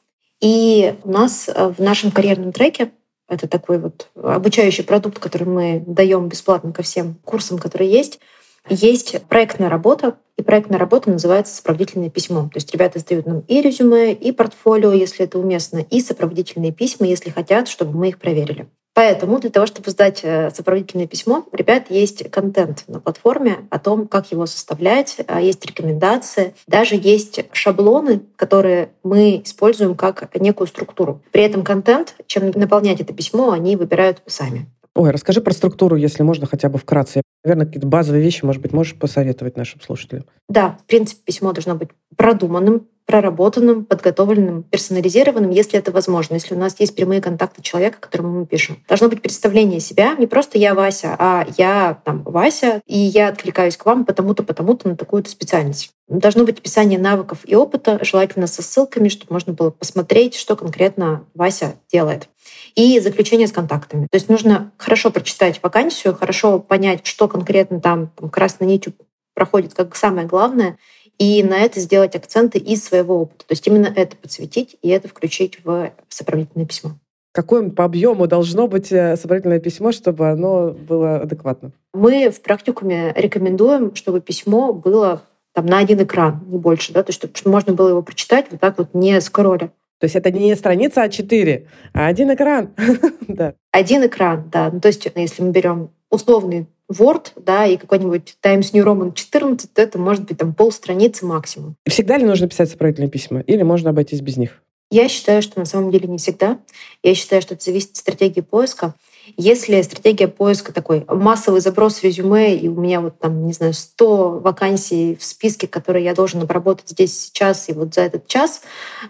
И 0.41 0.95
у 1.03 1.11
нас 1.11 1.49
э, 1.53 1.73
в 1.77 1.83
нашем 1.83 2.11
карьерном 2.11 2.53
треке 2.53 2.91
это 3.29 3.49
такой 3.49 3.79
вот 3.79 4.11
обучающий 4.15 4.85
продукт, 4.85 5.19
который 5.19 5.49
мы 5.49 5.83
даем 5.87 6.29
бесплатно 6.29 6.73
ко 6.73 6.83
всем 6.83 7.17
курсам, 7.25 7.59
которые 7.59 7.91
есть— 7.91 8.21
есть 8.69 9.23
проектная 9.29 9.69
работа, 9.69 10.17
и 10.37 10.43
проектная 10.43 10.79
работа 10.79 11.11
называется 11.11 11.55
сопроводительное 11.55 12.11
письмо. 12.11 12.43
То 12.53 12.57
есть 12.57 12.73
ребята 12.73 12.99
сдают 12.99 13.27
нам 13.27 13.41
и 13.47 13.61
резюме, 13.61 14.13
и 14.13 14.33
портфолио, 14.33 14.93
если 14.93 15.25
это 15.25 15.39
уместно, 15.39 15.79
и 15.79 16.01
сопроводительные 16.01 16.73
письма, 16.73 17.07
если 17.07 17.31
хотят, 17.31 17.69
чтобы 17.69 17.97
мы 17.97 18.09
их 18.09 18.19
проверили. 18.19 18.67
Поэтому 18.95 19.41
для 19.41 19.51
того, 19.51 19.67
чтобы 19.67 19.91
сдать 19.91 20.21
э, 20.23 20.51
сопроводительное 20.51 21.09
письмо, 21.09 21.45
ребят 21.51 21.87
есть 21.91 22.31
контент 22.31 22.85
на 22.87 23.01
платформе 23.01 23.67
о 23.71 23.81
том, 23.81 24.07
как 24.07 24.31
его 24.31 24.47
составлять, 24.47 25.17
а, 25.27 25.41
есть 25.41 25.67
рекомендации, 25.67 26.55
даже 26.69 26.95
есть 26.95 27.45
шаблоны, 27.51 28.21
которые 28.37 28.91
мы 29.03 29.43
используем 29.45 29.97
как 29.97 30.33
некую 30.41 30.69
структуру. 30.69 31.21
При 31.33 31.43
этом 31.43 31.65
контент, 31.65 32.15
чем 32.29 32.53
наполнять 32.53 33.01
это 33.01 33.13
письмо, 33.13 33.51
они 33.51 33.75
выбирают 33.75 34.23
сами. 34.27 34.69
Ой, 34.95 35.11
расскажи 35.11 35.41
про 35.41 35.53
структуру, 35.53 35.97
если 35.97 36.23
можно, 36.23 36.47
хотя 36.47 36.69
бы 36.69 36.79
вкратце. 36.79 37.23
Наверное, 37.45 37.67
какие-то 37.67 37.87
базовые 37.87 38.25
вещи, 38.25 38.45
может 38.45 38.63
быть, 38.63 38.73
можешь 38.73 38.95
посоветовать 38.95 39.57
нашим 39.57 39.81
слушателям? 39.83 40.25
Да, 40.49 40.79
в 40.83 40.87
принципе, 40.87 41.21
письмо 41.25 41.53
должно 41.53 41.75
быть 41.75 41.91
продуманным, 42.17 42.89
проработанным, 43.07 43.85
подготовленным, 43.85 44.63
персонализированным, 44.63 45.51
если 45.51 45.79
это 45.79 45.93
возможно, 45.93 46.35
если 46.35 46.55
у 46.55 46.59
нас 46.59 46.75
есть 46.79 46.97
прямые 46.97 47.21
контакты 47.21 47.63
человека, 47.63 47.99
которому 48.01 48.41
мы 48.41 48.47
пишем. 48.47 48.83
Должно 48.89 49.09
быть 49.09 49.21
представление 49.21 49.81
себя, 49.81 50.15
не 50.17 50.27
просто 50.27 50.59
я 50.59 50.75
Вася, 50.75 51.15
а 51.19 51.47
я 51.59 52.01
там 52.05 52.23
Вася, 52.23 52.81
и 52.87 52.99
я 52.99 53.29
откликаюсь 53.29 53.77
к 53.77 53.85
вам 53.85 54.05
потому-то, 54.05 54.43
потому-то 54.43 54.89
на 54.89 54.97
такую-то 54.97 55.31
специальность. 55.31 55.91
Должно 56.09 56.45
быть 56.45 56.59
описание 56.59 56.99
навыков 56.99 57.39
и 57.45 57.55
опыта, 57.55 57.99
желательно 58.03 58.47
со 58.47 58.63
ссылками, 58.63 59.09
чтобы 59.09 59.33
можно 59.33 59.53
было 59.53 59.71
посмотреть, 59.71 60.35
что 60.35 60.57
конкретно 60.57 61.25
Вася 61.35 61.77
делает 61.91 62.29
и 62.75 62.99
заключение 63.01 63.47
с 63.47 63.53
контактами. 63.53 64.07
То 64.11 64.17
есть 64.17 64.29
нужно 64.29 64.73
хорошо 64.77 65.11
прочитать 65.11 65.61
вакансию, 65.63 66.15
хорошо 66.15 66.59
понять, 66.59 67.07
что 67.07 67.29
конкретно 67.29 67.81
там, 67.81 68.11
там 68.17 68.29
красной 68.29 68.67
нитью 68.67 68.95
проходит 69.35 69.75
как 69.75 69.97
самое 69.97 70.27
главное, 70.27 70.79
и 71.19 71.43
на 71.43 71.61
это 71.61 71.81
сделать 71.81 72.17
акценты 72.17 72.59
из 72.59 72.85
своего 72.85 73.23
опыта. 73.23 73.47
То 73.47 73.53
есть 73.53 73.67
именно 73.67 73.93
это 73.95 74.17
подсветить 74.17 74.77
и 74.83 74.89
это 74.89 75.09
включить 75.09 75.59
в 75.65 75.93
сопроводительное 76.09 76.67
письмо. 76.67 76.93
Какое 77.33 77.69
по 77.71 77.85
объему 77.85 78.29
должно 78.29 78.69
быть 78.69 78.93
э, 78.93 79.17
сопроводительное 79.17 79.59
письмо, 79.59 79.91
чтобы 79.91 80.29
оно 80.29 80.71
было 80.71 81.17
адекватно? 81.17 81.73
Мы 81.93 82.31
в 82.31 82.41
практикуме 82.41 83.13
рекомендуем, 83.17 83.95
чтобы 83.97 84.21
письмо 84.21 84.73
было 84.73 85.23
там, 85.53 85.67
на 85.67 85.79
один 85.79 86.03
экран, 86.03 86.43
не 86.47 86.59
больше, 86.59 86.93
да, 86.93 87.03
то 87.03 87.11
есть 87.11 87.37
чтобы 87.37 87.51
можно 87.51 87.73
было 87.73 87.89
его 87.89 88.03
прочитать 88.03 88.47
вот 88.51 88.61
так 88.61 88.79
вот 88.79 88.95
не 88.95 89.21
скролля. 89.21 89.73
То 89.99 90.07
есть 90.07 90.17
это 90.17 90.31
не 90.31 90.55
страница 90.55 91.05
А4, 91.05 91.67
а 91.93 92.07
один 92.07 92.33
экран. 92.35 92.71
да. 93.29 93.55
Один 93.73 94.07
экран, 94.07 94.49
да. 94.53 94.71
Ну, 94.73 94.81
то 94.81 94.89
есть 94.89 95.09
если 95.15 95.43
мы 95.43 95.51
берем 95.51 95.91
условный 96.11 96.67
Word, 96.99 97.29
да, 97.37 97.67
и 97.67 97.77
какой-нибудь 97.77 98.37
Times 98.41 98.73
New 98.73 98.85
Roman 98.85 99.15
14, 99.15 99.73
то 99.73 99.83
это 99.83 99.99
может 99.99 100.25
быть 100.25 100.39
там 100.39 100.55
полстраницы 100.55 101.27
максимум. 101.27 101.77
Всегда 101.87 102.17
ли 102.17 102.25
нужно 102.25 102.49
писать 102.49 102.71
сопроводительные 102.71 103.11
письма? 103.11 103.41
Или 103.41 103.63
можно 103.63 103.91
обойтись 103.91 104.21
без 104.21 104.37
них? 104.37 104.63
Я 104.91 105.09
считаю, 105.09 105.43
что 105.43 105.59
на 105.59 105.65
самом 105.65 105.91
деле 105.91 106.09
не 106.09 106.19
всегда. 106.19 106.61
Я 107.03 107.15
считаю, 107.15 107.43
что 107.43 107.55
это 107.55 107.65
зависит 107.65 107.91
от 107.91 107.97
стратегии 107.97 108.41
поиска. 108.41 108.95
Если 109.37 109.81
стратегия 109.83 110.29
поиска 110.29 110.73
такой 110.73 111.05
массовый 111.09 111.61
заброс 111.61 112.03
резюме, 112.03 112.57
и 112.57 112.69
у 112.69 112.81
меня 112.81 113.01
вот 113.01 113.19
там, 113.19 113.47
не 113.47 113.53
знаю, 113.53 113.73
100 113.73 114.41
вакансий 114.41 115.17
в 115.17 115.25
списке, 115.25 115.67
которые 115.67 116.05
я 116.05 116.15
должен 116.15 116.43
обработать 116.43 116.91
здесь 116.91 117.19
сейчас 117.19 117.69
и 117.69 117.73
вот 117.73 117.95
за 117.95 118.03
этот 118.03 118.27
час, 118.27 118.63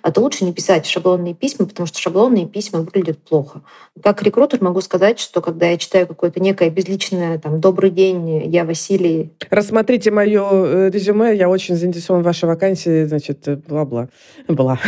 а 0.03 0.13
то 0.13 0.21
лучше 0.21 0.45
не 0.45 0.53
писать 0.53 0.87
шаблонные 0.87 1.35
письма, 1.35 1.67
потому 1.67 1.87
что 1.87 1.99
шаблонные 1.99 2.47
письма 2.47 2.81
выглядят 2.81 3.19
плохо. 3.23 3.63
Как 4.03 4.23
рекрутер 4.23 4.63
могу 4.63 4.81
сказать, 4.81 5.19
что 5.19 5.41
когда 5.41 5.67
я 5.67 5.79
читаю 5.79 6.07
какое-то 6.07 6.41
некое 6.41 6.71
безличное 6.71 7.39
там 7.39 7.61
«Добрый 7.61 7.91
день, 7.91 8.47
я 8.47 8.65
Василий». 8.65 9.33
Рассмотрите 9.51 10.11
мое 10.11 10.45
э, 10.51 10.91
резюме, 10.91 11.35
я 11.37 11.49
очень 11.49 11.77
заинтересован 11.77 12.23
в 12.23 12.25
вашей 12.25 12.47
вакансии, 12.47 13.05
значит, 13.05 13.47
бла-бла. 13.67 14.09
Бла. 14.49 14.79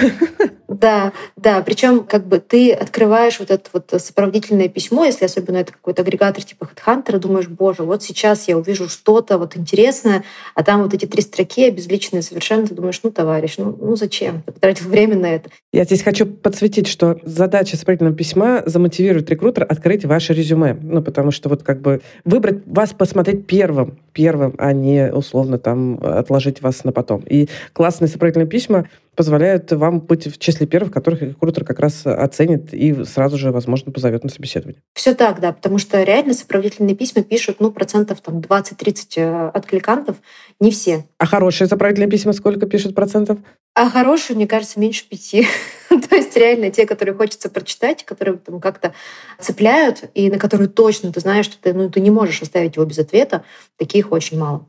Да, 0.68 1.12
да. 1.36 1.62
Причем 1.62 2.04
как 2.04 2.26
бы 2.26 2.38
ты 2.40 2.72
открываешь 2.72 3.38
вот 3.38 3.50
это 3.50 3.70
вот 3.72 3.94
сопроводительное 4.02 4.68
письмо, 4.68 5.04
если 5.20 5.40
особенно 5.40 5.58
это 5.58 5.72
какой-то 5.72 6.02
агрегатор 6.02 6.44
типа 6.44 6.68
HeadHunter, 6.74 7.18
думаешь, 7.18 7.48
боже, 7.48 7.82
вот 7.82 8.02
сейчас 8.02 8.48
я 8.48 8.56
увижу 8.56 8.88
что-то 8.88 9.38
вот 9.38 9.56
интересное, 9.56 10.24
а 10.54 10.62
там 10.62 10.82
вот 10.82 10.94
эти 10.94 11.06
три 11.06 11.22
строки 11.22 11.70
безличные 11.70 12.22
совершенно, 12.22 12.66
ты 12.66 12.74
думаешь, 12.74 13.00
ну, 13.02 13.10
товарищ, 13.10 13.54
ну, 13.58 13.76
ну 13.80 13.96
зачем? 13.96 14.42
Ты 14.42 14.52
потратил 14.52 14.88
время 14.88 15.16
на 15.16 15.26
это. 15.26 15.50
Я 15.72 15.84
здесь 15.84 16.02
хочу 16.02 16.26
подсветить, 16.26 16.86
что 16.86 17.18
задача 17.24 17.76
сопроводительного 17.76 18.16
письма 18.16 18.62
замотивирует 18.66 19.30
рекрутера 19.30 19.64
открыть 19.64 20.04
ваше 20.04 20.32
резюме. 20.32 20.76
Ну, 20.80 21.02
потому 21.02 21.30
что 21.30 21.48
вот 21.48 21.62
как 21.62 21.80
бы 21.80 22.00
выбрать 22.24 22.66
вас 22.66 22.92
посмотреть 22.92 23.46
первым, 23.46 23.98
первым, 24.12 24.54
а 24.58 24.72
не 24.72 25.12
условно 25.12 25.58
там 25.58 25.98
отложить 26.02 26.62
вас 26.62 26.84
на 26.84 26.92
потом. 26.92 27.22
И 27.28 27.48
классные 27.72 28.08
сопроводительные 28.08 28.48
письма 28.48 28.88
позволяют 29.16 29.72
вам 29.72 30.00
быть 30.00 30.26
в 30.26 30.38
числе 30.38 30.66
первых, 30.66 30.92
которых 30.92 31.22
рекрутер 31.22 31.64
как 31.64 31.80
раз 31.80 32.06
оценит 32.06 32.72
и 32.72 33.04
сразу 33.04 33.38
же, 33.38 33.50
возможно, 33.50 33.90
позовет 33.90 34.22
на 34.22 34.30
собеседование. 34.30 34.82
Все 34.94 35.14
так, 35.14 35.40
да, 35.40 35.52
потому 35.52 35.78
что 35.78 36.02
реально 36.02 36.34
сопроводительные 36.34 36.94
письма 36.94 37.22
пишут, 37.22 37.56
ну, 37.60 37.70
процентов 37.70 38.20
там 38.20 38.38
20-30 38.38 39.06
э, 39.16 39.48
откликантов, 39.48 40.16
не 40.60 40.70
все. 40.70 41.06
А 41.18 41.26
хорошие 41.26 41.66
сопроводительные 41.66 42.10
письма 42.10 42.32
сколько 42.32 42.66
пишут 42.66 42.94
процентов? 42.94 43.38
А 43.74 43.90
хорошие, 43.90 44.36
мне 44.36 44.46
кажется, 44.46 44.78
меньше 44.80 45.08
пяти. 45.08 45.46
То 45.88 46.16
есть 46.16 46.36
реально 46.36 46.70
те, 46.70 46.86
которые 46.86 47.14
хочется 47.14 47.50
прочитать, 47.50 48.04
которые 48.04 48.38
там 48.38 48.60
как-то 48.60 48.94
цепляют, 49.38 50.04
и 50.14 50.30
на 50.30 50.38
которые 50.38 50.68
точно 50.68 51.12
ты 51.12 51.20
знаешь, 51.20 51.46
что 51.46 51.56
ты, 51.60 51.72
ну, 51.72 51.90
ты 51.90 52.00
не 52.00 52.10
можешь 52.10 52.42
оставить 52.42 52.76
его 52.76 52.86
без 52.86 52.98
ответа, 52.98 53.44
таких 53.76 54.12
очень 54.12 54.38
мало. 54.38 54.66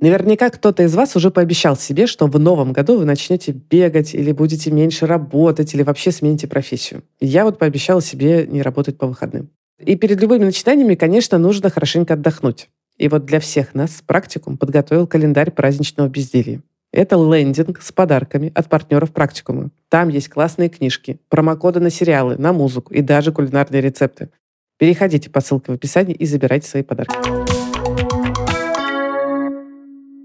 Наверняка 0.00 0.48
кто-то 0.48 0.82
из 0.82 0.94
вас 0.94 1.14
уже 1.14 1.30
пообещал 1.30 1.76
себе, 1.76 2.06
что 2.06 2.26
в 2.26 2.38
новом 2.38 2.72
году 2.72 2.96
вы 2.96 3.04
начнете 3.04 3.52
бегать 3.52 4.14
или 4.14 4.32
будете 4.32 4.70
меньше 4.70 5.06
работать, 5.06 5.74
или 5.74 5.82
вообще 5.82 6.10
смените 6.10 6.46
профессию. 6.46 7.02
Я 7.20 7.44
вот 7.44 7.58
пообещала 7.58 8.00
себе 8.00 8.46
не 8.46 8.62
работать 8.62 8.96
по 8.96 9.06
выходным. 9.06 9.50
И 9.78 9.96
перед 9.96 10.20
любыми 10.20 10.44
начинаниями, 10.44 10.94
конечно, 10.94 11.36
нужно 11.36 11.68
хорошенько 11.68 12.14
отдохнуть. 12.14 12.70
И 12.96 13.08
вот 13.08 13.26
для 13.26 13.40
всех 13.40 13.74
нас 13.74 14.02
практикум 14.06 14.56
подготовил 14.56 15.06
календарь 15.06 15.50
праздничного 15.50 16.08
безделья. 16.08 16.62
Это 16.92 17.16
лендинг 17.16 17.80
с 17.82 17.92
подарками 17.92 18.50
от 18.54 18.68
партнеров 18.68 19.12
практикума. 19.12 19.70
Там 19.90 20.08
есть 20.08 20.28
классные 20.28 20.70
книжки, 20.70 21.20
промокоды 21.28 21.78
на 21.78 21.90
сериалы, 21.90 22.36
на 22.36 22.52
музыку 22.52 22.92
и 22.94 23.02
даже 23.02 23.32
кулинарные 23.32 23.82
рецепты. 23.82 24.30
Переходите 24.78 25.28
по 25.28 25.40
ссылке 25.40 25.72
в 25.72 25.74
описании 25.74 26.14
и 26.14 26.24
забирайте 26.24 26.68
свои 26.68 26.82
подарки. 26.82 27.39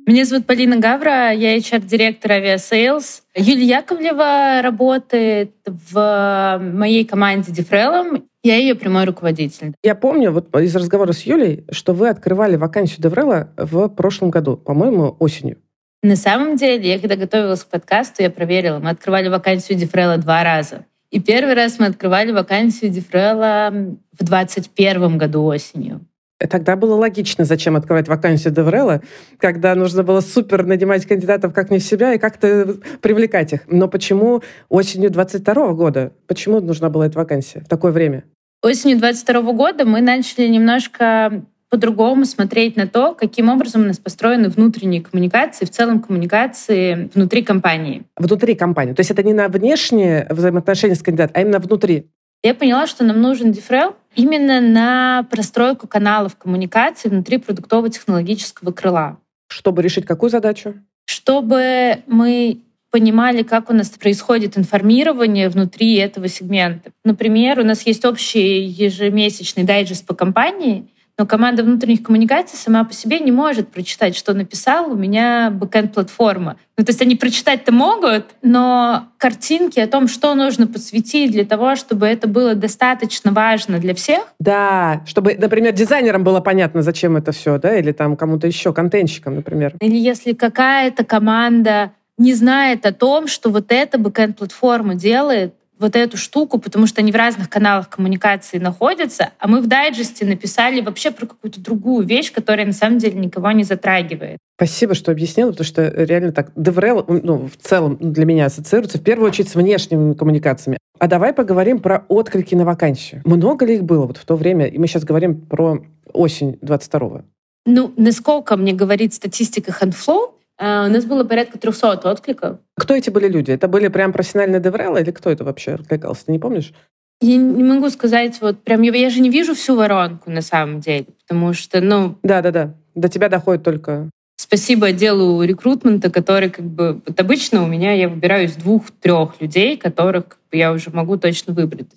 Меня 0.07 0.23
зовут 0.23 0.45
Полина 0.45 0.77
Гавра, 0.77 1.31
я 1.31 1.57
HR-директор 1.57 2.33
Aviasales. 2.33 3.23
Юлия 3.35 3.79
Яковлева 3.79 4.61
работает 4.61 5.55
в 5.65 6.59
моей 6.61 7.05
команде 7.05 7.51
деврелом. 7.51 8.25
Я 8.43 8.57
ее 8.57 8.75
прямой 8.75 9.05
руководитель. 9.05 9.73
Я 9.81 9.95
помню 9.95 10.31
вот 10.31 10.55
из 10.57 10.75
разговора 10.75 11.11
с 11.11 11.23
Юлей, 11.23 11.65
что 11.71 11.93
вы 11.93 12.09
открывали 12.09 12.55
вакансию 12.55 13.01
деврела 13.01 13.49
в 13.57 13.87
прошлом 13.89 14.29
году, 14.29 14.57
по-моему, 14.57 15.15
осенью. 15.17 15.57
На 16.03 16.15
самом 16.15 16.55
деле, 16.55 16.87
я 16.87 16.99
когда 16.99 17.15
готовилась 17.15 17.63
к 17.63 17.69
подкасту, 17.69 18.21
я 18.21 18.29
проверила. 18.29 18.77
Мы 18.77 18.91
открывали 18.91 19.27
вакансию 19.27 19.75
деврела 19.75 20.17
два 20.17 20.43
раза. 20.43 20.85
И 21.09 21.19
первый 21.19 21.55
раз 21.55 21.79
мы 21.79 21.87
открывали 21.87 22.31
вакансию 22.31 22.91
деврела 22.91 23.71
в 24.11 24.23
2021 24.23 25.17
году 25.17 25.45
осенью. 25.45 26.05
Тогда 26.37 26.75
было 26.75 26.95
логично, 26.95 27.45
зачем 27.45 27.77
открывать 27.77 28.09
вакансию 28.09 28.53
деврела, 28.53 29.01
когда 29.39 29.73
нужно 29.73 30.03
было 30.03 30.19
супер 30.19 30.65
нанимать 30.65 31.05
кандидатов 31.05 31.53
как 31.53 31.71
не 31.71 31.79
в 31.79 31.83
себя 31.83 32.13
и 32.13 32.17
как-то 32.17 32.75
привлекать 33.01 33.53
их. 33.53 33.61
Но 33.67 33.87
почему 33.87 34.43
осенью 34.67 35.11
22 35.11 35.73
года? 35.73 36.11
Почему 36.27 36.59
нужна 36.59 36.89
была 36.89 37.07
эта 37.07 37.17
вакансия 37.17 37.61
в 37.61 37.69
такое 37.69 37.93
время? 37.93 38.25
Осенью 38.61 38.97
22 38.97 39.53
года 39.53 39.85
мы 39.85 40.01
начали 40.01 40.47
немножко 40.47 41.45
по-другому 41.69 42.25
смотреть 42.25 42.75
на 42.75 42.87
то, 42.87 43.13
каким 43.13 43.49
образом 43.49 43.83
у 43.83 43.85
нас 43.85 43.97
построены 43.97 44.49
внутренние 44.49 45.01
коммуникации, 45.01 45.65
в 45.65 45.69
целом 45.69 46.01
коммуникации 46.01 47.09
внутри 47.13 47.43
компании. 47.43 48.03
Внутри 48.17 48.55
компании. 48.55 48.93
То 48.93 49.01
есть 49.01 49.11
это 49.11 49.23
не 49.23 49.33
на 49.33 49.47
внешние 49.47 50.27
взаимоотношения 50.29 50.95
с 50.95 51.01
кандидатом, 51.01 51.33
а 51.35 51.41
именно 51.41 51.59
внутри. 51.59 52.07
Я 52.43 52.53
поняла, 52.53 52.85
что 52.85 53.03
нам 53.03 53.21
нужен 53.21 53.51
дифрел 53.51 53.95
именно 54.15 54.61
на 54.61 55.23
простройку 55.29 55.87
каналов 55.87 56.35
коммуникации 56.35 57.09
внутри 57.09 57.37
продуктово-технологического 57.37 58.71
крыла. 58.71 59.17
Чтобы 59.47 59.81
решить 59.81 60.05
какую 60.05 60.29
задачу? 60.29 60.75
Чтобы 61.05 61.99
мы 62.07 62.61
понимали, 62.91 63.43
как 63.43 63.69
у 63.69 63.73
нас 63.73 63.89
происходит 63.89 64.57
информирование 64.57 65.49
внутри 65.49 65.95
этого 65.95 66.29
сегмента. 66.29 66.91
Например, 67.03 67.59
у 67.59 67.63
нас 67.63 67.81
есть 67.85 68.05
общий 68.05 68.61
ежемесячный 68.61 69.63
дайджест 69.63 70.05
по 70.05 70.15
компании, 70.15 70.87
но 71.17 71.25
команда 71.25 71.63
внутренних 71.63 72.03
коммуникаций 72.03 72.57
сама 72.57 72.83
по 72.83 72.93
себе 72.93 73.19
не 73.19 73.31
может 73.31 73.69
прочитать, 73.69 74.15
что 74.15 74.33
написал 74.33 74.91
у 74.91 74.95
меня 74.95 75.49
бэкэнд-платформа. 75.49 76.57
Ну, 76.77 76.83
то 76.83 76.89
есть 76.89 77.01
они 77.01 77.15
прочитать-то 77.15 77.71
могут, 77.71 78.25
но 78.41 79.07
картинки 79.17 79.79
о 79.79 79.87
том, 79.87 80.09
что 80.09 80.35
нужно 80.35 80.67
подсветить 80.67 81.31
для 81.31 81.45
того, 81.45 81.77
чтобы 81.77 82.05
это 82.05 82.27
было 82.27 82.53
достаточно 82.53 83.31
важно 83.31 83.79
для 83.79 83.95
всех. 83.95 84.23
Да, 84.39 85.03
чтобы, 85.05 85.35
например, 85.35 85.73
дизайнерам 85.73 86.25
было 86.25 86.41
понятно, 86.41 86.81
зачем 86.81 87.15
это 87.15 87.31
все, 87.31 87.57
да, 87.59 87.77
или 87.77 87.93
там 87.93 88.17
кому-то 88.17 88.47
еще, 88.47 88.73
контентщикам, 88.73 89.35
например. 89.35 89.73
Или 89.79 89.97
если 89.97 90.33
какая-то 90.33 91.05
команда 91.05 91.93
не 92.17 92.33
знает 92.33 92.85
о 92.85 92.93
том, 92.93 93.27
что 93.27 93.49
вот 93.49 93.71
эта 93.71 93.97
бэкэнд-платформа 93.97 94.95
делает, 94.95 95.53
вот 95.79 95.95
эту 95.95 96.17
штуку, 96.17 96.57
потому 96.57 96.87
что 96.87 97.01
они 97.01 97.11
в 97.11 97.15
разных 97.15 97.49
каналах 97.49 97.89
коммуникации 97.89 98.57
находятся, 98.57 99.31
а 99.39 99.47
мы 99.47 99.61
в 99.61 99.67
дайджесте 99.67 100.25
написали 100.25 100.81
вообще 100.81 101.11
про 101.11 101.25
какую-то 101.25 101.59
другую 101.59 102.05
вещь, 102.05 102.31
которая 102.31 102.65
на 102.65 102.73
самом 102.73 102.97
деле 102.97 103.19
никого 103.19 103.51
не 103.51 103.63
затрагивает. 103.63 104.37
Спасибо, 104.57 104.95
что 104.95 105.11
объяснила, 105.11 105.51
потому 105.51 105.65
что 105.65 105.87
реально 105.87 106.31
так 106.31 106.51
DevRel 106.55 107.21
ну, 107.23 107.47
в 107.47 107.57
целом 107.57 107.97
для 107.99 108.25
меня 108.25 108.45
ассоциируется 108.45 108.97
в 108.97 109.03
первую 109.03 109.29
очередь 109.29 109.49
с 109.49 109.55
внешними 109.55 110.13
коммуникациями. 110.13 110.77
А 110.97 111.07
давай 111.07 111.33
поговорим 111.33 111.79
про 111.79 112.05
отклики 112.07 112.55
на 112.55 112.63
вакансию. 112.63 113.21
Много 113.25 113.65
ли 113.65 113.75
их 113.75 113.83
было 113.83 114.05
вот 114.05 114.17
в 114.17 114.25
то 114.25 114.37
время? 114.37 114.67
И 114.67 114.77
мы 114.77 114.87
сейчас 114.87 115.03
говорим 115.03 115.41
про 115.41 115.83
осень 116.13 116.57
22-го. 116.61 117.23
Ну, 117.65 117.91
насколько 117.97 118.55
мне 118.55 118.73
говорит 118.73 119.13
статистика 119.13 119.75
HandFlow, 119.77 120.35
у 120.57 120.63
нас 120.63 121.05
было 121.05 121.23
порядка 121.23 121.57
300 121.57 122.09
откликов. 122.09 122.59
Кто 122.77 122.95
эти 122.95 123.09
были 123.09 123.27
люди? 123.27 123.51
Это 123.51 123.67
были 123.67 123.89
прям 123.89 124.13
профессиональные 124.13 124.61
деврелы 124.61 125.01
или 125.01 125.11
кто 125.11 125.29
это 125.29 125.43
вообще 125.43 125.73
откликался? 125.73 126.25
Ты 126.25 126.31
не 126.31 126.39
помнишь? 126.39 126.73
Я 127.21 127.37
не 127.37 127.63
могу 127.63 127.89
сказать, 127.89 128.39
вот 128.41 128.63
прям 128.63 128.81
я 128.81 129.09
же 129.09 129.21
не 129.21 129.29
вижу 129.29 129.55
всю 129.55 129.75
воронку 129.75 130.29
на 130.29 130.41
самом 130.41 130.81
деле, 130.81 131.05
потому 131.21 131.53
что, 131.53 131.79
ну... 131.81 132.17
Да-да-да, 132.23 132.73
до 132.93 133.07
тебя 133.07 133.29
доходит 133.29 133.63
только... 133.63 134.09
Спасибо 134.37 134.87
отделу 134.87 135.41
рекрутмента, 135.41 136.11
который 136.11 136.49
как 136.49 136.65
бы... 136.65 137.01
Вот 137.05 137.19
обычно 137.19 137.63
у 137.63 137.67
меня 137.67 137.93
я 137.93 138.09
выбираю 138.09 138.45
из 138.45 138.55
двух-трех 138.55 139.39
людей, 139.39 139.77
которых 139.77 140.27
как 140.27 140.39
бы, 140.51 140.57
я 140.57 140.73
уже 140.73 140.89
могу 140.89 141.17
точно 141.17 141.53
выбрать. 141.53 141.89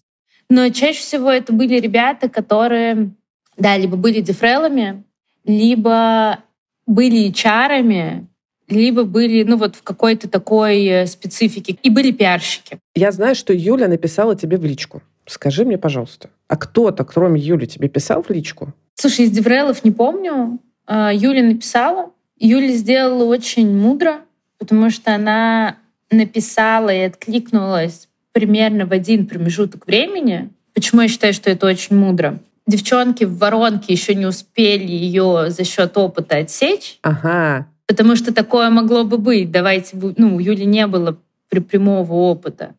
Но 0.48 0.68
чаще 0.70 1.00
всего 1.00 1.30
это 1.30 1.52
были 1.52 1.78
ребята, 1.78 2.28
которые, 2.28 3.10
да, 3.56 3.76
либо 3.76 3.96
были 3.96 4.20
дефрелами, 4.20 5.02
либо 5.44 6.38
были 6.86 7.30
чарами, 7.30 8.28
либо 8.68 9.04
были, 9.04 9.42
ну 9.44 9.56
вот 9.56 9.76
в 9.76 9.82
какой-то 9.82 10.28
такой 10.28 10.84
э, 10.84 11.06
специфике, 11.06 11.78
и 11.82 11.90
были 11.90 12.10
пиарщики. 12.10 12.78
Я 12.94 13.12
знаю, 13.12 13.34
что 13.34 13.52
Юля 13.52 13.88
написала 13.88 14.36
тебе 14.36 14.58
в 14.58 14.64
личку. 14.64 15.02
Скажи 15.26 15.64
мне, 15.64 15.78
пожалуйста, 15.78 16.30
а 16.48 16.56
кто-то, 16.56 17.04
кроме 17.04 17.40
Юли, 17.40 17.66
тебе 17.66 17.88
писал 17.88 18.22
в 18.22 18.30
личку? 18.30 18.72
Слушай, 18.94 19.26
из 19.26 19.30
Деврелов 19.30 19.84
не 19.84 19.90
помню. 19.90 20.58
А, 20.86 21.12
Юля 21.12 21.42
написала. 21.42 22.10
Юля 22.38 22.72
сделала 22.72 23.24
очень 23.24 23.76
мудро, 23.76 24.20
потому 24.58 24.90
что 24.90 25.14
она 25.14 25.76
написала 26.10 26.88
и 26.88 27.00
откликнулась 27.00 28.08
примерно 28.32 28.86
в 28.86 28.92
один 28.92 29.26
промежуток 29.26 29.86
времени. 29.86 30.50
Почему 30.74 31.02
я 31.02 31.08
считаю, 31.08 31.34
что 31.34 31.50
это 31.50 31.66
очень 31.66 31.96
мудро? 31.96 32.38
Девчонки 32.66 33.24
в 33.24 33.38
воронке 33.38 33.92
еще 33.92 34.14
не 34.14 34.26
успели 34.26 34.90
ее 34.90 35.46
за 35.48 35.64
счет 35.64 35.96
опыта 35.96 36.36
отсечь. 36.36 36.98
Ага. 37.02 37.66
Потому 37.88 38.14
что 38.14 38.32
такое 38.32 38.70
могло 38.70 39.02
бы 39.02 39.18
быть. 39.18 39.50
Давайте, 39.50 39.96
ну, 40.16 40.36
у 40.36 40.38
Юли 40.38 40.66
не 40.66 40.86
было 40.86 41.18
прямого 41.48 42.12
опыта. 42.12 42.74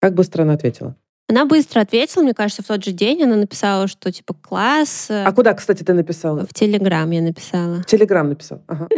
Как 0.00 0.14
быстро 0.14 0.42
она 0.42 0.54
ответила? 0.54 0.96
Она 1.28 1.44
быстро 1.44 1.80
ответила, 1.80 2.22
мне 2.22 2.34
кажется, 2.34 2.62
в 2.62 2.66
тот 2.66 2.84
же 2.84 2.92
день 2.92 3.22
она 3.22 3.36
написала, 3.36 3.86
что 3.86 4.10
типа 4.10 4.34
класс. 4.34 5.08
А 5.10 5.30
куда, 5.32 5.54
кстати, 5.54 5.82
ты 5.82 5.92
написала? 5.92 6.46
В 6.46 6.54
Телеграм 6.54 7.10
я 7.10 7.20
написала. 7.20 7.82
В 7.82 7.86
Телеграм 7.86 8.28
написал, 8.28 8.62
ага. 8.66 8.88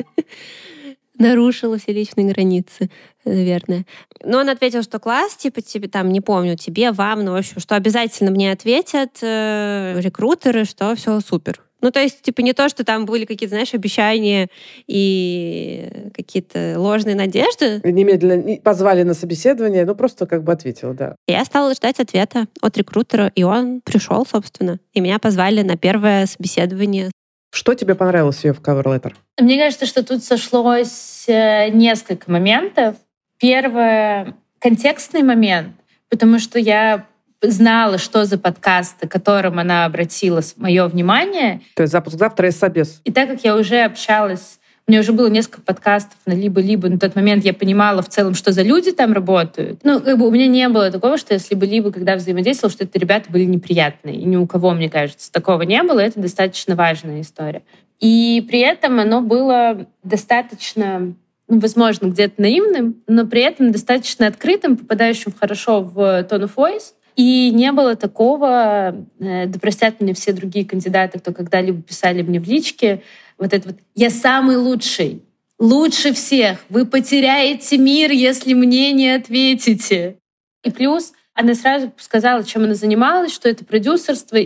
нарушила 1.19 1.79
все 1.79 1.93
личные 1.93 2.29
границы, 2.33 2.91
наверное. 3.25 3.85
Но 4.23 4.39
он 4.39 4.49
ответил, 4.49 4.83
что 4.83 4.99
класс, 4.99 5.37
типа, 5.37 5.63
тебе 5.63 5.89
там, 5.89 6.11
не 6.11 6.21
помню, 6.21 6.57
тебе, 6.57 6.93
вам, 6.93 7.25
ну, 7.25 7.33
в 7.33 7.37
общем, 7.37 7.61
что 7.61 7.75
обязательно 7.75 8.31
мне 8.31 8.53
ответят 8.53 9.19
э, 9.23 9.99
рекрутеры, 10.01 10.65
что 10.65 10.95
все 10.95 11.19
супер. 11.21 11.63
Ну, 11.81 11.91
то 11.91 12.01
есть, 12.01 12.23
типа, 12.23 12.41
не 12.41 12.53
то, 12.53 12.69
что 12.69 12.85
там 12.85 13.07
были 13.07 13.25
какие-то, 13.25 13.55
знаешь, 13.55 13.73
обещания 13.75 14.49
и 14.87 16.11
какие-то 16.15 16.75
ложные 16.77 17.15
надежды. 17.15 17.81
Немедленно 17.85 18.57
позвали 18.57 19.05
на 19.05 19.15
собеседование, 19.15 19.85
ну, 19.85 19.95
просто 19.95 20.27
как 20.27 20.43
бы 20.43 20.53
ответил, 20.53 20.93
да. 20.95 21.15
Я 21.27 21.45
стала 21.45 21.75
ждать 21.75 22.01
ответа 22.01 22.47
от 22.61 22.77
рекрутера, 22.77 23.31
и 23.35 23.45
он 23.45 23.81
пришел, 23.83 24.27
собственно. 24.27 24.81
И 24.93 25.01
меня 25.01 25.19
позвали 25.19 25.63
на 25.63 25.77
первое 25.77 26.27
собеседование. 26.27 27.11
Что 27.51 27.75
тебе 27.75 27.95
понравилось 27.95 28.45
ее 28.45 28.53
в 28.53 28.61
cover 28.61 28.85
letter? 28.85 29.15
Мне 29.41 29.59
кажется, 29.59 29.87
что 29.87 30.05
тут 30.05 30.23
сошлось 30.23 31.25
э, 31.29 31.71
несколько 31.71 32.31
моментов. 32.31 32.97
Первое— 33.39 34.35
контекстный 34.59 35.23
момент, 35.23 35.75
потому 36.11 36.39
что 36.39 36.59
я 36.59 37.07
знала, 37.43 37.99
что 37.99 38.25
за 38.25 38.39
подкасты, 38.39 39.07
которым 39.09 39.59
она 39.59 39.85
обратила 39.85 40.41
мое 40.57 40.87
внимание. 40.89 41.61
То 41.75 41.83
есть 41.83 41.93
запуск 41.93 42.19
завтра 42.19 42.49
из 42.49 42.59
собес. 42.59 43.01
И 43.05 43.13
так 43.13 43.29
как 43.29 43.45
я 43.45 43.57
уже 43.57 43.81
общалась, 43.83 44.59
у 44.89 44.91
меня 44.91 45.03
уже 45.03 45.13
было 45.13 45.29
несколько 45.29 45.61
подкастов 45.61 46.17
на 46.25 46.33
либо-либо, 46.33 46.89
на 46.89 46.99
тот 46.99 47.15
момент 47.15 47.45
я 47.45 47.53
понимала 47.53 48.01
в 48.01 48.09
целом, 48.09 48.35
что 48.35 48.53
за 48.53 48.63
люди 48.63 48.91
там 48.91 49.13
работают. 49.13 49.81
Ну, 49.85 50.01
как 50.01 50.17
бы 50.17 50.27
у 50.27 50.31
меня 50.31 50.47
не 50.47 50.67
было 50.71 50.91
такого, 50.91 51.19
что 51.19 51.35
я 51.35 51.41
с 51.41 51.51
либо-либо, 51.51 51.93
когда 51.93 52.17
взаимодействовала, 52.17 52.73
что 52.73 52.85
это 52.85 52.99
ребята 52.99 53.31
были 53.31 53.45
неприятные. 53.45 54.17
И 54.17 54.25
ни 54.25 54.37
у 54.37 54.47
кого, 54.47 54.73
мне 54.73 54.89
кажется, 54.89 55.31
такого 55.31 55.61
не 55.63 55.83
было. 55.83 56.01
Это 56.01 56.19
достаточно 56.19 56.75
важная 56.75 57.21
история. 57.21 57.63
И 58.01 58.47
при 58.49 58.61
этом 58.61 58.99
оно 58.99 59.21
было 59.21 59.87
достаточно 60.05 61.15
ну, 61.49 61.61
возможно, 61.61 62.09
где-то 62.09 62.41
наивным, 62.41 63.03
но 63.07 63.27
при 63.27 63.43
этом 63.43 63.73
достаточно 63.73 64.27
открытым, 64.27 64.77
попадающим 64.77 65.33
хорошо 65.39 65.81
в 65.81 65.99
tone 65.99 66.45
of 66.45 66.55
voice. 66.55 66.93
И 67.19 67.51
не 67.51 67.73
было 67.73 67.97
такого, 67.97 68.95
э, 69.19 69.47
да 69.47 69.59
простят 69.59 70.01
мне 70.01 70.15
все 70.15 70.33
другие 70.33 70.65
кандидаты, 70.65 71.19
кто 71.19 71.33
когда-либо 71.33 71.83
писали 71.83 72.23
мне 72.23 72.39
в 72.39 72.47
личке, 72.49 73.03
вот 73.39 73.53
это 73.53 73.71
вот 73.71 73.79
«я 73.97 74.09
самый 74.09 74.55
лучший», 74.57 75.25
«лучше 75.59 76.13
всех», 76.13 76.65
«вы 76.69 76.87
потеряете 76.87 77.77
мир, 77.77 78.13
если 78.13 78.55
мне 78.55 78.93
не 78.93 79.11
ответите». 79.11 80.19
И 80.63 80.71
плюс 80.71 81.13
она 81.35 81.57
сразу 81.57 81.93
сказала, 81.99 82.45
чем 82.45 82.63
она 82.63 82.75
занималась, 82.75 83.35
что 83.35 83.49
это 83.49 83.65
продюсерство. 83.65 84.39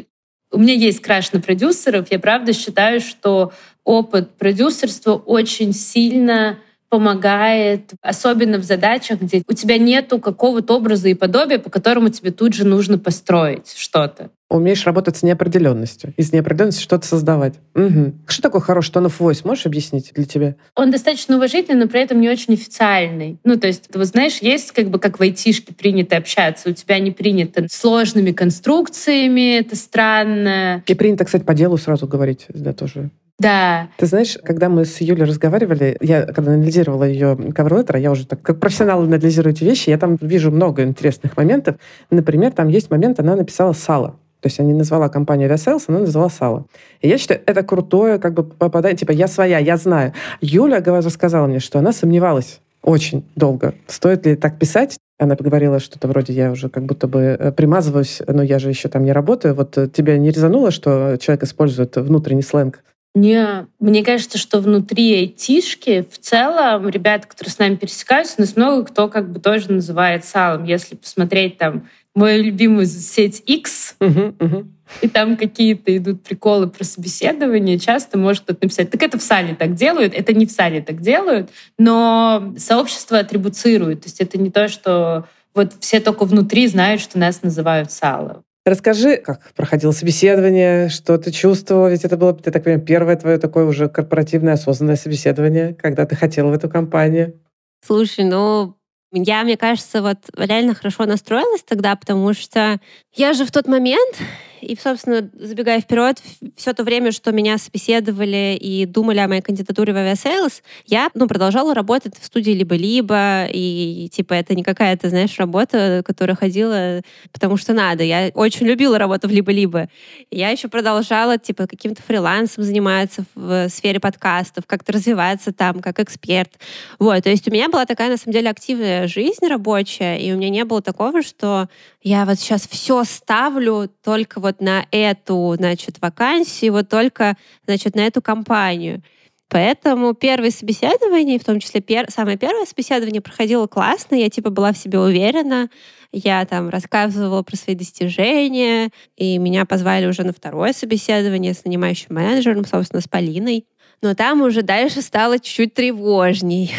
У 0.50 0.58
меня 0.58 0.72
есть 0.72 1.02
краш 1.02 1.30
на 1.32 1.42
продюсеров. 1.42 2.10
Я 2.10 2.18
правда 2.18 2.54
считаю, 2.54 3.02
что 3.02 3.52
опыт 3.84 4.30
продюсерства 4.38 5.16
очень 5.16 5.74
сильно 5.74 6.58
помогает, 6.92 7.92
особенно 8.02 8.58
в 8.58 8.64
задачах, 8.64 9.22
где 9.22 9.42
у 9.48 9.54
тебя 9.54 9.78
нету 9.78 10.18
какого-то 10.18 10.76
образа 10.76 11.08
и 11.08 11.14
подобия, 11.14 11.58
по 11.58 11.70
которому 11.70 12.10
тебе 12.10 12.32
тут 12.32 12.52
же 12.52 12.66
нужно 12.66 12.98
построить 12.98 13.72
что-то. 13.74 14.28
Умеешь 14.50 14.84
работать 14.84 15.16
с 15.16 15.22
неопределенностью. 15.22 16.12
Из 16.18 16.34
неопределенности 16.34 16.82
что-то 16.82 17.06
создавать. 17.06 17.54
Угу. 17.74 18.12
Что 18.26 18.42
такое 18.42 18.60
хороший 18.60 18.90
tone 18.92 19.06
of 19.06 19.14
voice? 19.18 19.40
Можешь 19.44 19.64
объяснить 19.64 20.12
для 20.14 20.26
тебя? 20.26 20.56
Он 20.74 20.90
достаточно 20.90 21.36
уважительный, 21.36 21.80
но 21.80 21.88
при 21.88 22.02
этом 22.02 22.20
не 22.20 22.28
очень 22.28 22.52
официальный. 22.52 23.38
Ну, 23.42 23.58
то 23.58 23.68
есть, 23.68 23.88
вот 23.94 24.04
знаешь, 24.04 24.40
есть 24.42 24.72
как 24.72 24.90
бы 24.90 24.98
как 24.98 25.18
в 25.18 25.22
айтишке 25.22 25.72
принято 25.72 26.18
общаться. 26.18 26.68
У 26.68 26.72
тебя 26.74 26.98
не 26.98 27.10
принято 27.10 27.66
сложными 27.70 28.32
конструкциями, 28.32 29.56
это 29.60 29.76
странно. 29.76 30.82
И 30.86 30.92
принято, 30.92 31.24
кстати, 31.24 31.42
по 31.42 31.54
делу 31.54 31.78
сразу 31.78 32.06
говорить, 32.06 32.44
да, 32.50 32.74
тоже. 32.74 33.08
Да. 33.38 33.88
Ты 33.96 34.06
знаешь, 34.06 34.38
когда 34.44 34.68
мы 34.68 34.84
с 34.84 35.00
Юлей 35.00 35.24
разговаривали, 35.24 35.96
я 36.00 36.26
когда 36.26 36.52
анализировала 36.52 37.04
ее 37.04 37.34
cover 37.34 37.98
я 37.98 38.10
уже 38.10 38.26
так 38.26 38.40
как 38.42 38.60
профессионал 38.60 39.02
анализирую 39.02 39.52
эти 39.52 39.64
вещи, 39.64 39.90
я 39.90 39.98
там 39.98 40.16
вижу 40.20 40.50
много 40.50 40.84
интересных 40.84 41.36
моментов. 41.36 41.76
Например, 42.10 42.52
там 42.52 42.68
есть 42.68 42.90
момент, 42.90 43.18
она 43.18 43.34
написала 43.34 43.72
«сало». 43.72 44.16
То 44.40 44.48
есть 44.48 44.58
она 44.58 44.68
не 44.68 44.74
назвала 44.74 45.08
компанию 45.08 45.48
Aviasales, 45.48 45.84
она 45.86 46.00
назвала 46.00 46.28
сало. 46.28 46.66
И 47.00 47.08
я 47.08 47.16
считаю, 47.16 47.40
это 47.46 47.62
крутое 47.62 48.18
как 48.18 48.34
бы 48.34 48.42
попадание, 48.42 48.96
типа 48.96 49.12
я 49.12 49.28
своя, 49.28 49.58
я 49.58 49.76
знаю. 49.76 50.12
Юля 50.40 50.80
рассказала 50.80 51.46
мне, 51.46 51.60
что 51.60 51.78
она 51.78 51.92
сомневалась 51.92 52.60
очень 52.82 53.24
долго, 53.36 53.74
стоит 53.86 54.26
ли 54.26 54.34
так 54.34 54.58
писать. 54.58 54.98
Она 55.18 55.36
поговорила 55.36 55.78
что-то 55.78 56.08
вроде, 56.08 56.32
я 56.32 56.50
уже 56.50 56.68
как 56.68 56.84
будто 56.84 57.06
бы 57.06 57.20
э, 57.20 57.52
примазываюсь, 57.52 58.20
но 58.26 58.42
я 58.42 58.58
же 58.58 58.68
еще 58.68 58.88
там 58.88 59.04
не 59.04 59.12
работаю. 59.12 59.54
Вот 59.54 59.78
э, 59.78 59.88
тебя 59.88 60.18
не 60.18 60.32
резануло, 60.32 60.72
что 60.72 61.16
человек 61.20 61.44
использует 61.44 61.96
внутренний 61.96 62.42
сленг? 62.42 62.82
Не, 63.14 63.66
мне 63.78 64.02
кажется, 64.02 64.38
что 64.38 64.60
внутри 64.60 65.14
айтишки 65.14 66.06
в 66.10 66.18
целом 66.18 66.88
ребята, 66.88 67.28
которые 67.28 67.52
с 67.52 67.58
нами 67.58 67.76
пересекаются, 67.76 68.40
нас 68.40 68.56
много 68.56 68.84
кто 68.84 69.08
как 69.08 69.30
бы 69.30 69.38
тоже 69.38 69.70
называет 69.70 70.24
салом. 70.24 70.64
Если 70.64 70.96
посмотреть 70.96 71.58
там 71.58 71.88
мою 72.14 72.42
любимую 72.42 72.86
сеть 72.86 73.42
X, 73.44 73.96
uh-huh, 74.00 74.36
uh-huh. 74.36 74.66
и 75.02 75.08
там 75.08 75.36
какие-то 75.36 75.94
идут 75.94 76.22
приколы 76.22 76.68
про 76.68 76.84
собеседование, 76.84 77.78
часто 77.78 78.16
может 78.16 78.44
кто-то 78.44 78.60
написать, 78.62 78.90
так 78.90 79.02
это 79.02 79.18
в 79.18 79.22
сале 79.22 79.54
так 79.54 79.74
делают, 79.74 80.14
это 80.14 80.32
не 80.32 80.46
в 80.46 80.50
сале 80.50 80.80
так 80.80 81.02
делают, 81.02 81.50
но 81.78 82.54
сообщество 82.56 83.18
атрибуцирует. 83.18 84.02
То 84.02 84.06
есть 84.06 84.20
это 84.20 84.38
не 84.38 84.50
то, 84.50 84.68
что 84.68 85.26
вот 85.54 85.74
все 85.80 86.00
только 86.00 86.24
внутри 86.24 86.66
знают, 86.66 87.02
что 87.02 87.18
нас 87.18 87.42
называют 87.42 87.92
сало. 87.92 88.42
Расскажи, 88.64 89.16
как 89.16 89.52
проходило 89.54 89.90
собеседование, 89.90 90.88
что 90.88 91.18
ты 91.18 91.32
чувствовала, 91.32 91.88
ведь 91.88 92.04
это 92.04 92.16
было, 92.16 92.38
я 92.44 92.52
так 92.52 92.62
понимаю, 92.62 92.84
первое 92.84 93.16
твое 93.16 93.38
такое 93.38 93.64
уже 93.64 93.88
корпоративное 93.88 94.54
осознанное 94.54 94.94
собеседование, 94.94 95.74
когда 95.74 96.06
ты 96.06 96.14
хотела 96.14 96.48
в 96.48 96.52
эту 96.52 96.68
компанию. 96.68 97.40
Слушай, 97.84 98.24
ну, 98.24 98.76
я, 99.12 99.42
мне 99.42 99.56
кажется, 99.56 100.00
вот 100.00 100.18
реально 100.36 100.74
хорошо 100.74 101.06
настроилась 101.06 101.64
тогда, 101.64 101.96
потому 101.96 102.34
что 102.34 102.78
я 103.16 103.32
же 103.32 103.44
в 103.44 103.50
тот 103.50 103.66
момент 103.66 104.16
и, 104.62 104.76
собственно, 104.76 105.28
забегая 105.34 105.80
вперед, 105.80 106.22
все 106.56 106.72
то 106.72 106.84
время, 106.84 107.12
что 107.12 107.32
меня 107.32 107.58
собеседовали 107.58 108.56
и 108.60 108.86
думали 108.86 109.18
о 109.18 109.28
моей 109.28 109.42
кандидатуре 109.42 109.92
в 109.92 109.96
Aviasales, 109.96 110.62
я 110.86 111.10
ну, 111.14 111.26
продолжала 111.26 111.74
работать 111.74 112.14
в 112.18 112.24
студии 112.24 112.52
либо-либо, 112.52 113.46
и 113.52 114.08
типа 114.12 114.34
это 114.34 114.54
не 114.54 114.62
какая-то, 114.62 115.08
знаешь, 115.08 115.38
работа, 115.38 116.02
которая 116.06 116.36
ходила 116.36 117.02
потому 117.32 117.56
что 117.56 117.72
надо. 117.72 118.04
Я 118.04 118.30
очень 118.34 118.66
любила 118.66 118.98
работу 118.98 119.28
в 119.28 119.30
либо-либо. 119.30 119.88
Я 120.30 120.50
еще 120.50 120.68
продолжала 120.68 121.38
типа 121.38 121.66
каким-то 121.66 122.02
фрилансом 122.02 122.64
заниматься 122.64 123.24
в 123.34 123.68
сфере 123.68 124.00
подкастов, 124.00 124.64
как-то 124.66 124.92
развиваться 124.92 125.52
там 125.52 125.80
как 125.80 126.00
эксперт. 126.00 126.52
Вот, 126.98 127.22
то 127.24 127.30
есть 127.30 127.48
у 127.48 127.50
меня 127.50 127.68
была 127.68 127.86
такая, 127.86 128.10
на 128.10 128.16
самом 128.16 128.32
деле, 128.32 128.50
активная 128.50 129.08
жизнь 129.08 129.46
рабочая, 129.46 130.18
и 130.18 130.32
у 130.32 130.36
меня 130.36 130.50
не 130.50 130.64
было 130.64 130.82
такого, 130.82 131.22
что 131.22 131.68
я 132.02 132.24
вот 132.24 132.38
сейчас 132.38 132.66
все 132.68 133.04
ставлю 133.04 133.90
только 134.02 134.40
вот 134.40 134.51
на 134.60 134.86
эту, 134.90 135.54
значит, 135.56 136.00
вакансию, 136.00 136.72
вот 136.72 136.88
только, 136.88 137.36
значит, 137.66 137.94
на 137.94 138.06
эту 138.06 138.20
компанию. 138.20 139.02
Поэтому 139.48 140.14
первое 140.14 140.50
собеседование, 140.50 141.38
в 141.38 141.44
том 141.44 141.60
числе 141.60 141.82
пер... 141.82 142.10
самое 142.10 142.38
первое 142.38 142.64
собеседование 142.64 143.20
проходило 143.20 143.66
классно, 143.66 144.14
я 144.14 144.30
типа 144.30 144.48
была 144.48 144.72
в 144.72 144.78
себе 144.78 144.98
уверена, 144.98 145.68
я 146.10 146.46
там 146.46 146.70
рассказывала 146.70 147.42
про 147.42 147.56
свои 147.56 147.76
достижения, 147.76 148.90
и 149.16 149.36
меня 149.36 149.66
позвали 149.66 150.06
уже 150.06 150.24
на 150.24 150.32
второе 150.32 150.72
собеседование 150.72 151.52
с 151.52 151.64
нанимающим 151.66 152.14
менеджером, 152.14 152.64
собственно, 152.64 153.02
с 153.02 153.08
Полиной. 153.08 153.66
Но 154.00 154.14
там 154.14 154.40
уже 154.40 154.62
дальше 154.62 155.02
стало 155.02 155.38
чуть-чуть 155.38 155.74
тревожней. 155.74 156.72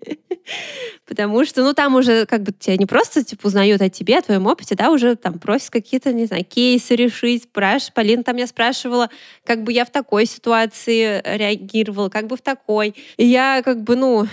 Потому 1.06 1.44
что, 1.44 1.62
ну, 1.62 1.72
там 1.74 1.94
уже 1.94 2.26
как 2.26 2.42
бы 2.42 2.52
тебя 2.52 2.76
не 2.76 2.86
просто, 2.86 3.24
типа, 3.24 3.46
узнают 3.46 3.82
о 3.82 3.88
тебе, 3.88 4.18
о 4.18 4.22
твоем 4.22 4.46
опыте, 4.46 4.74
да, 4.74 4.90
уже 4.90 5.16
там 5.16 5.38
просят 5.38 5.70
какие-то, 5.70 6.12
не 6.12 6.26
знаю, 6.26 6.44
кейсы 6.44 6.94
решить, 6.96 7.44
спрашивают. 7.44 7.94
Полина 7.94 8.22
там 8.22 8.36
я 8.36 8.46
спрашивала, 8.46 9.10
как 9.44 9.62
бы 9.62 9.72
я 9.72 9.84
в 9.84 9.90
такой 9.90 10.26
ситуации 10.26 11.20
реагировала, 11.24 12.08
как 12.08 12.26
бы 12.26 12.36
в 12.36 12.42
такой. 12.42 12.94
И 13.16 13.26
я 13.26 13.62
как 13.64 13.82
бы, 13.82 13.96
ну, 13.96 14.26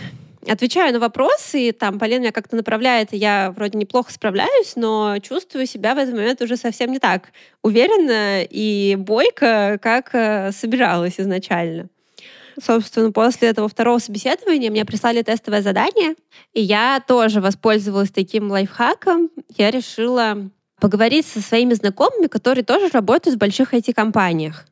отвечаю 0.50 0.94
на 0.94 1.00
вопросы, 1.00 1.70
и 1.70 1.72
там 1.72 2.00
Полина 2.00 2.22
меня 2.22 2.32
как-то 2.32 2.56
направляет, 2.56 3.14
и 3.14 3.18
я 3.18 3.52
вроде 3.56 3.78
неплохо 3.78 4.12
справляюсь, 4.12 4.76
но 4.76 5.18
чувствую 5.20 5.66
себя 5.66 5.94
в 5.94 5.98
этот 5.98 6.16
момент 6.16 6.42
уже 6.42 6.58
совсем 6.58 6.92
не 6.92 7.00
так 7.00 7.32
уверенно 7.62 8.44
и 8.44 8.96
бойко, 8.98 9.78
как 9.82 10.12
э, 10.14 10.52
собиралась 10.52 11.20
изначально. 11.20 11.90
Собственно, 12.62 13.12
после 13.12 13.50
этого 13.50 13.70
второго 13.70 14.00
собеседования 14.00 14.72
мне 14.72 14.84
прислали 14.84 15.22
тестовое 15.22 15.62
задание, 15.62 16.16
и 16.54 16.62
я 16.62 17.04
тоже 17.08 17.40
воспользовалась 17.40 18.10
таким 18.10 18.50
лайфхаком. 18.50 19.30
Я 19.56 19.70
решила 19.70 20.50
поговорить 20.80 21.26
со 21.26 21.42
своими 21.42 21.74
знакомыми, 21.74 22.28
которые 22.28 22.64
тоже 22.64 22.90
работают 22.90 23.36
в 23.36 23.40
больших 23.40 23.74
IT-компаниях. 23.74 24.66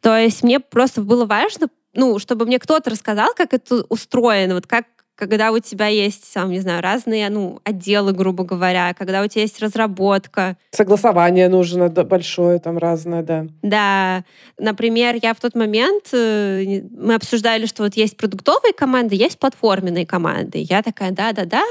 То 0.00 0.16
есть 0.16 0.42
мне 0.42 0.60
просто 0.60 1.00
было 1.02 1.24
важно 1.24 1.68
ну, 1.94 2.18
чтобы 2.18 2.46
мне 2.46 2.58
кто-то 2.58 2.90
рассказал, 2.90 3.34
как 3.34 3.52
это 3.52 3.84
устроено, 3.88 4.54
вот 4.54 4.66
как 4.66 4.86
когда 5.18 5.50
у 5.50 5.58
тебя 5.58 5.88
есть, 5.88 6.32
сам, 6.32 6.50
не 6.50 6.60
знаю, 6.60 6.80
разные 6.80 7.28
ну, 7.28 7.60
отделы, 7.64 8.12
грубо 8.12 8.44
говоря, 8.44 8.94
когда 8.96 9.22
у 9.22 9.26
тебя 9.26 9.42
есть 9.42 9.60
разработка. 9.60 10.56
Согласование 10.70 11.48
нужно 11.48 11.88
да, 11.88 12.04
большое, 12.04 12.60
там 12.60 12.78
разное, 12.78 13.22
да. 13.22 13.46
Да. 13.62 14.24
Например, 14.58 15.16
я 15.20 15.34
в 15.34 15.40
тот 15.40 15.56
момент, 15.56 16.04
э, 16.12 16.82
мы 16.96 17.14
обсуждали, 17.14 17.66
что 17.66 17.82
вот 17.82 17.94
есть 17.94 18.16
продуктовые 18.16 18.72
команды, 18.72 19.16
есть 19.16 19.40
платформенные 19.40 20.06
команды. 20.06 20.64
Я 20.68 20.82
такая, 20.82 21.10
да-да-да, 21.10 21.64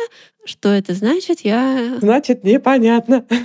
что 0.44 0.70
это 0.70 0.94
значит? 0.94 1.42
Я... 1.42 1.98
Значит, 2.02 2.44
непонятно. 2.44 3.26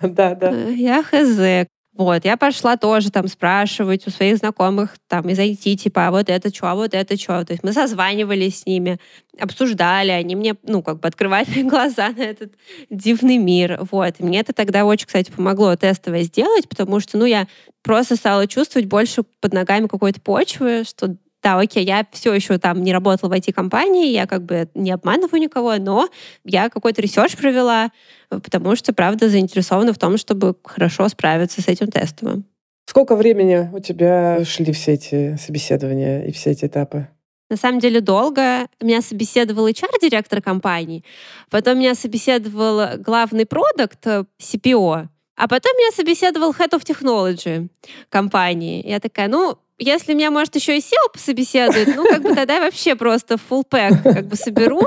Да, 0.00 0.34
да. 0.34 0.50
Э, 0.52 0.72
я 0.74 1.02
хз. 1.02 1.66
Вот, 1.96 2.24
я 2.24 2.36
пошла 2.36 2.76
тоже 2.76 3.12
там 3.12 3.28
спрашивать 3.28 4.04
у 4.08 4.10
своих 4.10 4.38
знакомых, 4.38 4.96
там, 5.06 5.28
и 5.28 5.34
зайти 5.34 5.76
типа, 5.76 6.08
а 6.08 6.10
вот 6.10 6.28
это 6.28 6.52
что, 6.52 6.68
а 6.68 6.74
вот 6.74 6.92
это 6.92 7.16
что. 7.16 7.44
То 7.44 7.52
есть 7.52 7.62
мы 7.62 7.72
созванивались 7.72 8.60
с 8.60 8.66
ними, 8.66 8.98
обсуждали, 9.38 10.10
они 10.10 10.34
мне, 10.34 10.56
ну, 10.64 10.82
как 10.82 10.98
бы 10.98 11.06
открывали 11.06 11.62
глаза 11.68 12.10
на 12.10 12.22
этот 12.22 12.52
дивный 12.90 13.38
мир. 13.38 13.78
Вот, 13.92 14.14
и 14.18 14.24
мне 14.24 14.40
это 14.40 14.52
тогда 14.52 14.84
очень, 14.84 15.06
кстати, 15.06 15.30
помогло 15.30 15.76
тестовое 15.76 16.22
сделать, 16.24 16.68
потому 16.68 16.98
что, 16.98 17.16
ну, 17.16 17.26
я 17.26 17.46
просто 17.82 18.16
стала 18.16 18.48
чувствовать 18.48 18.88
больше 18.88 19.22
под 19.40 19.52
ногами 19.52 19.86
какой-то 19.86 20.20
почвы, 20.20 20.82
что 20.84 21.14
да, 21.44 21.60
окей, 21.60 21.84
я 21.84 22.06
все 22.10 22.32
еще 22.32 22.56
там 22.56 22.82
не 22.82 22.92
работала 22.92 23.28
в 23.28 23.32
IT-компании, 23.34 24.12
я 24.12 24.26
как 24.26 24.44
бы 24.44 24.66
не 24.74 24.90
обманываю 24.90 25.42
никого, 25.42 25.76
но 25.76 26.08
я 26.42 26.70
какой-то 26.70 27.02
research 27.02 27.36
провела, 27.36 27.90
потому 28.30 28.74
что, 28.76 28.94
правда, 28.94 29.28
заинтересована 29.28 29.92
в 29.92 29.98
том, 29.98 30.16
чтобы 30.16 30.56
хорошо 30.64 31.06
справиться 31.08 31.60
с 31.60 31.68
этим 31.68 31.88
тестовым. 31.88 32.46
Сколько 32.86 33.14
времени 33.14 33.70
у 33.74 33.78
тебя 33.78 34.42
шли 34.46 34.72
все 34.72 34.94
эти 34.94 35.36
собеседования 35.36 36.24
и 36.24 36.32
все 36.32 36.50
эти 36.50 36.64
этапы? 36.64 37.08
На 37.50 37.56
самом 37.58 37.78
деле 37.78 38.00
долго. 38.00 38.66
Меня 38.80 39.02
собеседовал 39.02 39.68
HR-директор 39.68 40.40
компании, 40.40 41.04
потом 41.50 41.78
меня 41.78 41.94
собеседовал 41.94 42.98
главный 42.98 43.44
продукт 43.44 44.06
э, 44.06 44.24
CPO, 44.40 45.08
а 45.36 45.48
потом 45.48 45.72
меня 45.76 45.90
собеседовал 45.90 46.52
Head 46.52 46.70
of 46.70 46.84
Technology 46.84 47.68
компании. 48.08 48.82
Я 48.88 48.98
такая, 48.98 49.28
ну, 49.28 49.58
если 49.78 50.14
меня, 50.14 50.30
может, 50.30 50.54
еще 50.54 50.76
и 50.76 50.80
SEO 50.80 51.12
пособеседует, 51.12 51.96
ну, 51.96 52.04
как 52.08 52.22
бы 52.22 52.34
тогда 52.34 52.60
вообще 52.60 52.94
просто 52.94 53.34
full 53.34 53.64
pack 53.68 54.02
как 54.02 54.26
бы 54.26 54.36
соберу. 54.36 54.82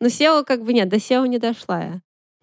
Но 0.00 0.08
SEO 0.08 0.44
как 0.44 0.62
бы 0.62 0.72
нет, 0.72 0.88
до 0.88 0.96
SEO 0.96 1.26
не 1.26 1.38
дошла 1.38 1.80
я. 1.80 2.00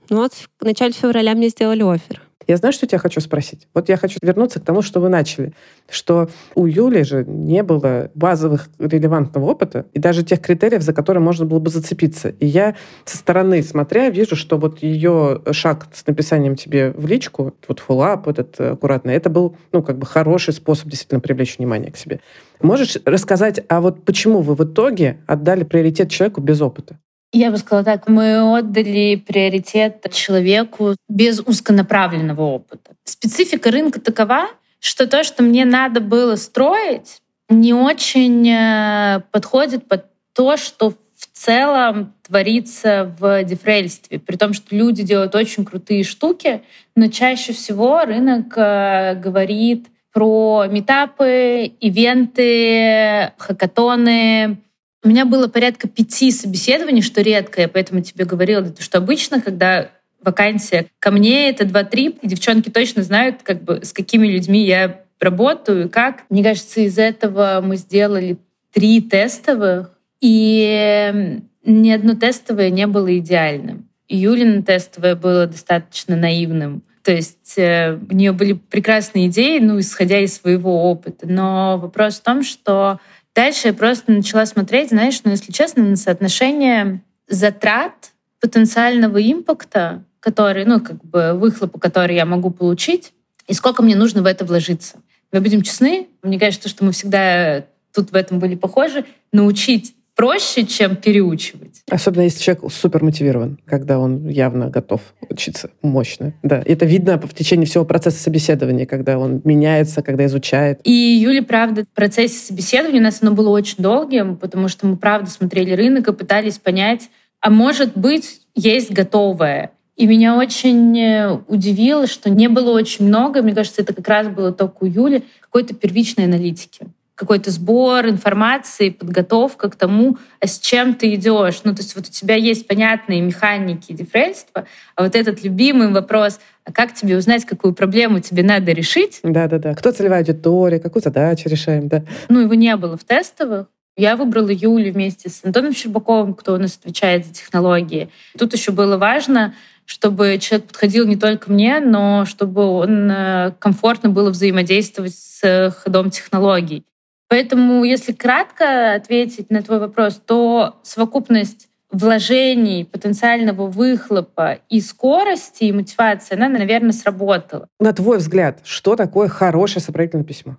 Ну 0.10 0.18
вот 0.18 0.34
в 0.34 0.64
начале 0.64 0.94
февраля 0.94 1.34
мне 1.34 1.50
сделали 1.50 1.84
офер. 1.84 2.22
Я 2.48 2.58
знаю, 2.58 2.74
что 2.74 2.86
тебя 2.88 3.00
хочу 3.00 3.20
спросить. 3.22 3.68
Вот 3.74 3.90
я 3.90 3.98
хочу 3.98 4.20
вернуться 4.22 4.60
к 4.60 4.64
тому, 4.64 4.82
что 4.82 5.00
вы 5.00 5.10
начали. 5.10 5.54
Что 5.90 6.30
у 6.54 6.66
Юли 6.66 7.04
же 7.04 7.26
не 7.26 7.64
было 7.64 8.12
базовых 8.14 8.70
релевантного 8.80 9.46
опыта 9.46 9.86
и 9.94 10.00
даже 10.00 10.24
тех 10.24 10.42
критериев, 10.42 10.82
за 10.82 10.94
которые 10.94 11.24
можно 11.24 11.46
было 11.46 11.60
бы 11.60 11.70
зацепиться. 11.70 12.30
И 12.30 12.46
я 12.46 12.76
со 13.06 13.18
стороны 13.18 13.64
смотря 13.64 14.10
вижу, 14.10 14.36
что 14.36 14.58
вот 14.58 14.84
ее 14.84 15.42
шаг 15.52 15.88
с 15.94 16.06
написанием 16.06 16.56
тебе 16.56 16.92
в 16.92 17.08
личку, 17.08 17.54
вот 17.68 17.80
фуллап 17.80 18.28
этот 18.28 18.60
аккуратный, 18.60 19.14
это 19.14 19.30
был, 19.30 19.56
ну, 19.72 19.82
как 19.82 19.98
бы 19.98 20.06
хороший 20.06 20.54
способ 20.54 20.88
действительно 20.88 21.20
привлечь 21.20 21.58
внимание 21.58 21.92
к 21.92 21.98
себе. 21.98 22.20
Можешь 22.62 22.98
рассказать, 23.06 23.64
а 23.70 23.82
вот 23.82 24.06
почему 24.06 24.42
вы 24.42 24.56
в 24.56 24.64
итоге 24.64 25.20
отдали 25.28 25.64
приоритет 25.64 26.10
человеку 26.10 26.42
без 26.42 26.62
опыта? 26.62 27.00
Я 27.38 27.52
бы 27.52 27.58
сказала 27.58 27.84
так, 27.84 28.08
мы 28.08 28.58
отдали 28.58 29.18
приоритет 29.18 30.10
человеку 30.14 30.96
без 31.10 31.42
узконаправленного 31.42 32.42
опыта. 32.42 32.92
Специфика 33.04 33.72
рынка 33.72 34.00
такова, 34.00 34.48
что 34.80 35.06
то, 35.06 35.22
что 35.26 35.44
мне 35.44 35.66
надо 35.66 36.00
было 36.00 36.38
строить, 36.38 37.22
не 37.50 37.74
очень 37.74 38.50
э, 38.50 39.22
подходит 39.32 39.86
под 39.86 40.06
то, 40.34 40.56
что 40.56 40.92
в 40.92 41.28
целом 41.34 42.14
творится 42.26 43.14
в 43.20 43.44
дефрельстве. 43.44 44.18
При 44.20 44.38
том, 44.38 44.54
что 44.54 44.74
люди 44.74 45.04
делают 45.04 45.36
очень 45.36 45.66
крутые 45.66 46.06
штуки, 46.06 46.64
но 46.96 47.10
чаще 47.10 47.52
всего 47.52 48.06
рынок 48.06 48.54
э, 48.56 49.16
говорит 49.16 49.88
про 50.14 50.68
метапы, 50.70 51.74
ивенты, 51.82 53.34
хакатоны, 53.38 54.62
у 55.06 55.08
меня 55.08 55.26
было 55.26 55.48
порядка 55.48 55.88
пяти 55.88 56.32
собеседований, 56.32 57.04
что 57.04 57.22
редко, 57.22 57.62
я 57.62 57.68
поэтому 57.68 58.02
тебе 58.02 58.26
говорила, 58.26 58.74
что 58.80 58.98
обычно, 58.98 59.40
когда 59.40 59.92
вакансия 60.20 60.88
ко 60.98 61.12
мне, 61.12 61.50
это 61.50 61.64
два-три, 61.64 62.18
и 62.22 62.28
девчонки 62.28 62.70
точно 62.70 63.04
знают, 63.04 63.44
как 63.44 63.64
бы, 63.64 63.86
с 63.86 63.94
какими 63.94 64.28
людьми 64.28 64.66
я 64.66 65.02
работаю 65.20 65.86
и 65.86 65.90
как. 65.90 66.24
Мне 66.30 66.44
кажется, 66.44 66.82
из 66.82 66.98
этого 66.98 67.62
мы 67.64 67.78
сделали 67.78 68.38
три 68.74 69.00
тестовых, 69.00 69.92
и 70.22 71.40
ни 71.64 71.90
одно 71.92 72.16
тестовое 72.16 72.72
не 72.72 72.88
было 72.88 73.16
идеальным. 73.20 73.88
Юлина 74.10 74.64
тестовое 74.64 75.16
было 75.16 75.46
достаточно 75.46 76.16
наивным. 76.16 76.82
То 77.04 77.12
есть 77.12 77.58
э, 77.58 78.00
у 78.10 78.14
нее 78.16 78.32
были 78.32 78.54
прекрасные 78.54 79.28
идеи, 79.28 79.60
ну, 79.60 79.80
исходя 79.80 80.20
из 80.20 80.38
своего 80.38 80.90
опыта. 80.90 81.28
Но 81.28 81.78
вопрос 81.78 82.20
в 82.20 82.24
том, 82.24 82.42
что 82.42 83.00
Дальше 83.36 83.68
я 83.68 83.74
просто 83.74 84.14
начала 84.14 84.46
смотреть, 84.46 84.90
знаешь, 84.90 85.20
ну, 85.26 85.32
если 85.32 85.52
честно, 85.52 85.84
на 85.84 85.98
соотношение 85.98 87.02
затрат 87.28 88.14
потенциального 88.40 89.22
импакта, 89.22 90.06
который, 90.22 90.64
ну, 90.64 90.80
как 90.80 91.04
бы 91.04 91.34
выхлопа, 91.34 91.78
который 91.78 92.16
я 92.16 92.26
могу 92.26 92.50
получить, 92.50 93.14
и 93.48 93.54
сколько 93.54 93.84
мне 93.84 93.96
нужно 93.96 94.22
в 94.22 94.26
это 94.26 94.46
вложиться. 94.46 95.02
Мы 95.34 95.42
будем 95.42 95.62
честны, 95.64 96.08
мне 96.24 96.40
кажется, 96.40 96.70
что 96.70 96.86
мы 96.86 96.94
всегда 96.94 97.66
тут 97.94 98.12
в 98.12 98.16
этом 98.16 98.40
были 98.40 98.56
похожи, 98.56 99.06
научить 99.34 99.96
проще, 100.16 100.66
чем 100.66 100.96
переучивать. 100.96 101.82
Особенно 101.90 102.24
если 102.24 102.42
человек 102.42 102.72
супер 102.72 103.04
мотивирован, 103.04 103.60
когда 103.66 104.00
он 104.00 104.28
явно 104.28 104.70
готов 104.70 105.02
учиться 105.30 105.70
мощно. 105.82 106.34
Да, 106.42 106.62
это 106.66 106.86
видно 106.86 107.20
в 107.20 107.34
течение 107.34 107.68
всего 107.68 107.86
процесса 107.86 108.24
собеседования, 108.24 108.86
когда 108.86 109.20
он 109.20 109.42
меняется, 109.44 110.02
когда 110.02 110.26
изучает. 110.26 110.80
И 110.84 110.92
Юля, 110.92 111.44
правда, 111.44 111.84
в 111.84 111.90
процессе 111.90 112.38
собеседования 112.38 113.00
у 113.00 113.04
нас 113.04 113.20
оно 113.22 113.32
было 113.32 113.50
очень 113.50 113.84
долгим, 113.84 114.38
потому 114.38 114.68
что 114.70 114.88
мы, 114.88 114.98
правда, 114.98 115.30
смотрели 115.30 115.74
рынок 115.74 116.08
и 116.08 116.14
пытались 116.14 116.58
понять, 116.58 117.10
а 117.42 117.50
может 117.50 117.98
быть, 117.98 118.42
есть 118.56 118.92
готовое. 118.92 119.72
И 119.96 120.08
меня 120.08 120.38
очень 120.38 120.98
э, 121.00 121.40
удивило, 121.48 122.06
что 122.06 122.30
не 122.30 122.50
было 122.50 122.72
очень 122.72 123.08
много, 123.08 123.42
мне 123.42 123.56
кажется, 123.56 123.82
это 123.82 123.94
как 123.94 124.08
раз 124.08 124.28
было 124.28 124.52
только 124.52 124.78
у 124.82 124.86
Юли, 124.86 125.24
какой-то 125.40 125.74
первичной 125.74 126.26
аналитики 126.26 126.88
какой-то 127.16 127.50
сбор 127.50 128.08
информации, 128.08 128.90
подготовка 128.90 129.70
к 129.70 129.76
тому, 129.76 130.18
а 130.42 130.48
с 130.48 130.60
чем 130.60 130.94
ты 130.94 131.16
идешь. 131.16 131.62
Ну, 131.64 131.74
то 131.74 131.82
есть 131.82 131.96
вот 131.96 132.08
у 132.08 132.12
тебя 132.12 132.36
есть 132.36 132.68
понятные 132.68 133.22
механики 133.22 133.94
дифференства, 133.94 134.66
а 134.96 135.04
вот 135.04 135.16
этот 135.16 135.44
любимый 135.44 135.92
вопрос, 135.92 136.40
а 136.66 136.72
как 136.72 136.94
тебе 136.94 137.18
узнать, 137.18 137.46
какую 137.46 137.74
проблему 137.74 138.20
тебе 138.20 138.44
надо 138.44 138.74
решить? 138.74 139.20
Да-да-да. 139.24 139.74
Кто 139.76 139.92
целевая 139.92 140.20
аудитория, 140.20 140.80
какую 140.80 141.02
задачу 141.02 141.48
решаем, 141.48 141.88
да. 141.88 142.04
Ну, 142.28 142.42
его 142.42 142.54
не 142.54 142.76
было 142.76 142.98
в 142.98 143.04
тестовых. 143.04 143.68
Я 143.98 144.18
выбрала 144.18 144.50
Юлю 144.50 144.92
вместе 144.92 145.30
с 145.30 145.46
Антоном 145.46 145.74
Щербаковым, 145.74 146.34
кто 146.34 146.56
у 146.56 146.58
нас 146.58 146.78
отвечает 146.78 147.26
за 147.26 147.34
технологии. 147.34 148.10
Тут 148.38 148.54
еще 148.54 148.74
было 148.74 148.98
важно, 148.98 149.54
чтобы 149.86 150.38
человек 150.40 150.68
подходил 150.68 151.08
не 151.08 151.16
только 151.16 151.50
мне, 151.50 151.80
но 151.80 152.26
чтобы 152.26 152.66
он 152.66 153.10
э, 153.10 153.54
комфортно 153.58 154.10
было 154.10 154.32
взаимодействовать 154.32 155.16
с 155.16 155.74
ходом 155.78 156.10
технологий. 156.10 156.84
Поэтому, 157.28 157.84
если 157.84 158.12
кратко 158.12 158.94
ответить 158.94 159.50
на 159.50 159.62
твой 159.62 159.80
вопрос, 159.80 160.22
то 160.26 160.80
совокупность 160.84 161.68
вложений, 161.92 162.86
потенциального 162.86 163.68
выхлопа 163.68 164.60
и 164.70 164.82
скорости, 164.82 165.66
и 165.66 165.72
мотивации, 165.72 166.36
она, 166.36 166.50
наверное, 166.50 166.92
сработала. 166.92 167.68
На 167.80 167.94
твой 167.94 168.18
взгляд, 168.18 168.60
что 168.64 168.96
такое 168.96 169.28
хорошее 169.28 169.82
сопроводительное 169.82 170.26
письмо? 170.26 170.58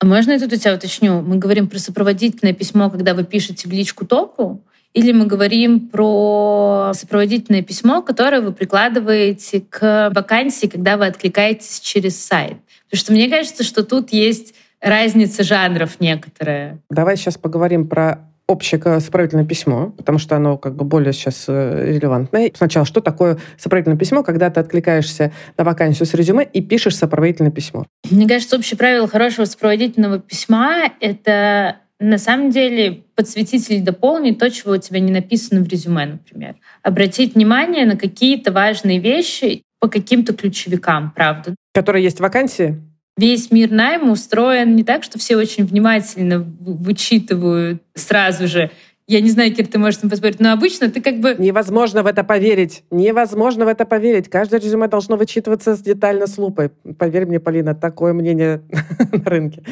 А 0.00 0.06
можно 0.06 0.32
я 0.32 0.38
тут 0.38 0.52
у 0.52 0.56
тебя 0.56 0.74
уточню? 0.74 1.20
Мы 1.22 1.36
говорим 1.36 1.68
про 1.68 1.78
сопроводительное 1.78 2.54
письмо, 2.54 2.88
когда 2.88 3.14
вы 3.14 3.24
пишете 3.24 3.68
в 3.68 3.72
личку 3.72 4.06
топу, 4.06 4.62
или 4.94 5.12
мы 5.12 5.26
говорим 5.26 5.88
про 5.88 6.92
сопроводительное 6.94 7.62
письмо, 7.62 8.00
которое 8.00 8.40
вы 8.40 8.52
прикладываете 8.52 9.60
к 9.60 10.10
вакансии, 10.14 10.66
когда 10.66 10.96
вы 10.96 11.06
откликаетесь 11.06 11.80
через 11.80 12.18
сайт? 12.24 12.56
Потому 12.84 13.00
что 13.00 13.12
мне 13.12 13.28
кажется, 13.28 13.64
что 13.64 13.84
тут 13.84 14.12
есть 14.12 14.54
разница 14.80 15.42
жанров 15.42 16.00
некоторая. 16.00 16.78
Давай 16.90 17.16
сейчас 17.16 17.36
поговорим 17.36 17.88
про 17.88 18.28
общее 18.48 18.80
сопроводительное 19.00 19.44
письмо, 19.44 19.90
потому 19.96 20.18
что 20.18 20.34
оно 20.34 20.56
как 20.56 20.74
бы 20.74 20.84
более 20.84 21.12
сейчас 21.12 21.44
э, 21.48 21.92
релевантное. 21.92 22.50
Сначала, 22.54 22.86
что 22.86 23.02
такое 23.02 23.38
сопроводительное 23.58 23.98
письмо, 23.98 24.22
когда 24.22 24.48
ты 24.48 24.60
откликаешься 24.60 25.32
на 25.58 25.64
вакансию 25.64 26.06
с 26.06 26.14
резюме 26.14 26.44
и 26.44 26.62
пишешь 26.62 26.96
сопроводительное 26.96 27.50
письмо? 27.50 27.84
Мне 28.10 28.26
кажется, 28.26 28.56
общее 28.56 28.78
правило 28.78 29.06
хорошего 29.06 29.44
сопроводительного 29.44 30.18
письма— 30.18 30.84
это 31.00 31.76
на 32.00 32.16
самом 32.16 32.50
деле 32.50 33.02
подсветить 33.14 33.68
или 33.70 33.80
дополнить 33.80 34.38
то, 34.38 34.50
чего 34.50 34.72
у 34.72 34.76
тебя 34.78 35.00
не 35.00 35.12
написано 35.12 35.62
в 35.62 35.68
резюме, 35.68 36.06
например. 36.06 36.54
Обратить 36.82 37.34
внимание 37.34 37.84
на 37.84 37.96
какие-то 37.96 38.50
важные 38.52 38.98
вещи 38.98 39.62
по 39.80 39.88
каким-то 39.88 40.32
ключевикам, 40.32 41.12
правда. 41.14 41.54
Которые 41.74 42.04
есть 42.04 42.18
в 42.18 42.22
вакансии? 42.22 42.80
Весь 43.18 43.50
мир 43.50 43.70
найма 43.70 44.12
устроен 44.12 44.74
не 44.74 44.84
так, 44.84 45.04
что 45.04 45.18
все 45.18 45.36
очень 45.36 45.66
внимательно 45.66 46.38
вычитывают 46.60 47.82
сразу 47.94 48.46
же. 48.46 48.70
Я 49.06 49.20
не 49.20 49.30
знаю, 49.30 49.54
Кир, 49.54 49.66
ты 49.66 49.78
можешь 49.78 50.02
мне 50.02 50.10
поспорить, 50.10 50.38
но 50.38 50.52
обычно 50.52 50.90
ты 50.90 51.00
как 51.00 51.20
бы... 51.20 51.34
Невозможно 51.38 52.02
в 52.02 52.06
это 52.06 52.24
поверить. 52.24 52.84
Невозможно 52.90 53.64
в 53.64 53.68
это 53.68 53.86
поверить. 53.86 54.28
Каждое 54.28 54.60
резюме 54.60 54.86
должно 54.86 55.16
вычитываться 55.16 55.82
детально 55.82 56.26
с 56.26 56.36
лупой. 56.36 56.68
Поверь 56.98 57.24
мне, 57.24 57.40
Полина, 57.40 57.74
такое 57.74 58.12
мнение 58.12 58.62
на 59.12 59.30
рынке. 59.30 59.62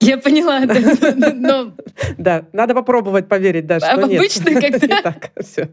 Я 0.00 0.16
поняла, 0.16 0.64
да. 0.64 0.74
Но... 1.34 1.72
Да, 2.16 2.46
надо 2.54 2.74
попробовать 2.74 3.28
поверить, 3.28 3.66
да, 3.66 3.80
что 3.80 4.02
нет. 4.06 4.18
Обычно, 4.18 4.60
когда... 4.60 5.02
Так, 5.02 5.30
все. 5.44 5.68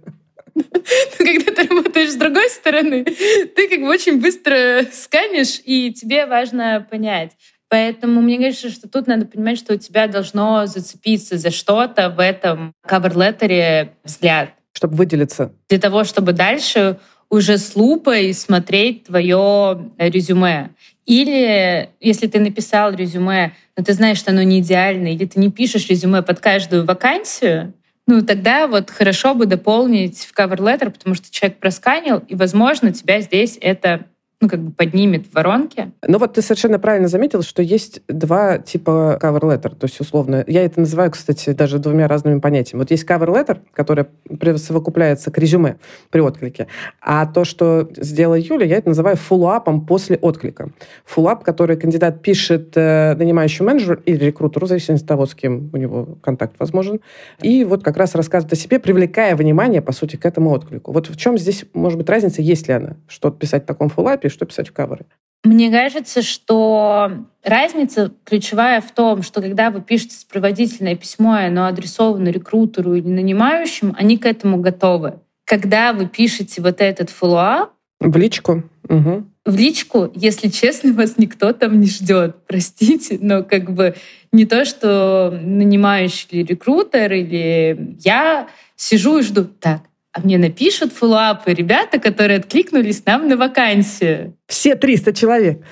Когда 1.18 1.52
ты 1.52 1.68
работаешь 1.68 2.12
с 2.12 2.16
другой 2.16 2.50
стороны, 2.50 3.04
ты 3.04 3.68
как 3.70 3.80
бы 3.80 3.90
очень 3.90 4.20
быстро 4.20 4.84
сканешь, 4.92 5.62
и 5.64 5.94
тебе 5.94 6.26
важно 6.26 6.86
понять. 6.90 7.32
Поэтому 7.70 8.22
мне 8.22 8.38
кажется, 8.38 8.70
что 8.70 8.88
тут 8.88 9.08
надо 9.08 9.26
понимать, 9.26 9.58
что 9.58 9.74
у 9.74 9.78
тебя 9.78 10.08
должно 10.08 10.66
зацепиться 10.68 11.38
за 11.38 11.52
что-то 11.52 12.10
в 12.10 12.20
этом 12.20 12.74
кавер-леттере 12.86 13.94
взгляд. 14.04 14.52
Чтобы 14.74 14.96
выделиться. 14.96 15.52
Для 15.68 15.80
того, 15.80 16.04
чтобы 16.04 16.32
дальше 16.32 16.98
уже 17.30 17.58
с 17.58 17.76
лупой 17.76 18.34
смотреть 18.34 19.06
твое 19.06 19.92
резюме. 19.98 20.70
Или 21.06 21.90
если 22.00 22.28
ты 22.28 22.40
написал 22.40 22.94
резюме, 22.94 23.54
но 23.76 23.84
ты 23.84 23.94
знаешь, 23.94 24.18
что 24.18 24.32
оно 24.32 24.44
не 24.44 24.60
идеальное, 24.60 25.12
или 25.12 25.26
ты 25.26 25.40
не 25.40 25.52
пишешь 25.52 25.90
резюме 25.90 26.22
под 26.22 26.40
каждую 26.40 26.86
вакансию, 26.86 27.74
ну, 28.08 28.24
тогда 28.24 28.68
вот 28.68 28.90
хорошо 28.90 29.36
бы 29.36 29.46
дополнить 29.46 30.26
в 30.26 30.34
cover 30.34 30.58
letter, 30.58 30.90
потому 30.90 31.14
что 31.14 31.30
человек 31.30 31.60
просканил, 31.60 32.20
и, 32.20 32.36
возможно, 32.36 32.94
тебя 32.94 33.20
здесь 33.22 33.58
это 33.62 34.06
ну, 34.40 34.50
как 34.50 34.62
бы 34.62 34.72
поднимет 34.72 35.26
в 35.26 35.34
воронке. 35.34 35.94
Ну 36.08 36.20
вот 36.20 36.34
ты 36.34 36.44
совершенно 36.44 36.78
правильно 36.78 37.08
заметил, 37.08 37.42
что 37.42 37.64
есть 37.64 38.02
два 38.08 38.60
типа 38.60 39.18
cover 39.20 39.42
letter, 39.42 39.76
то 39.76 39.86
есть 39.86 40.00
условно, 40.00 40.44
я 40.46 40.64
это 40.64 40.80
называю, 40.80 41.10
кстати, 41.10 41.54
даже 41.54 41.80
двумя 41.80 42.08
разными 42.08 42.40
понятиями. 42.40 42.82
Вот 42.82 42.92
есть 42.92 43.04
cover 43.04 43.30
letter, 43.30 43.58
которое 43.74 44.08
присовокупляется 44.40 45.32
к 45.32 45.40
резюме 45.40 45.78
при 46.12 46.22
отклике, 46.22 46.68
а 47.02 47.26
то, 47.26 47.46
что 47.46 47.90
сделала 47.98 48.36
Юля, 48.36 48.68
я 48.68 48.78
это 48.78 48.90
называю 48.90 49.18
фуллапом 49.18 49.88
после 49.88 50.18
отклика. 50.18 50.70
Фуллап, 51.06 51.44
который 51.44 51.76
кандидат 51.76 52.22
пишет 52.22 52.74
э, 52.76 53.16
нанимающему 53.16 53.70
менеджеру 53.70 54.00
или 54.06 54.26
рекрутеру, 54.26 54.68
в 54.68 54.70
зависимости 54.70 55.04
от 55.04 55.08
того, 55.08 55.26
с 55.26 55.34
кем 55.34 55.72
у 55.74 55.78
него 55.78 56.18
контакт 56.22 56.60
возможен, 56.60 57.00
и 57.42 57.64
вот 57.64 57.84
как 57.84 57.98
раз 57.98 58.14
рассказывает 58.14 58.54
о 58.54 58.56
себе, 58.56 58.78
привлекая 58.78 59.36
внимание, 59.36 59.82
по 59.82 59.94
сути, 59.94 60.16
к 60.16 60.26
этому 60.28 60.52
отклику. 60.52 60.92
Вот 60.92 61.10
в 61.10 61.18
чем 61.18 61.40
здесь, 61.40 61.66
может 61.74 61.98
быть, 61.98 62.08
разница, 62.08 62.44
есть 62.44 62.68
ли 62.68 62.76
она, 62.76 62.98
что 63.08 63.32
писать 63.32 63.64
в 63.64 63.66
таком 63.66 63.90
фуллапе, 63.90 64.27
и 64.28 64.30
что 64.30 64.46
писать 64.46 64.70
в 64.70 64.74
каверы? 64.74 65.06
Мне 65.44 65.72
кажется, 65.72 66.22
что 66.22 67.26
разница 67.44 68.12
ключевая 68.26 68.82
в 68.82 68.92
том, 68.92 69.24
что 69.24 69.42
когда 69.42 69.72
вы 69.72 69.82
пишете 69.82 70.16
сопроводительное 70.16 70.96
письмо, 70.96 71.40
и 71.40 71.46
оно 71.46 71.68
адресовано 71.68 72.30
рекрутеру 72.30 72.96
или 72.96 73.08
нанимающим, 73.08 73.96
они 73.98 74.18
к 74.18 74.26
этому 74.26 74.58
готовы. 74.58 75.20
Когда 75.46 75.94
вы 75.94 76.08
пишете 76.08 76.62
вот 76.62 76.82
этот 76.82 77.10
follow-up, 77.10 77.72
в 78.00 78.16
личку. 78.16 78.64
Угу. 78.90 79.26
В 79.46 79.56
личку, 79.56 80.12
если 80.14 80.50
честно, 80.50 80.94
вас 80.94 81.18
никто 81.18 81.52
там 81.54 81.80
не 81.80 81.88
ждет. 81.88 82.36
Простите, 82.48 83.18
но 83.20 83.44
как 83.44 83.72
бы 83.74 83.96
не 84.32 84.46
то, 84.46 84.66
что 84.66 85.38
нанимающий 85.42 86.28
или 86.32 86.44
рекрутер, 86.44 87.12
или 87.14 87.98
я 88.04 88.50
сижу 88.76 89.20
и 89.20 89.24
жду. 89.24 89.46
Так, 89.46 89.82
а 90.18 90.22
мне 90.22 90.40
напишут 90.40 90.94
фоллоуапы 90.94 91.54
ребята, 91.54 92.00
которые 92.00 92.40
откликнулись 92.40 93.06
нам 93.06 93.28
на 93.28 93.38
вакансию. 93.38 94.36
Все 94.48 94.76
300 94.76 95.14
человек. 95.14 95.64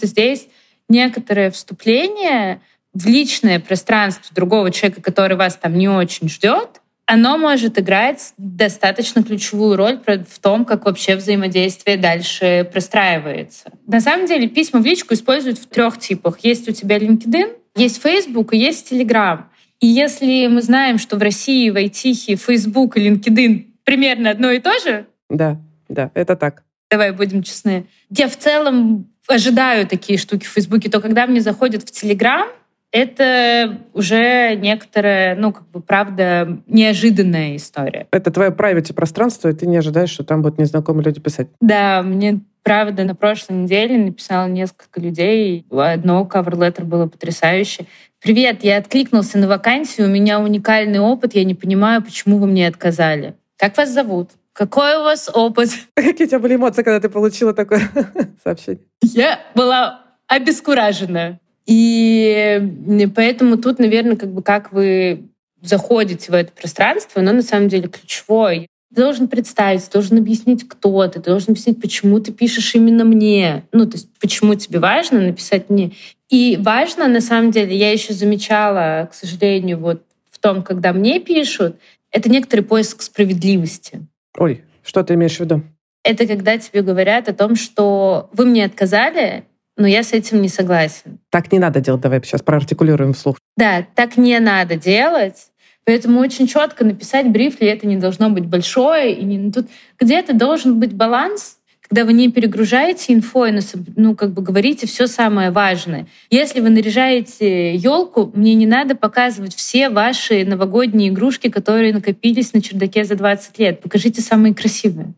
Здесь 0.00 0.46
некоторое 0.90 1.50
вступление 1.50 2.60
в 2.92 3.06
личное 3.06 3.60
пространство 3.60 4.34
другого 4.34 4.70
человека, 4.70 5.00
который 5.00 5.38
вас 5.38 5.56
там 5.56 5.78
не 5.78 5.88
очень 5.88 6.28
ждет, 6.28 6.82
оно 7.06 7.38
может 7.38 7.78
играть 7.78 8.34
достаточно 8.36 9.22
ключевую 9.22 9.76
роль 9.76 9.98
в 10.06 10.38
том, 10.38 10.66
как 10.66 10.84
вообще 10.84 11.16
взаимодействие 11.16 11.96
дальше 11.96 12.68
простраивается. 12.70 13.70
На 13.86 14.00
самом 14.00 14.26
деле 14.26 14.48
письма 14.48 14.80
в 14.80 14.84
личку 14.84 15.14
используют 15.14 15.58
в 15.58 15.66
трех 15.66 15.98
типах. 15.98 16.40
Есть 16.42 16.68
у 16.68 16.72
тебя 16.72 16.98
LinkedIn, 16.98 17.56
есть 17.76 18.02
Facebook 18.02 18.52
и 18.52 18.58
есть 18.58 18.92
Telegram. 18.92 19.44
И 19.80 19.86
если 19.86 20.46
мы 20.46 20.62
знаем, 20.62 20.98
что 20.98 21.16
в 21.16 21.22
России 21.22 21.70
в 21.70 21.76
IT 21.76 22.36
Facebook 22.36 22.96
и 22.96 23.08
LinkedIn 23.08 23.66
примерно 23.84 24.30
одно 24.30 24.50
и 24.50 24.58
то 24.58 24.78
же... 24.80 25.06
Да, 25.28 25.60
да, 25.88 26.10
это 26.14 26.36
так. 26.36 26.62
Давай 26.90 27.12
будем 27.12 27.42
честны. 27.42 27.86
Я 28.10 28.28
в 28.28 28.36
целом 28.36 29.10
ожидаю 29.28 29.86
такие 29.86 30.18
штуки 30.18 30.44
в 30.44 30.50
Фейсбуке, 30.50 30.88
то 30.88 31.00
когда 31.00 31.26
мне 31.26 31.40
заходят 31.40 31.82
в 31.82 31.90
Телеграм, 31.90 32.48
это 32.92 33.80
уже 33.92 34.54
некоторая, 34.54 35.36
ну, 35.36 35.52
как 35.52 35.68
бы, 35.70 35.80
правда, 35.80 36.62
неожиданная 36.66 37.56
история. 37.56 38.06
Это 38.12 38.30
твое 38.30 38.50
private 38.50 38.94
пространство, 38.94 39.48
и 39.48 39.52
ты 39.52 39.66
не 39.66 39.76
ожидаешь, 39.76 40.10
что 40.10 40.24
там 40.24 40.42
будут 40.42 40.58
незнакомые 40.58 41.04
люди 41.04 41.20
писать. 41.20 41.48
Да, 41.60 42.02
мне 42.02 42.40
правда 42.66 43.04
на 43.04 43.14
прошлой 43.14 43.58
неделе 43.58 43.96
написало 43.96 44.48
несколько 44.48 45.00
людей. 45.00 45.64
Одно 45.70 46.28
cover-letter 46.28 46.82
было 46.82 47.06
потрясающе. 47.06 47.86
«Привет, 48.20 48.64
я 48.64 48.78
откликнулся 48.78 49.38
на 49.38 49.46
вакансию, 49.46 50.08
у 50.08 50.10
меня 50.10 50.40
уникальный 50.40 50.98
опыт, 50.98 51.36
я 51.36 51.44
не 51.44 51.54
понимаю, 51.54 52.02
почему 52.02 52.38
вы 52.38 52.48
мне 52.48 52.66
отказали. 52.66 53.36
Как 53.56 53.76
вас 53.76 53.90
зовут? 53.90 54.30
Какой 54.52 54.96
у 54.96 55.04
вас 55.04 55.30
опыт?» 55.32 55.70
Какие 55.94 56.26
у 56.26 56.28
тебя 56.28 56.40
были 56.40 56.56
эмоции, 56.56 56.82
когда 56.82 56.98
ты 56.98 57.08
получила 57.08 57.54
такое 57.54 57.88
сообщение? 58.42 58.82
Я 59.00 59.38
была 59.54 60.00
обескуражена. 60.26 61.38
И 61.66 63.08
поэтому 63.14 63.58
тут, 63.58 63.78
наверное, 63.78 64.16
как 64.16 64.32
бы 64.32 64.42
как 64.42 64.72
вы 64.72 65.28
заходите 65.62 66.32
в 66.32 66.34
это 66.34 66.50
пространство, 66.50 67.22
оно 67.22 67.32
на 67.32 67.42
самом 67.42 67.68
деле 67.68 67.88
ключевое. 67.88 68.66
Ты 68.94 69.02
должен 69.02 69.28
представить, 69.28 69.84
ты 69.84 69.92
должен 69.92 70.18
объяснить, 70.18 70.66
кто 70.66 71.06
ты, 71.08 71.20
ты 71.20 71.30
должен 71.30 71.50
объяснить, 71.50 71.80
почему 71.80 72.20
ты 72.20 72.32
пишешь 72.32 72.74
именно 72.74 73.04
мне. 73.04 73.64
Ну, 73.72 73.86
то 73.86 73.96
есть, 73.96 74.08
почему 74.20 74.54
тебе 74.54 74.78
важно 74.78 75.20
написать 75.20 75.68
мне. 75.68 75.92
И 76.30 76.58
важно, 76.60 77.08
на 77.08 77.20
самом 77.20 77.50
деле, 77.50 77.76
я 77.76 77.92
еще 77.92 78.12
замечала, 78.12 79.08
к 79.10 79.14
сожалению, 79.14 79.78
вот 79.78 80.02
в 80.30 80.38
том, 80.38 80.62
когда 80.62 80.92
мне 80.92 81.20
пишут, 81.20 81.76
это 82.10 82.30
некоторый 82.30 82.60
поиск 82.60 83.02
справедливости. 83.02 84.06
Ой, 84.38 84.64
что 84.82 85.02
ты 85.02 85.14
имеешь 85.14 85.36
в 85.36 85.40
виду? 85.40 85.62
Это 86.04 86.26
когда 86.26 86.56
тебе 86.56 86.82
говорят 86.82 87.28
о 87.28 87.34
том, 87.34 87.56
что 87.56 88.30
вы 88.32 88.46
мне 88.46 88.64
отказали, 88.64 89.44
но 89.76 89.86
я 89.86 90.02
с 90.02 90.12
этим 90.12 90.40
не 90.40 90.48
согласен. 90.48 91.18
Так 91.30 91.52
не 91.52 91.58
надо 91.58 91.80
делать, 91.80 92.00
давай 92.00 92.22
сейчас 92.22 92.42
проартикулируем 92.42 93.12
вслух. 93.12 93.38
Да, 93.56 93.86
так 93.94 94.16
не 94.16 94.38
надо 94.38 94.76
делать. 94.76 95.50
Поэтому 95.86 96.18
очень 96.18 96.48
четко 96.48 96.84
написать 96.84 97.30
бриф, 97.30 97.60
и 97.60 97.64
это 97.64 97.86
не 97.86 97.96
должно 97.96 98.28
быть 98.28 98.44
большое. 98.44 99.14
И 99.14 99.24
не, 99.24 99.52
тут 99.52 99.68
где-то 100.00 100.34
должен 100.34 100.80
быть 100.80 100.92
баланс, 100.92 101.58
когда 101.88 102.04
вы 102.04 102.12
не 102.12 102.28
перегружаете 102.28 103.14
инфой, 103.14 103.52
но 103.52 103.60
ну, 103.94 104.16
как 104.16 104.32
бы 104.32 104.42
говорите 104.42 104.88
все 104.88 105.06
самое 105.06 105.52
важное. 105.52 106.08
Если 106.28 106.60
вы 106.60 106.70
наряжаете 106.70 107.76
елку, 107.76 108.32
мне 108.34 108.54
не 108.54 108.66
надо 108.66 108.96
показывать 108.96 109.54
все 109.54 109.88
ваши 109.88 110.44
новогодние 110.44 111.10
игрушки, 111.10 111.48
которые 111.48 111.92
накопились 111.92 112.52
на 112.52 112.60
чердаке 112.60 113.04
за 113.04 113.14
20 113.14 113.56
лет. 113.60 113.80
Покажите 113.80 114.20
самые 114.20 114.54
красивые. 114.54 115.14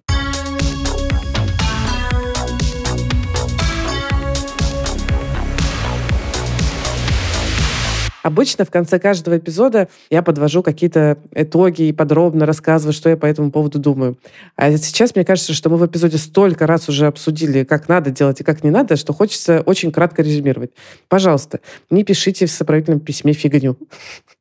Обычно 8.22 8.64
в 8.64 8.70
конце 8.70 8.98
каждого 8.98 9.38
эпизода 9.38 9.88
я 10.10 10.22
подвожу 10.22 10.62
какие-то 10.62 11.18
итоги 11.32 11.82
и 11.82 11.92
подробно 11.92 12.46
рассказываю, 12.46 12.92
что 12.92 13.08
я 13.08 13.16
по 13.16 13.26
этому 13.26 13.50
поводу 13.50 13.78
думаю. 13.78 14.18
А 14.56 14.76
сейчас 14.76 15.14
мне 15.14 15.24
кажется, 15.24 15.54
что 15.54 15.70
мы 15.70 15.76
в 15.76 15.86
эпизоде 15.86 16.18
столько 16.18 16.66
раз 16.66 16.88
уже 16.88 17.06
обсудили, 17.06 17.64
как 17.64 17.88
надо 17.88 18.10
делать 18.10 18.40
и 18.40 18.44
как 18.44 18.64
не 18.64 18.70
надо, 18.70 18.96
что 18.96 19.12
хочется 19.12 19.60
очень 19.60 19.92
кратко 19.92 20.22
резюмировать. 20.22 20.72
Пожалуйста, 21.08 21.60
не 21.90 22.04
пишите 22.04 22.46
в 22.46 22.50
сопроводительном 22.50 23.00
письме 23.00 23.32
фигню. 23.32 23.76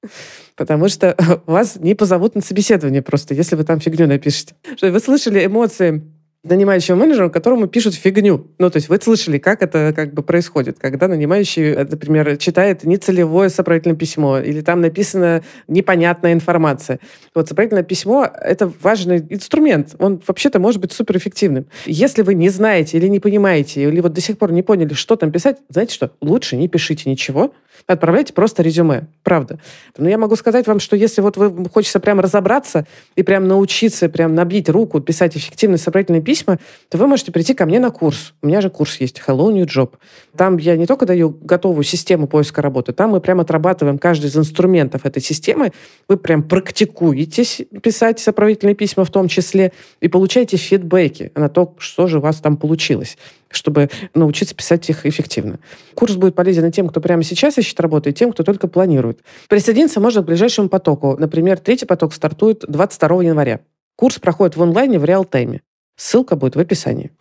Потому 0.55 0.89
что 0.89 1.15
вас 1.45 1.75
не 1.75 1.93
позовут 1.95 2.36
на 2.36 2.41
собеседование 2.41 3.01
просто, 3.01 3.34
если 3.34 3.55
вы 3.55 3.63
там 3.63 3.80
фигню 3.80 4.07
напишете. 4.07 4.55
Вы 4.82 4.99
слышали 4.99 5.45
эмоции 5.45 6.03
нанимающего 6.49 6.95
менеджера, 6.95 7.29
которому 7.29 7.67
пишут 7.67 7.95
фигню. 7.95 8.47
Ну, 8.57 8.69
то 8.69 8.77
есть 8.77 8.89
вы 8.89 8.99
слышали, 9.01 9.37
как 9.37 9.61
это 9.61 9.93
как 9.95 10.13
бы 10.13 10.23
происходит, 10.23 10.77
когда 10.79 11.07
нанимающий, 11.07 11.73
э, 11.73 11.83
например, 11.83 12.37
читает 12.37 12.83
нецелевое 12.83 13.49
сопроводительное 13.49 13.97
письмо, 13.97 14.39
или 14.39 14.61
там 14.61 14.81
написана 14.81 15.43
непонятная 15.67 16.33
информация. 16.33 16.99
Вот 17.33 17.47
сопроводительное 17.47 17.83
письмо— 17.83 18.29
это 18.41 18.71
важный 18.81 19.25
инструмент. 19.29 19.95
Он 19.99 20.21
вообще-то 20.25 20.59
может 20.59 20.81
быть 20.81 20.91
суперэффективным. 20.91 21.67
Если 21.85 22.21
вы 22.21 22.33
не 22.33 22.49
знаете 22.49 22.97
или 22.97 23.07
не 23.07 23.19
понимаете, 23.19 23.83
или 23.83 23.99
вот 23.99 24.13
до 24.13 24.21
сих 24.21 24.37
пор 24.37 24.51
не 24.51 24.63
поняли, 24.63 24.93
что 24.93 25.15
там 25.15 25.31
писать, 25.31 25.57
знаете 25.69 25.93
что? 25.93 26.11
Лучше 26.21 26.57
не 26.57 26.67
пишите 26.67 27.09
ничего, 27.09 27.51
Отправляйте 27.85 28.33
просто 28.33 28.63
резюме, 28.63 29.07
правда. 29.23 29.59
Но 29.97 30.09
я 30.09 30.17
могу 30.17 30.35
сказать 30.35 30.67
вам, 30.67 30.79
что 30.79 30.95
если 30.95 31.21
вот 31.21 31.37
вы 31.37 31.69
хочется 31.69 31.99
прям 31.99 32.19
разобраться 32.19 32.85
и 33.15 33.23
прям 33.23 33.47
научиться, 33.47 34.09
прям 34.09 34.35
набить 34.35 34.67
руку, 34.67 34.99
писать 34.99 35.37
эффективные 35.37 35.77
сопроводительные 35.77 36.21
письма, 36.38 36.59
то 36.89 36.97
вы 36.97 37.07
можете 37.07 37.31
прийти 37.31 37.53
ко 37.53 37.65
мне 37.65 37.79
на 37.79 37.89
курс. 37.89 38.33
У 38.41 38.47
меня 38.47 38.61
же 38.61 38.69
курс 38.69 38.99
есть 38.99 39.21
Hello 39.25 39.51
New 39.51 39.65
Job. 39.65 39.95
Там 40.35 40.57
я 40.57 40.75
не 40.77 40.85
только 40.85 41.05
даю 41.05 41.29
готовую 41.29 41.83
систему 41.83 42.27
поиска 42.27 42.61
работы, 42.61 42.93
там 42.93 43.11
мы 43.11 43.21
прям 43.21 43.39
отрабатываем 43.39 43.97
каждый 43.97 44.27
из 44.27 44.38
инструментов 44.38 45.05
этой 45.05 45.21
системы. 45.21 45.71
Вы 46.07 46.17
прям 46.17 46.43
практикуетесь 46.43 47.61
писать 47.81 48.19
сопроводительные 48.19 48.75
письма 48.75 49.05
в 49.05 49.11
том 49.11 49.27
числе 49.27 49.71
и 49.99 50.07
получаете 50.07 50.57
фидбэки 50.57 51.31
на 51.35 51.49
то, 51.49 51.75
что 51.77 52.07
же 52.07 52.19
у 52.19 52.21
вас 52.21 52.38
там 52.38 52.57
получилось 52.57 53.17
чтобы 53.49 53.89
научиться 54.13 54.53
писать 54.53 54.89
их 54.89 55.05
эффективно. 55.05 55.59
Курс 55.95 56.15
будет 56.15 56.35
полезен 56.35 56.65
и 56.65 56.71
тем, 56.71 56.89
кто 56.89 56.99
прямо 56.99 57.23
сейчас 57.23 57.57
ищет 57.57 57.79
работу, 57.79 58.09
и 58.09 58.13
тем, 58.13 58.33
кто 58.33 58.43
только 58.43 58.67
планирует. 58.67 59.21
Присоединиться 59.47 60.01
можно 60.01 60.21
к 60.21 60.25
ближайшему 60.25 60.67
потоку. 60.67 61.15
Например, 61.17 61.57
третий 61.57 61.85
поток 61.85 62.13
стартует 62.13 62.65
22 62.67 63.23
января. 63.23 63.61
Курс 63.97 64.19
проходит 64.19 64.55
в 64.55 64.61
онлайне 64.61 64.99
в 64.99 65.05
реал-тайме. 65.05 65.61
Ссылка 65.97 66.35
будет 66.35 66.55
в 66.55 66.59
описании. 66.59 67.11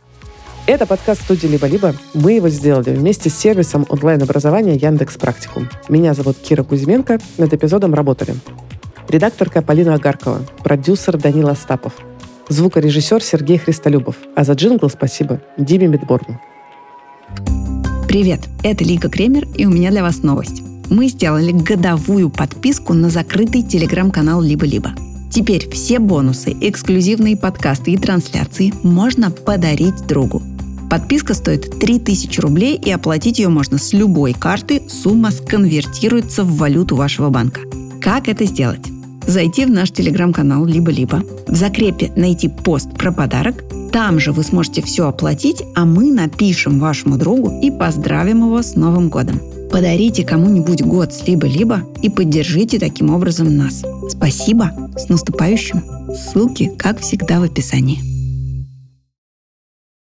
Это 0.67 0.85
подкаст 0.85 1.23
студии 1.23 1.47
«Либо-либо». 1.47 1.95
Мы 2.13 2.35
его 2.35 2.51
сделали 2.51 2.91
вместе 2.91 3.31
с 3.31 3.35
сервисом 3.35 3.87
онлайн-образования 3.89 4.77
Яндекс 4.77 5.17
Практикум. 5.17 5.69
Меня 5.89 6.13
зовут 6.13 6.37
Кира 6.37 6.63
Кузьменко. 6.63 7.19
Над 7.39 7.55
эпизодом 7.55 7.95
работали 7.95 8.35
редакторка 9.09 9.63
Полина 9.63 9.95
Агаркова, 9.95 10.43
продюсер 10.63 11.17
Данила 11.17 11.53
Остапов, 11.53 11.95
звукорежиссер 12.49 13.23
Сергей 13.23 13.57
Христолюбов. 13.57 14.17
А 14.35 14.45
за 14.45 14.53
джингл 14.53 14.91
спасибо 14.91 15.41
Диме 15.57 15.87
Медборну. 15.87 16.39
Привет, 18.07 18.41
это 18.63 18.85
Лика 18.85 19.09
Кремер, 19.09 19.47
и 19.55 19.65
у 19.65 19.71
меня 19.71 19.91
для 19.91 20.03
вас 20.03 20.23
новость. 20.23 20.63
Мы 20.91 21.09
сделали 21.09 21.53
годовую 21.53 22.29
подписку 22.29 22.93
на 22.93 23.09
закрытый 23.09 23.63
телеграм-канал 23.63 24.43
«Либо-либо». 24.43 24.93
Теперь 25.37 25.69
все 25.69 25.99
бонусы, 25.99 26.57
эксклюзивные 26.63 27.37
подкасты 27.37 27.91
и 27.91 27.99
трансляции 27.99 28.73
можно 28.83 29.31
подарить 29.31 30.07
другу. 30.07 30.43
Подписка 30.89 31.35
стоит 31.35 31.79
3000 31.79 32.41
рублей, 32.41 32.81
и 32.83 32.91
оплатить 32.91 33.39
ее 33.39 33.51
можно 33.51 33.77
с 33.77 33.93
любой 33.93 34.33
карты. 34.33 34.81
Сумма 34.89 35.31
сконвертируется 35.31 36.43
в 36.43 36.57
валюту 36.57 36.97
вашего 36.97 37.29
банка. 37.29 37.61
Как 38.01 38.29
это 38.29 38.47
сделать? 38.47 38.87
Зайти 39.27 39.67
в 39.67 39.71
наш 39.71 39.91
телеграм-канал 39.91 40.65
«Либо-либо», 40.65 41.23
в 41.47 41.55
закрепе 41.55 42.11
найти 42.17 42.49
пост 42.49 42.95
про 42.95 43.13
подарок, 43.13 43.63
там 43.93 44.19
же 44.19 44.33
вы 44.33 44.43
сможете 44.43 44.81
все 44.81 45.07
оплатить, 45.07 45.63
а 45.75 45.85
мы 45.85 46.13
напишем 46.13 46.79
вашему 46.79 47.19
другу 47.19 47.61
и 47.61 47.71
поздравим 47.71 48.39
его 48.39 48.63
с 48.63 48.75
Новым 48.75 49.11
годом. 49.11 49.39
Подарите 49.71 50.25
кому-нибудь 50.25 50.83
год 50.83 51.13
с 51.13 51.27
либо-либо 51.27 51.83
и 52.03 52.09
поддержите 52.09 52.79
таким 52.79 53.15
образом 53.15 53.57
нас. 53.57 53.83
Спасибо, 54.09 54.73
с 54.97 55.09
наступающим! 55.09 55.83
Ссылки, 56.15 56.73
как 56.79 57.01
всегда, 57.01 57.41
в 57.41 57.45
описании. 57.45 58.16